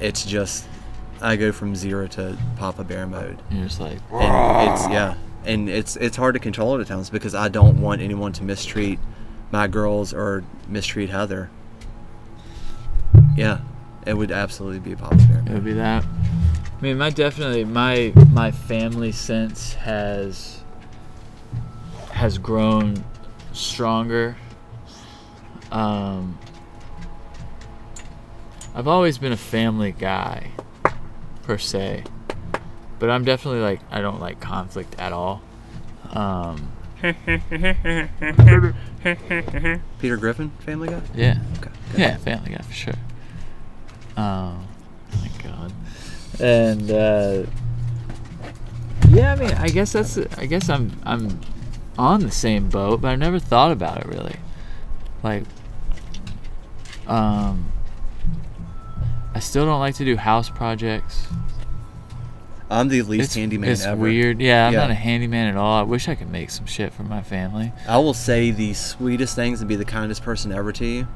it's 0.00 0.24
just 0.24 0.66
I 1.20 1.36
go 1.36 1.52
from 1.52 1.76
zero 1.76 2.06
to 2.08 2.38
Papa 2.56 2.84
Bear 2.84 3.06
mode, 3.06 3.42
You're 3.50 3.64
just 3.64 3.80
like. 3.80 3.98
and 4.12 4.70
it's 4.70 4.88
yeah, 4.88 5.16
and 5.44 5.68
it's 5.68 5.96
it's 5.96 6.16
hard 6.16 6.34
to 6.34 6.40
control 6.40 6.78
it 6.78 6.80
at 6.80 6.86
times 6.86 7.10
because 7.10 7.34
I 7.34 7.48
don't 7.48 7.80
want 7.82 8.00
anyone 8.00 8.32
to 8.34 8.44
mistreat 8.44 8.98
my 9.50 9.66
girls 9.66 10.14
or 10.14 10.44
mistreat 10.68 11.10
Heather. 11.10 11.50
Yeah, 13.38 13.60
it 14.04 14.14
would 14.14 14.32
absolutely 14.32 14.80
be 14.80 14.96
Papa 14.96 15.14
Bear. 15.14 15.44
It 15.46 15.52
would 15.52 15.64
be 15.64 15.74
that. 15.74 16.04
I 16.04 16.80
mean, 16.80 16.98
my 16.98 17.10
definitely 17.10 17.64
my 17.64 18.12
my 18.32 18.50
family 18.50 19.12
sense 19.12 19.74
has 19.74 20.64
has 22.10 22.36
grown 22.36 23.04
stronger. 23.52 24.36
Um, 25.70 26.36
I've 28.74 28.88
always 28.88 29.18
been 29.18 29.30
a 29.30 29.36
family 29.36 29.92
guy, 29.92 30.50
per 31.44 31.58
se, 31.58 32.02
but 32.98 33.08
I'm 33.08 33.24
definitely 33.24 33.60
like 33.60 33.80
I 33.88 34.00
don't 34.00 34.18
like 34.20 34.40
conflict 34.40 34.96
at 34.98 35.12
all. 35.12 35.42
Um, 36.10 36.72
Peter 40.00 40.16
Griffin, 40.16 40.50
Family 40.58 40.88
Guy. 40.88 41.02
yeah. 41.14 41.38
Okay. 41.58 41.70
Yeah, 41.96 42.16
Family 42.16 42.50
Guy 42.50 42.62
for 42.62 42.72
sure. 42.72 42.94
Oh 44.18 44.58
my 45.20 45.30
god. 45.42 45.72
And 46.40 46.90
uh, 46.90 47.44
yeah, 49.10 49.32
I 49.32 49.36
mean, 49.36 49.52
I 49.54 49.68
guess 49.68 49.92
that's. 49.92 50.18
I 50.36 50.46
guess 50.46 50.68
I'm. 50.68 50.92
I'm 51.04 51.40
on 51.96 52.20
the 52.20 52.30
same 52.30 52.68
boat, 52.68 53.00
but 53.00 53.08
I 53.08 53.16
never 53.16 53.38
thought 53.38 53.72
about 53.72 53.98
it 53.98 54.06
really. 54.06 54.36
Like, 55.22 55.44
um, 57.06 57.72
I 59.34 59.40
still 59.40 59.64
don't 59.64 59.80
like 59.80 59.94
to 59.96 60.04
do 60.04 60.16
house 60.16 60.50
projects. 60.50 61.26
I'm 62.70 62.88
the 62.88 63.00
least 63.02 63.24
it's 63.26 63.34
handyman 63.34 63.70
it's 63.70 63.84
ever. 63.84 63.94
It's 64.08 64.12
weird. 64.12 64.40
Yeah, 64.42 64.66
I'm 64.66 64.74
Yeah. 64.74 64.80
not 64.80 64.90
a 64.90 64.94
handyman 64.94 65.48
at 65.48 65.56
all. 65.56 65.78
I 65.78 65.82
wish 65.82 66.06
I 66.08 66.14
could 66.14 66.30
make 66.30 66.50
some 66.50 66.66
shit 66.66 66.92
for 66.92 67.02
my 67.02 67.22
family. 67.22 67.72
I 67.88 67.96
will 67.98 68.12
say 68.14 68.50
the 68.50 68.74
sweetest 68.74 69.34
things 69.34 69.60
and 69.60 69.68
be 69.68 69.76
the 69.76 69.86
kindest 69.86 70.22
person 70.22 70.52
ever 70.52 70.70
to 70.72 70.84
you. 70.84 71.08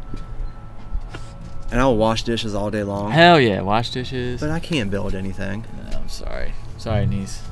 And 1.73 1.81
I 1.81 1.87
will 1.87 1.97
wash 1.97 2.23
dishes 2.23 2.55
all 2.55 2.71
day 2.71 2.85
long. 2.85 3.11
Hell 3.11 3.41
yeah, 3.41 3.63
wash 3.63 3.91
dishes. 3.91 4.41
But 4.41 4.51
I 4.51 4.61
can't 4.61 4.91
build 4.91 5.15
anything. 5.15 5.65
No, 5.91 5.97
I'm 5.99 6.09
sorry. 6.09 6.53
Sorry, 6.77 7.07
niece. 7.07 7.43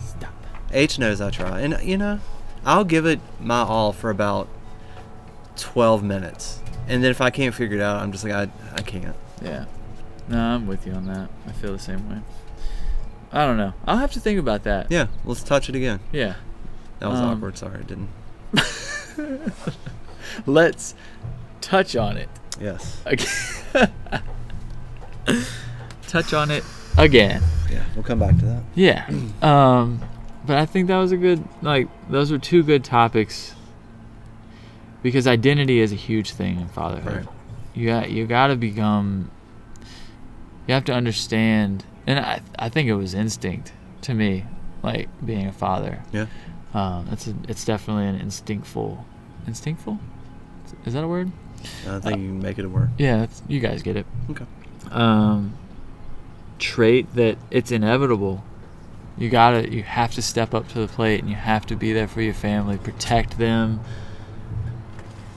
Stop. 0.00 0.32
H 0.72 0.98
knows 0.98 1.20
I 1.20 1.30
try. 1.30 1.60
And, 1.60 1.78
you 1.82 1.98
know, 1.98 2.20
I'll 2.64 2.84
give 2.84 3.04
it 3.04 3.20
my 3.38 3.60
all 3.60 3.92
for 3.92 4.08
about 4.08 4.48
12 5.56 6.02
minutes. 6.02 6.60
And 6.88 7.04
then 7.04 7.10
if 7.10 7.20
I 7.20 7.28
can't 7.30 7.54
figure 7.54 7.76
it 7.76 7.82
out, 7.82 8.00
I'm 8.02 8.12
just 8.12 8.24
like, 8.24 8.32
I, 8.32 8.48
I 8.74 8.80
can't. 8.82 9.14
Yeah. 9.42 9.66
No, 10.28 10.38
I'm 10.38 10.66
with 10.66 10.86
you 10.86 10.92
on 10.94 11.06
that. 11.06 11.28
I 11.46 11.52
feel 11.52 11.72
the 11.72 11.78
same 11.78 12.08
way. 12.08 12.20
I 13.30 13.44
don't 13.46 13.58
know. 13.58 13.74
I'll 13.86 13.98
have 13.98 14.12
to 14.12 14.20
think 14.20 14.38
about 14.38 14.62
that. 14.64 14.90
Yeah, 14.90 15.08
let's 15.26 15.42
touch 15.42 15.68
it 15.68 15.74
again. 15.74 16.00
Yeah. 16.12 16.34
That 17.00 17.10
was 17.10 17.20
Um, 17.20 17.28
awkward. 17.36 17.58
Sorry, 17.58 17.78
I 17.78 17.82
didn't. 17.82 18.08
Let's 20.46 20.94
touch 21.60 21.94
on 21.96 22.16
it 22.16 22.28
Yes. 22.62 23.02
touch 26.06 26.32
on 26.32 26.50
it 26.50 26.64
again. 26.96 27.42
Yeah, 27.70 27.84
we'll 27.94 28.04
come 28.04 28.18
back 28.18 28.36
to 28.38 28.44
that. 28.44 28.62
Yeah. 28.74 29.08
Um, 29.40 30.00
but 30.46 30.58
I 30.58 30.66
think 30.66 30.88
that 30.88 30.98
was 30.98 31.10
a 31.10 31.16
good 31.16 31.42
like 31.62 31.88
those 32.08 32.30
were 32.30 32.38
two 32.38 32.62
good 32.62 32.84
topics 32.84 33.54
because 35.02 35.26
identity 35.26 35.80
is 35.80 35.90
a 35.90 35.96
huge 35.96 36.32
thing 36.32 36.60
in 36.60 36.68
fatherhood. 36.68 37.26
Right. 37.26 37.34
You 37.74 37.86
got 37.86 38.10
you 38.10 38.26
got 38.26 38.48
to 38.48 38.56
become 38.56 39.30
you 40.66 40.74
have 40.74 40.84
to 40.84 40.92
understand 40.92 41.84
and 42.06 42.20
I 42.20 42.40
I 42.58 42.68
think 42.68 42.88
it 42.88 42.94
was 42.94 43.14
instinct 43.14 43.72
to 44.02 44.14
me 44.14 44.44
like 44.82 45.08
being 45.24 45.46
a 45.46 45.52
father. 45.52 46.02
Yeah. 46.12 46.26
Um, 46.74 47.08
it's 47.10 47.26
a, 47.26 47.34
it's 47.48 47.64
definitely 47.64 48.06
an 48.06 48.20
instinctful 48.20 49.04
instinctful 49.46 49.98
is 50.86 50.94
that 50.94 51.04
a 51.04 51.08
word? 51.08 51.30
I 51.88 51.98
think 52.00 52.20
you 52.20 52.28
can 52.28 52.42
make 52.42 52.58
it 52.58 52.66
work. 52.66 52.88
Yeah, 52.98 53.26
you 53.48 53.60
guys 53.60 53.82
get 53.82 53.96
it. 53.96 54.06
Okay. 54.30 54.44
Um, 54.90 55.54
trait 56.58 57.12
that 57.14 57.38
it's 57.50 57.70
inevitable. 57.70 58.44
You 59.18 59.28
gotta, 59.30 59.70
you 59.70 59.82
have 59.82 60.12
to 60.14 60.22
step 60.22 60.54
up 60.54 60.68
to 60.68 60.78
the 60.80 60.88
plate, 60.88 61.20
and 61.20 61.28
you 61.28 61.36
have 61.36 61.66
to 61.66 61.76
be 61.76 61.92
there 61.92 62.08
for 62.08 62.22
your 62.22 62.34
family, 62.34 62.78
protect 62.78 63.38
them. 63.38 63.80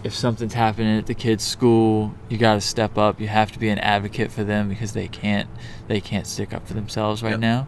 If 0.03 0.13
something's 0.13 0.53
happening 0.53 0.97
at 0.99 1.07
the 1.07 1.15
kids' 1.15 1.43
school, 1.43 2.13
you 2.29 2.37
gotta 2.37 2.61
step 2.61 2.97
up. 2.97 3.19
You 3.19 3.27
have 3.27 3.51
to 3.53 3.59
be 3.59 3.69
an 3.69 3.79
advocate 3.79 4.31
for 4.31 4.43
them 4.43 4.69
because 4.69 4.93
they 4.93 5.07
can't, 5.07 5.49
they 5.87 5.99
can't 5.99 6.27
stick 6.27 6.53
up 6.53 6.67
for 6.67 6.73
themselves 6.75 7.23
right 7.23 7.31
Yep. 7.31 7.39
now. 7.39 7.67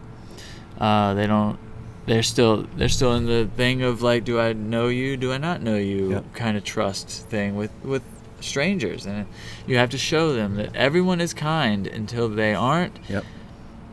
Uh, 0.80 1.14
they 1.14 1.26
don't. 1.26 1.58
They're 2.06 2.22
still, 2.22 2.62
they're 2.76 2.88
still 2.88 3.14
in 3.16 3.26
the 3.26 3.50
thing 3.56 3.82
of 3.82 4.00
like, 4.02 4.24
do 4.24 4.40
I 4.40 4.52
know 4.54 4.88
you? 4.88 5.16
Do 5.16 5.32
I 5.32 5.36
not 5.38 5.62
know 5.62 5.76
you? 5.76 6.12
Yep. 6.12 6.32
Kind 6.34 6.56
of 6.56 6.64
trust 6.64 7.08
thing 7.28 7.54
with 7.56 7.72
with 7.82 8.02
strangers, 8.40 9.06
and 9.06 9.26
you 9.66 9.76
have 9.78 9.90
to 9.90 9.98
show 9.98 10.32
them 10.32 10.56
that 10.56 10.74
everyone 10.76 11.20
is 11.20 11.34
kind 11.34 11.86
until 11.86 12.28
they 12.28 12.54
aren't. 12.54 12.98
Yep. 13.08 13.24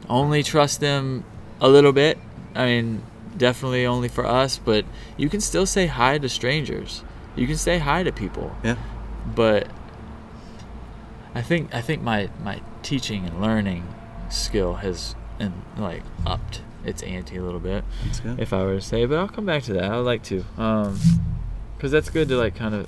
Only 0.09 0.43
trust 0.43 0.79
them 0.81 1.23
a 1.59 1.67
little 1.69 1.91
bit. 1.91 2.17
I 2.53 2.65
mean, 2.65 3.03
definitely 3.37 3.85
only 3.85 4.07
for 4.07 4.25
us, 4.25 4.57
but 4.57 4.85
you 5.17 5.29
can 5.29 5.41
still 5.41 5.65
say 5.65 5.87
hi 5.87 6.17
to 6.19 6.29
strangers. 6.29 7.03
You 7.35 7.47
can 7.47 7.57
say 7.57 7.79
hi 7.79 8.03
to 8.03 8.11
people, 8.11 8.55
Yeah. 8.63 8.75
but 9.35 9.67
I 11.33 11.41
think 11.41 11.73
I 11.73 11.81
think 11.81 12.01
my 12.01 12.29
my 12.43 12.61
teaching 12.81 13.25
and 13.25 13.41
learning 13.41 13.83
skill 14.29 14.75
has 14.75 15.15
and 15.39 15.53
like 15.77 16.03
upped 16.25 16.61
its 16.85 17.01
ante 17.03 17.35
a 17.35 17.41
little 17.43 17.59
bit 17.59 17.83
That's 18.05 18.19
good. 18.19 18.39
if 18.39 18.53
I 18.53 18.63
were 18.63 18.75
to 18.75 18.81
say, 18.81 19.05
but 19.05 19.17
I'll 19.17 19.27
come 19.27 19.45
back 19.45 19.63
to 19.63 19.73
that. 19.73 19.85
I 19.85 19.97
would 19.97 20.05
like 20.05 20.23
to, 20.25 20.45
um, 20.57 20.99
because 21.75 21.91
that's 21.91 22.09
good 22.09 22.27
to 22.29 22.37
like 22.37 22.55
kind 22.55 22.73
of 22.75 22.87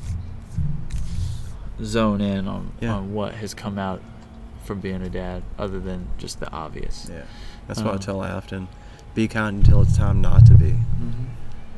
zone 1.84 2.22
in 2.22 2.48
on 2.48 2.72
Yeah. 2.80 2.96
on 2.96 3.14
what 3.14 3.36
has 3.36 3.54
come 3.54 3.78
out 3.80 4.02
from 4.64 4.80
being 4.80 5.02
a 5.02 5.10
dad, 5.10 5.44
other 5.58 5.80
than 5.80 6.08
just 6.18 6.40
the 6.40 6.52
obvious. 6.52 7.08
yeah. 7.12 7.22
That's 7.68 7.80
what 7.82 7.92
I 7.92 7.94
Um, 7.96 8.00
tell 8.00 8.24
Afton. 8.24 8.68
Be 9.16 9.28
kind 9.28 9.58
until 9.58 9.82
it's 9.82 9.98
time 9.98 10.22
not 10.22 10.46
to 10.48 10.54
be. 10.54 10.72
Mm-hmm. 10.72 11.24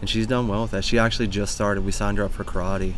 And 0.02 0.10
she's 0.10 0.28
done 0.28 0.48
well 0.48 0.64
with 0.64 0.72
that. 0.72 0.84
She 0.86 0.98
actually 1.00 1.28
just 1.28 1.54
started. 1.54 1.84
We 1.86 1.92
signed 1.92 2.18
her 2.18 2.24
up 2.24 2.32
for 2.32 2.44
karate 2.44 2.94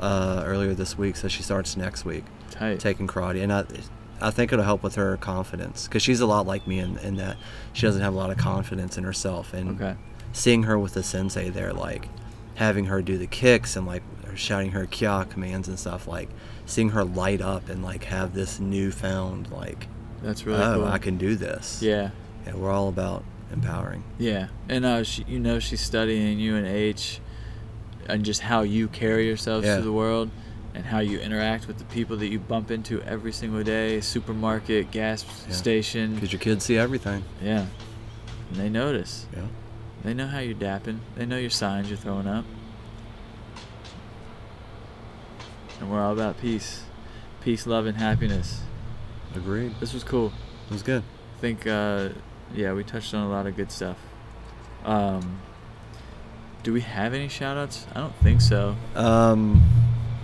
uh, 0.00 0.42
earlier 0.44 0.74
this 0.74 0.96
week, 0.98 1.16
so 1.16 1.28
she 1.28 1.42
starts 1.42 1.76
next 1.76 2.04
week 2.04 2.24
Tight. 2.50 2.80
taking 2.80 3.06
karate. 3.06 3.42
And 3.42 3.52
I, 3.52 3.64
I 4.20 4.30
think 4.30 4.52
it'll 4.52 4.64
help 4.64 4.82
with 4.82 4.94
her 4.96 5.16
confidence 5.16 5.86
because 5.86 6.02
she's 6.02 6.20
a 6.20 6.26
lot 6.26 6.46
like 6.46 6.66
me 6.66 6.78
in, 6.78 6.98
in 6.98 7.16
that 7.16 7.36
she 7.72 7.82
doesn't 7.86 8.02
have 8.02 8.14
a 8.14 8.16
lot 8.16 8.30
of 8.30 8.36
confidence 8.36 8.96
in 8.98 9.04
herself. 9.04 9.52
And 9.54 9.80
Okay. 9.80 9.94
seeing 10.32 10.64
her 10.64 10.78
with 10.78 10.94
the 10.94 11.02
sensei 11.02 11.48
there, 11.50 11.72
like 11.72 12.08
having 12.56 12.86
her 12.86 13.00
do 13.02 13.16
the 13.18 13.26
kicks 13.26 13.76
and 13.76 13.86
like 13.86 14.02
shouting 14.38 14.70
her 14.72 14.86
kya 14.86 15.28
commands 15.28 15.68
and 15.68 15.78
stuff, 15.78 16.06
like 16.06 16.28
seeing 16.66 16.90
her 16.90 17.04
light 17.04 17.40
up 17.40 17.68
and 17.68 17.82
like 17.82 18.04
have 18.04 18.34
this 18.34 18.60
newfound 18.60 19.50
like, 19.50 19.88
That's 20.22 20.46
really 20.46 20.62
oh, 20.62 20.74
cool. 20.76 20.84
I 20.86 20.98
can 20.98 21.16
do 21.18 21.34
this. 21.36 21.82
Yeah. 21.82 22.10
Yeah, 22.46 22.54
we're 22.54 22.70
all 22.70 22.88
about 22.88 23.24
empowering. 23.52 24.04
Yeah. 24.18 24.48
And 24.68 24.84
uh, 24.84 25.02
she, 25.02 25.24
you 25.28 25.38
know, 25.40 25.58
she's 25.58 25.80
studying 25.80 26.38
UNH 26.40 27.20
and 28.08 28.24
just 28.24 28.40
how 28.40 28.62
you 28.62 28.88
carry 28.88 29.26
yourselves 29.26 29.66
Yeah. 29.66 29.76
to 29.76 29.82
the 29.82 29.92
world 29.92 30.30
and 30.74 30.84
how 30.84 31.00
you 31.00 31.18
interact 31.18 31.66
with 31.66 31.78
the 31.78 31.84
people 31.86 32.16
that 32.18 32.28
you 32.28 32.38
bump 32.38 32.70
into 32.70 33.02
every 33.02 33.32
single 33.32 33.62
day, 33.62 34.00
supermarket, 34.00 34.90
gas 34.90 35.24
Yeah. 35.48 35.54
station. 35.54 36.14
Because 36.14 36.32
your 36.32 36.40
kids 36.40 36.64
see 36.64 36.78
everything. 36.78 37.24
Yeah. 37.42 37.66
And 38.50 38.56
they 38.56 38.68
notice. 38.68 39.26
Yeah. 39.34 39.42
They 40.04 40.14
know 40.14 40.26
how 40.26 40.38
you're 40.38 40.54
dapping. 40.54 40.98
They 41.16 41.26
know 41.26 41.38
your 41.38 41.50
signs 41.50 41.88
you're 41.88 41.98
throwing 41.98 42.28
up. 42.28 42.44
And 45.80 45.90
we're 45.90 46.00
all 46.00 46.12
about 46.12 46.40
peace. 46.40 46.82
Peace, 47.40 47.66
love, 47.66 47.86
and 47.86 47.96
happiness. 47.96 48.60
Agreed. 49.34 49.74
This 49.80 49.92
was 49.94 50.02
cool. 50.04 50.32
It 50.68 50.72
was 50.72 50.82
good. 50.82 51.02
I 51.36 51.40
think, 51.40 51.66
uh, 51.66 52.08
yeah, 52.54 52.72
we 52.72 52.82
touched 52.84 53.14
on 53.14 53.24
a 53.26 53.30
lot 53.30 53.46
of 53.46 53.56
good 53.56 53.70
stuff. 53.70 53.96
Um, 54.84 55.40
do 56.62 56.72
we 56.72 56.80
have 56.80 57.14
any 57.14 57.28
shout 57.28 57.56
outs? 57.56 57.86
I 57.94 58.00
don't 58.00 58.14
think 58.16 58.40
so. 58.40 58.74
Um, 58.96 59.62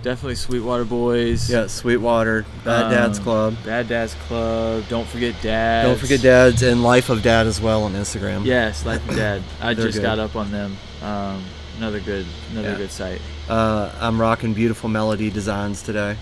Definitely 0.03 0.35
Sweetwater 0.35 0.85
Boys. 0.85 1.49
yeah, 1.49 1.65
Sweetwater, 1.67 2.45
Bad 2.63 2.89
Dads 2.91 3.17
Um, 3.17 3.23
Club. 3.23 3.55
Bad 3.65 3.87
Dads 3.87 4.13
Club. 4.27 4.83
Don't 4.87 5.07
forget 5.07 5.33
Dads. 5.41 5.87
Don't 5.87 5.97
forget 5.99 6.21
Dads 6.21 6.61
and 6.61 6.83
Life 6.83 7.09
of 7.09 7.23
Dad 7.23 7.47
as 7.47 7.59
well 7.59 7.83
on 7.83 7.93
Instagram. 7.93 8.45
Yes, 8.45 8.85
Life 8.85 9.07
of 9.09 9.15
Dad. 9.15 9.41
I 9.61 9.73
just 9.73 9.93
good. 9.97 10.03
got 10.03 10.19
up 10.19 10.35
on 10.35 10.51
them. 10.51 10.77
Um, 11.01 11.43
another 11.77 11.99
good, 11.99 12.25
another 12.51 12.71
Yeah. 12.71 12.77
good 12.77 12.91
site. 12.91 13.21
Uh, 13.49 13.91
I'm 13.99 14.19
rocking 14.19 14.53
Beautiful 14.53 14.89
Melody 14.89 15.29
Designs 15.29 15.81
today. 15.83 16.17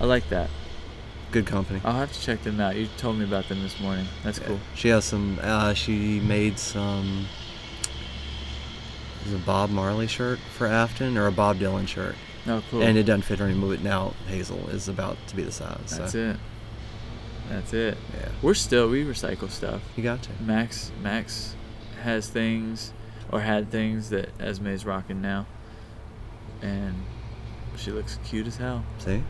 I 0.00 0.04
like 0.04 0.28
that. 0.30 0.48
Good 1.30 1.46
company. 1.46 1.80
I'll 1.84 1.92
have 1.92 2.12
to 2.12 2.20
check 2.20 2.42
them 2.42 2.58
out. 2.58 2.74
You 2.76 2.88
told 2.96 3.18
me 3.18 3.24
about 3.24 3.48
them 3.48 3.60
this 3.62 3.78
morning. 3.80 4.06
That's 4.24 4.38
cool. 4.38 4.58
She 4.74 4.88
has 4.88 5.04
some. 5.04 5.38
Uh, 5.42 5.74
she 5.74 6.20
made 6.20 6.58
some. 6.58 7.26
Is 9.26 9.34
a 9.34 9.38
Bob 9.38 9.68
Marley 9.68 10.06
shirt 10.06 10.38
for 10.56 10.66
Afton 10.66 11.18
or 11.18 11.26
a 11.26 11.32
Bob 11.32 11.58
Dylan 11.58 11.86
shirt, 11.86 12.14
Oh, 12.46 12.62
cool. 12.70 12.82
and 12.82 12.96
it 12.96 13.02
doesn't 13.02 13.22
fit 13.22 13.40
her 13.40 13.44
anymore. 13.46 13.70
but 13.70 13.82
Now 13.82 14.14
Hazel 14.26 14.70
is 14.70 14.88
about 14.88 15.18
to 15.26 15.36
be 15.36 15.42
the 15.42 15.52
size. 15.52 15.98
That's 15.98 16.12
so. 16.12 16.18
it. 16.30 16.36
That's 17.50 17.72
it. 17.74 17.98
Yeah, 18.14 18.28
We're 18.40 18.54
still 18.54 18.88
we 18.88 19.04
recycle 19.04 19.50
stuff. 19.50 19.82
you 19.96 20.02
got 20.02 20.22
to. 20.22 20.30
Max 20.40 20.92
Max 21.02 21.56
has 22.04 22.28
things 22.28 22.92
or 23.30 23.40
had 23.40 23.70
things 23.70 24.08
that 24.10 24.30
Esme's 24.38 24.86
rocking 24.86 25.20
now, 25.20 25.46
and 26.62 26.94
she 27.76 27.90
looks 27.90 28.18
cute 28.24 28.46
as 28.46 28.56
hell. 28.56 28.84
See, 28.98 29.22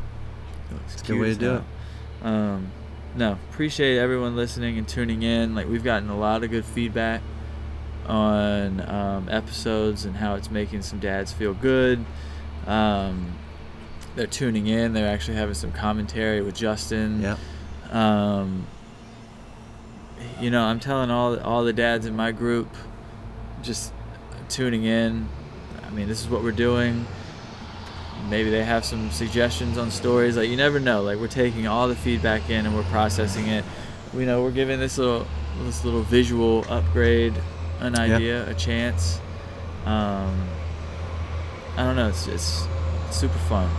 She 0.68 0.74
looks 0.74 0.94
It's 0.94 1.02
a 1.02 1.04
good 1.04 1.06
cute 1.06 1.20
way 1.20 1.30
as 1.30 1.36
to 1.38 1.44
do 1.44 1.50
hell. 1.50 1.64
Um, 2.32 2.72
no, 3.14 3.32
appreciate 3.50 3.98
everyone 3.98 4.36
listening 4.36 4.78
and 4.78 4.86
tuning 4.86 5.22
in. 5.22 5.54
Like 5.54 5.68
we've 5.68 5.84
gotten 5.84 6.08
a 6.10 6.18
lot 6.18 6.44
of 6.44 6.50
good 6.50 6.64
feedback 6.64 7.22
on 8.06 8.80
um, 8.88 9.28
episodes 9.28 10.04
and 10.04 10.16
how 10.16 10.34
it's 10.34 10.50
making 10.50 10.82
some 10.82 10.98
dads 10.98 11.32
feel 11.32 11.54
good. 11.54 12.04
Um, 12.66 13.32
they're 14.16 14.26
tuning 14.26 14.66
in. 14.66 14.94
They're 14.94 15.08
actually 15.12 15.36
having 15.36 15.54
some 15.54 15.72
commentary 15.72 16.40
with 16.42 16.56
Justin. 16.56 17.20
yeah, 17.22 17.36
Um, 17.90 18.66
you 20.40 20.50
know, 20.50 20.64
I'm 20.64 20.80
telling 20.80 21.10
all 21.10 21.38
all 21.40 21.64
the 21.64 21.72
dads 21.72 22.06
in 22.06 22.16
my 22.16 22.32
group, 22.32 22.68
just 23.62 23.92
tuning 24.48 24.84
in. 24.84 25.28
I 25.86 25.90
mean, 25.90 26.08
this 26.08 26.20
is 26.20 26.28
what 26.28 26.42
we're 26.42 26.52
doing. 26.52 27.06
Maybe 28.28 28.50
they 28.50 28.64
have 28.64 28.84
some 28.84 29.10
suggestions 29.10 29.78
on 29.78 29.90
stories. 29.90 30.36
Like 30.36 30.48
you 30.50 30.56
never 30.56 30.78
know. 30.80 31.02
Like 31.02 31.18
we're 31.18 31.28
taking 31.28 31.66
all 31.66 31.88
the 31.88 31.96
feedback 31.96 32.50
in 32.50 32.66
and 32.66 32.74
we're 32.74 32.82
processing 32.84 33.46
it. 33.48 33.64
We 34.14 34.24
know 34.26 34.42
we're 34.42 34.50
giving 34.50 34.78
this 34.80 34.98
little 34.98 35.26
this 35.62 35.84
little 35.84 36.02
visual 36.02 36.64
upgrade 36.68 37.34
an 37.80 37.96
idea, 37.98 38.48
a 38.48 38.54
chance. 38.54 39.20
Um, 39.86 40.46
I 41.76 41.84
don't 41.84 41.96
know. 41.96 42.08
It's 42.08 42.26
it's 42.26 42.66
super 43.10 43.38
fun. 43.38 43.70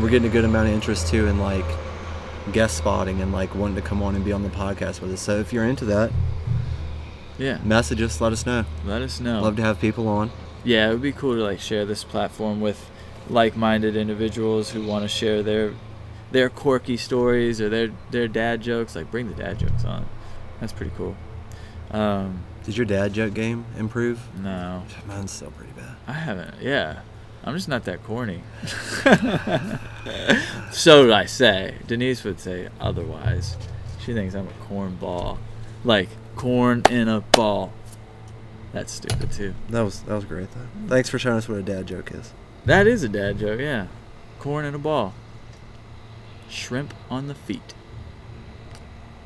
We're 0.00 0.10
getting 0.10 0.28
a 0.28 0.32
good 0.32 0.44
amount 0.44 0.68
of 0.68 0.74
interest 0.74 1.08
too 1.08 1.26
in 1.26 1.38
like 1.40 1.64
guest 2.52 2.76
spotting 2.76 3.20
and 3.20 3.32
like 3.32 3.54
wanting 3.54 3.76
to 3.76 3.82
come 3.82 4.02
on 4.02 4.14
and 4.14 4.24
be 4.24 4.32
on 4.32 4.42
the 4.42 4.48
podcast 4.50 5.00
with 5.00 5.12
us. 5.12 5.20
So 5.20 5.38
if 5.40 5.52
you're 5.52 5.64
into 5.64 5.84
that, 5.86 6.12
Yeah. 7.38 7.58
message 7.64 8.00
us, 8.00 8.20
let 8.20 8.32
us 8.32 8.46
know. 8.46 8.64
Let 8.86 9.02
us 9.02 9.20
know. 9.20 9.40
Love 9.42 9.56
to 9.56 9.62
have 9.62 9.80
people 9.80 10.06
on. 10.08 10.30
yeah, 10.64 10.88
it 10.88 10.92
would 10.92 11.02
be 11.02 11.12
cool 11.12 11.34
to 11.34 11.42
like 11.42 11.60
share 11.60 11.84
this 11.84 12.04
platform 12.04 12.60
with 12.60 12.90
like-minded 13.28 13.96
individuals 13.96 14.70
who 14.70 14.82
want 14.84 15.02
to 15.02 15.08
share 15.08 15.42
their 15.42 15.74
their 16.30 16.50
quirky 16.50 16.96
stories 16.96 17.60
or 17.60 17.68
their 17.68 17.90
their 18.10 18.28
dad 18.28 18.60
jokes. 18.60 18.94
Like 18.96 19.10
bring 19.10 19.28
the 19.28 19.34
dad 19.34 19.58
jokes 19.58 19.84
on. 19.84 20.06
That's 20.60 20.72
pretty 20.72 20.92
cool. 20.96 21.16
Um, 21.90 22.42
Did 22.64 22.76
your 22.76 22.86
dad 22.86 23.12
joke 23.14 23.34
game 23.34 23.64
improve? 23.78 24.20
no, 24.38 24.82
Mine's 25.06 25.30
still 25.30 25.50
pretty 25.52 25.72
bad. 25.72 25.96
I 26.06 26.12
haven't. 26.12 26.60
Yeah, 26.60 27.00
I'm 27.44 27.54
just 27.54 27.68
not 27.68 27.84
that 27.84 28.02
corny. 28.04 28.42
so 30.72 31.12
I 31.12 31.24
say. 31.26 31.76
Denise 31.86 32.24
would 32.24 32.40
say 32.40 32.68
otherwise. 32.80 33.56
She 34.04 34.14
thinks 34.14 34.34
I'm 34.34 34.48
a 34.48 34.64
corn 34.64 34.96
ball, 34.96 35.38
like 35.84 36.08
corn 36.36 36.82
in 36.90 37.08
a 37.08 37.20
ball. 37.20 37.72
That's 38.72 38.92
stupid 38.92 39.32
too. 39.32 39.54
That 39.70 39.82
was 39.82 40.02
that 40.02 40.14
was 40.14 40.24
great 40.24 40.48
though. 40.52 40.66
Thanks 40.88 41.08
for 41.08 41.18
showing 41.18 41.38
us 41.38 41.48
what 41.48 41.58
a 41.58 41.62
dad 41.62 41.86
joke 41.86 42.12
is. 42.12 42.32
That 42.68 42.86
is 42.86 43.02
a 43.02 43.08
dad 43.08 43.38
joke, 43.38 43.60
yeah. 43.60 43.86
Corn 44.40 44.66
in 44.66 44.74
a 44.74 44.78
ball. 44.78 45.14
Shrimp 46.50 46.92
on 47.08 47.26
the 47.26 47.34
feet. 47.34 47.72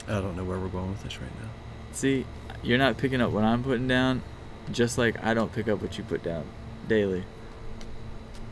I 0.07 0.21
don't 0.21 0.37
know 0.37 0.45
where 0.45 0.61
we're 0.61 0.69
going 0.69 0.91
with 0.91 1.03
this 1.03 1.21
right 1.21 1.41
now. 1.43 1.49
See, 1.91 2.25
you're 2.63 2.79
not 2.79 2.99
picking 2.99 3.21
up 3.21 3.33
what 3.33 3.43
I'm 3.43 3.65
putting 3.65 3.89
down, 3.89 4.23
just 4.71 4.97
like 4.97 5.21
I 5.25 5.35
don't 5.35 5.53
pick 5.53 5.67
up 5.67 5.83
what 5.83 5.99
you 5.99 6.05
put 6.05 6.23
down 6.23 6.45
daily. 6.87 7.25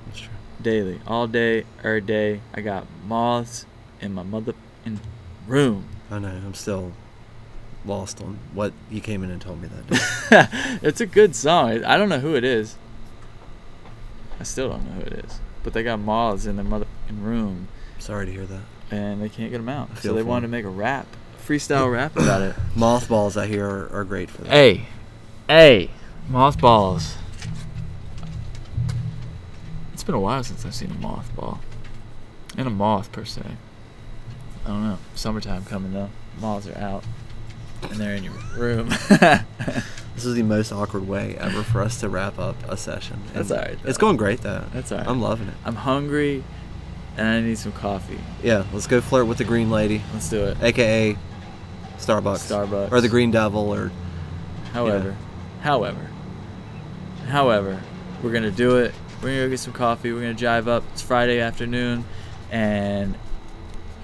That's 0.07 0.23
true. 0.23 0.35
Daily. 0.61 1.01
All 1.07 1.29
day, 1.29 1.67
every 1.85 2.01
day. 2.01 2.41
I 2.53 2.61
got 2.61 2.85
moths 3.07 3.67
in 4.01 4.13
my 4.13 4.25
mother 4.25 4.55
in 4.85 4.99
room. 5.47 5.87
I 6.11 6.19
know. 6.19 6.31
I'm 6.31 6.55
still 6.55 6.91
lost 7.85 8.21
on 8.21 8.41
what 8.55 8.73
you 8.91 9.01
came 9.01 9.23
in 9.23 9.31
and 9.31 9.41
told 9.41 9.63
me 9.63 9.69
that 9.69 9.87
day. 9.87 10.79
it's 10.89 11.01
a 11.01 11.07
good 11.07 11.37
song. 11.37 11.85
I 11.85 11.97
don't 11.97 12.09
know 12.09 12.19
who 12.19 12.35
it 12.35 12.43
is. 12.43 12.77
I 14.41 14.43
still 14.43 14.71
don't 14.71 14.85
know 14.87 14.93
who 14.93 15.01
it 15.03 15.25
is. 15.25 15.39
But 15.63 15.75
they 15.75 15.83
got 15.83 15.99
moths 16.01 16.47
in 16.47 16.57
their 16.57 16.65
mother 16.65 16.87
room. 17.11 17.69
Sorry 17.99 18.25
to 18.27 18.33
hear 18.33 18.47
that. 18.47 18.63
and 18.91 19.21
they 19.23 19.29
can't 19.29 19.51
get 19.51 19.59
them 19.59 19.69
out. 19.69 19.99
So 19.99 20.15
they 20.15 20.23
for 20.23 20.27
wanted 20.29 20.47
to 20.47 20.51
make 20.51 20.65
a 20.65 20.69
rap, 20.71 21.07
freestyle 21.47 21.93
rap 21.93 22.17
about 22.17 22.41
it. 22.43 22.57
Mothballs 22.75 23.37
I 23.37 23.47
hear 23.47 23.67
are, 23.69 23.89
are 24.01 24.05
great 24.05 24.31
for 24.31 24.43
that. 24.43 24.51
Hey, 24.51 24.87
hey, 25.49 25.91
mothballs. 26.29 27.17
It's 29.93 30.03
been 30.03 30.15
a 30.15 30.21
while 30.21 30.43
since 30.43 30.65
I've 30.65 30.75
seen 30.75 30.91
a 30.91 30.95
mothball, 30.95 31.59
and 32.57 32.67
a 32.67 32.71
moth 32.71 33.13
per 33.13 33.25
se. 33.27 33.43
I 34.65 34.69
don't 34.69 34.83
know. 34.85 34.99
Summertime 35.15 35.65
coming 35.67 35.93
though. 35.93 36.11
Moths 36.41 36.67
are 36.69 36.79
out, 36.79 37.05
and 37.83 37.93
they're 38.01 38.15
in 38.15 38.25
your 38.25 38.33
room. 38.57 38.91
This 40.21 40.27
is 40.27 40.35
the 40.35 40.43
most 40.43 40.71
awkward 40.71 41.09
way 41.09 41.35
ever 41.41 41.63
for 41.63 41.81
us 41.81 41.99
to 42.01 42.09
wrap 42.11 42.39
up 42.39 42.55
a 42.69 42.77
session. 42.77 43.23
That's 43.33 43.51
And 43.51 43.59
alright, 43.59 43.79
It's 43.87 43.97
going 43.97 44.19
great 44.19 44.43
though. 44.43 44.67
That's 44.71 44.93
alright. 44.93 45.09
I'm 45.09 45.23
loving 45.23 45.49
it. 45.49 45.55
I'm 45.65 45.77
hungry, 45.77 46.45
and 47.17 47.27
I 47.27 47.41
need 47.41 47.57
some 47.57 47.73
coffee. 47.73 48.21
Yeah, 48.43 48.67
let's 48.75 48.87
go 48.87 49.01
flirt 49.01 49.27
with 49.27 49.39
the 49.39 49.45
green 49.45 49.71
lady, 49.71 50.03
Let's 50.13 50.29
do 50.29 50.45
it. 50.45 50.63
aka 50.63 51.17
Starbucks. 51.97 52.53
Starbucks. 52.53 52.93
Or 52.93 53.01
the 53.01 53.09
Green 53.09 53.31
Devil 53.31 53.73
or 53.73 53.91
However, 54.75 55.17
however, 55.63 56.11
however, 57.29 57.81
we're 58.23 58.33
gonna 58.33 58.51
do 58.51 58.77
it. 58.77 58.93
We're 59.23 59.29
gonna 59.31 59.45
go 59.45 59.49
get 59.49 59.61
some 59.61 59.73
coffee. 59.73 60.13
We're 60.13 60.21
gonna 60.21 60.35
drive 60.35 60.69
up. 60.69 60.85
It's 60.93 61.01
Friday 61.01 61.41
afternoon, 61.41 62.05
and 62.51 63.17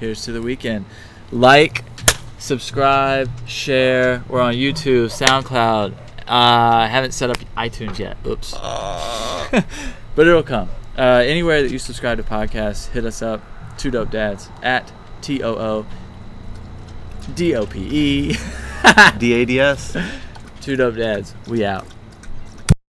here's 0.00 0.24
to 0.24 0.32
the 0.32 0.40
weekend. 0.40 0.86
Like, 1.30 1.84
subscribe, 2.38 3.28
share. 3.46 4.24
We're 4.30 4.40
on 4.40 4.54
YouTube, 4.54 5.10
SoundCloud. 5.10 6.04
Uh, 6.28 6.82
I 6.82 6.86
haven't 6.86 7.12
set 7.12 7.30
up 7.30 7.38
iTunes 7.56 7.98
yet. 7.98 8.16
Oops. 8.26 8.52
but 10.14 10.26
it'll 10.26 10.42
come. 10.42 10.68
Uh, 10.98 11.22
anywhere 11.24 11.62
that 11.62 11.70
you 11.70 11.78
subscribe 11.78 12.18
to 12.18 12.24
podcasts, 12.24 12.88
hit 12.88 13.04
us 13.04 13.22
up. 13.22 13.42
Too 13.78 13.90
dope 13.90 14.10
dads 14.10 14.48
at 14.62 14.90
T 15.20 15.42
O 15.42 15.54
O 15.54 15.86
D 17.34 17.54
O 17.54 17.66
P 17.66 17.80
E 17.80 18.36
D 19.18 19.34
A 19.34 19.44
D 19.44 19.60
S. 19.60 19.96
Too 20.62 20.76
dope 20.76 20.96
dads. 20.96 21.34
We 21.46 21.64
out. 21.64 21.86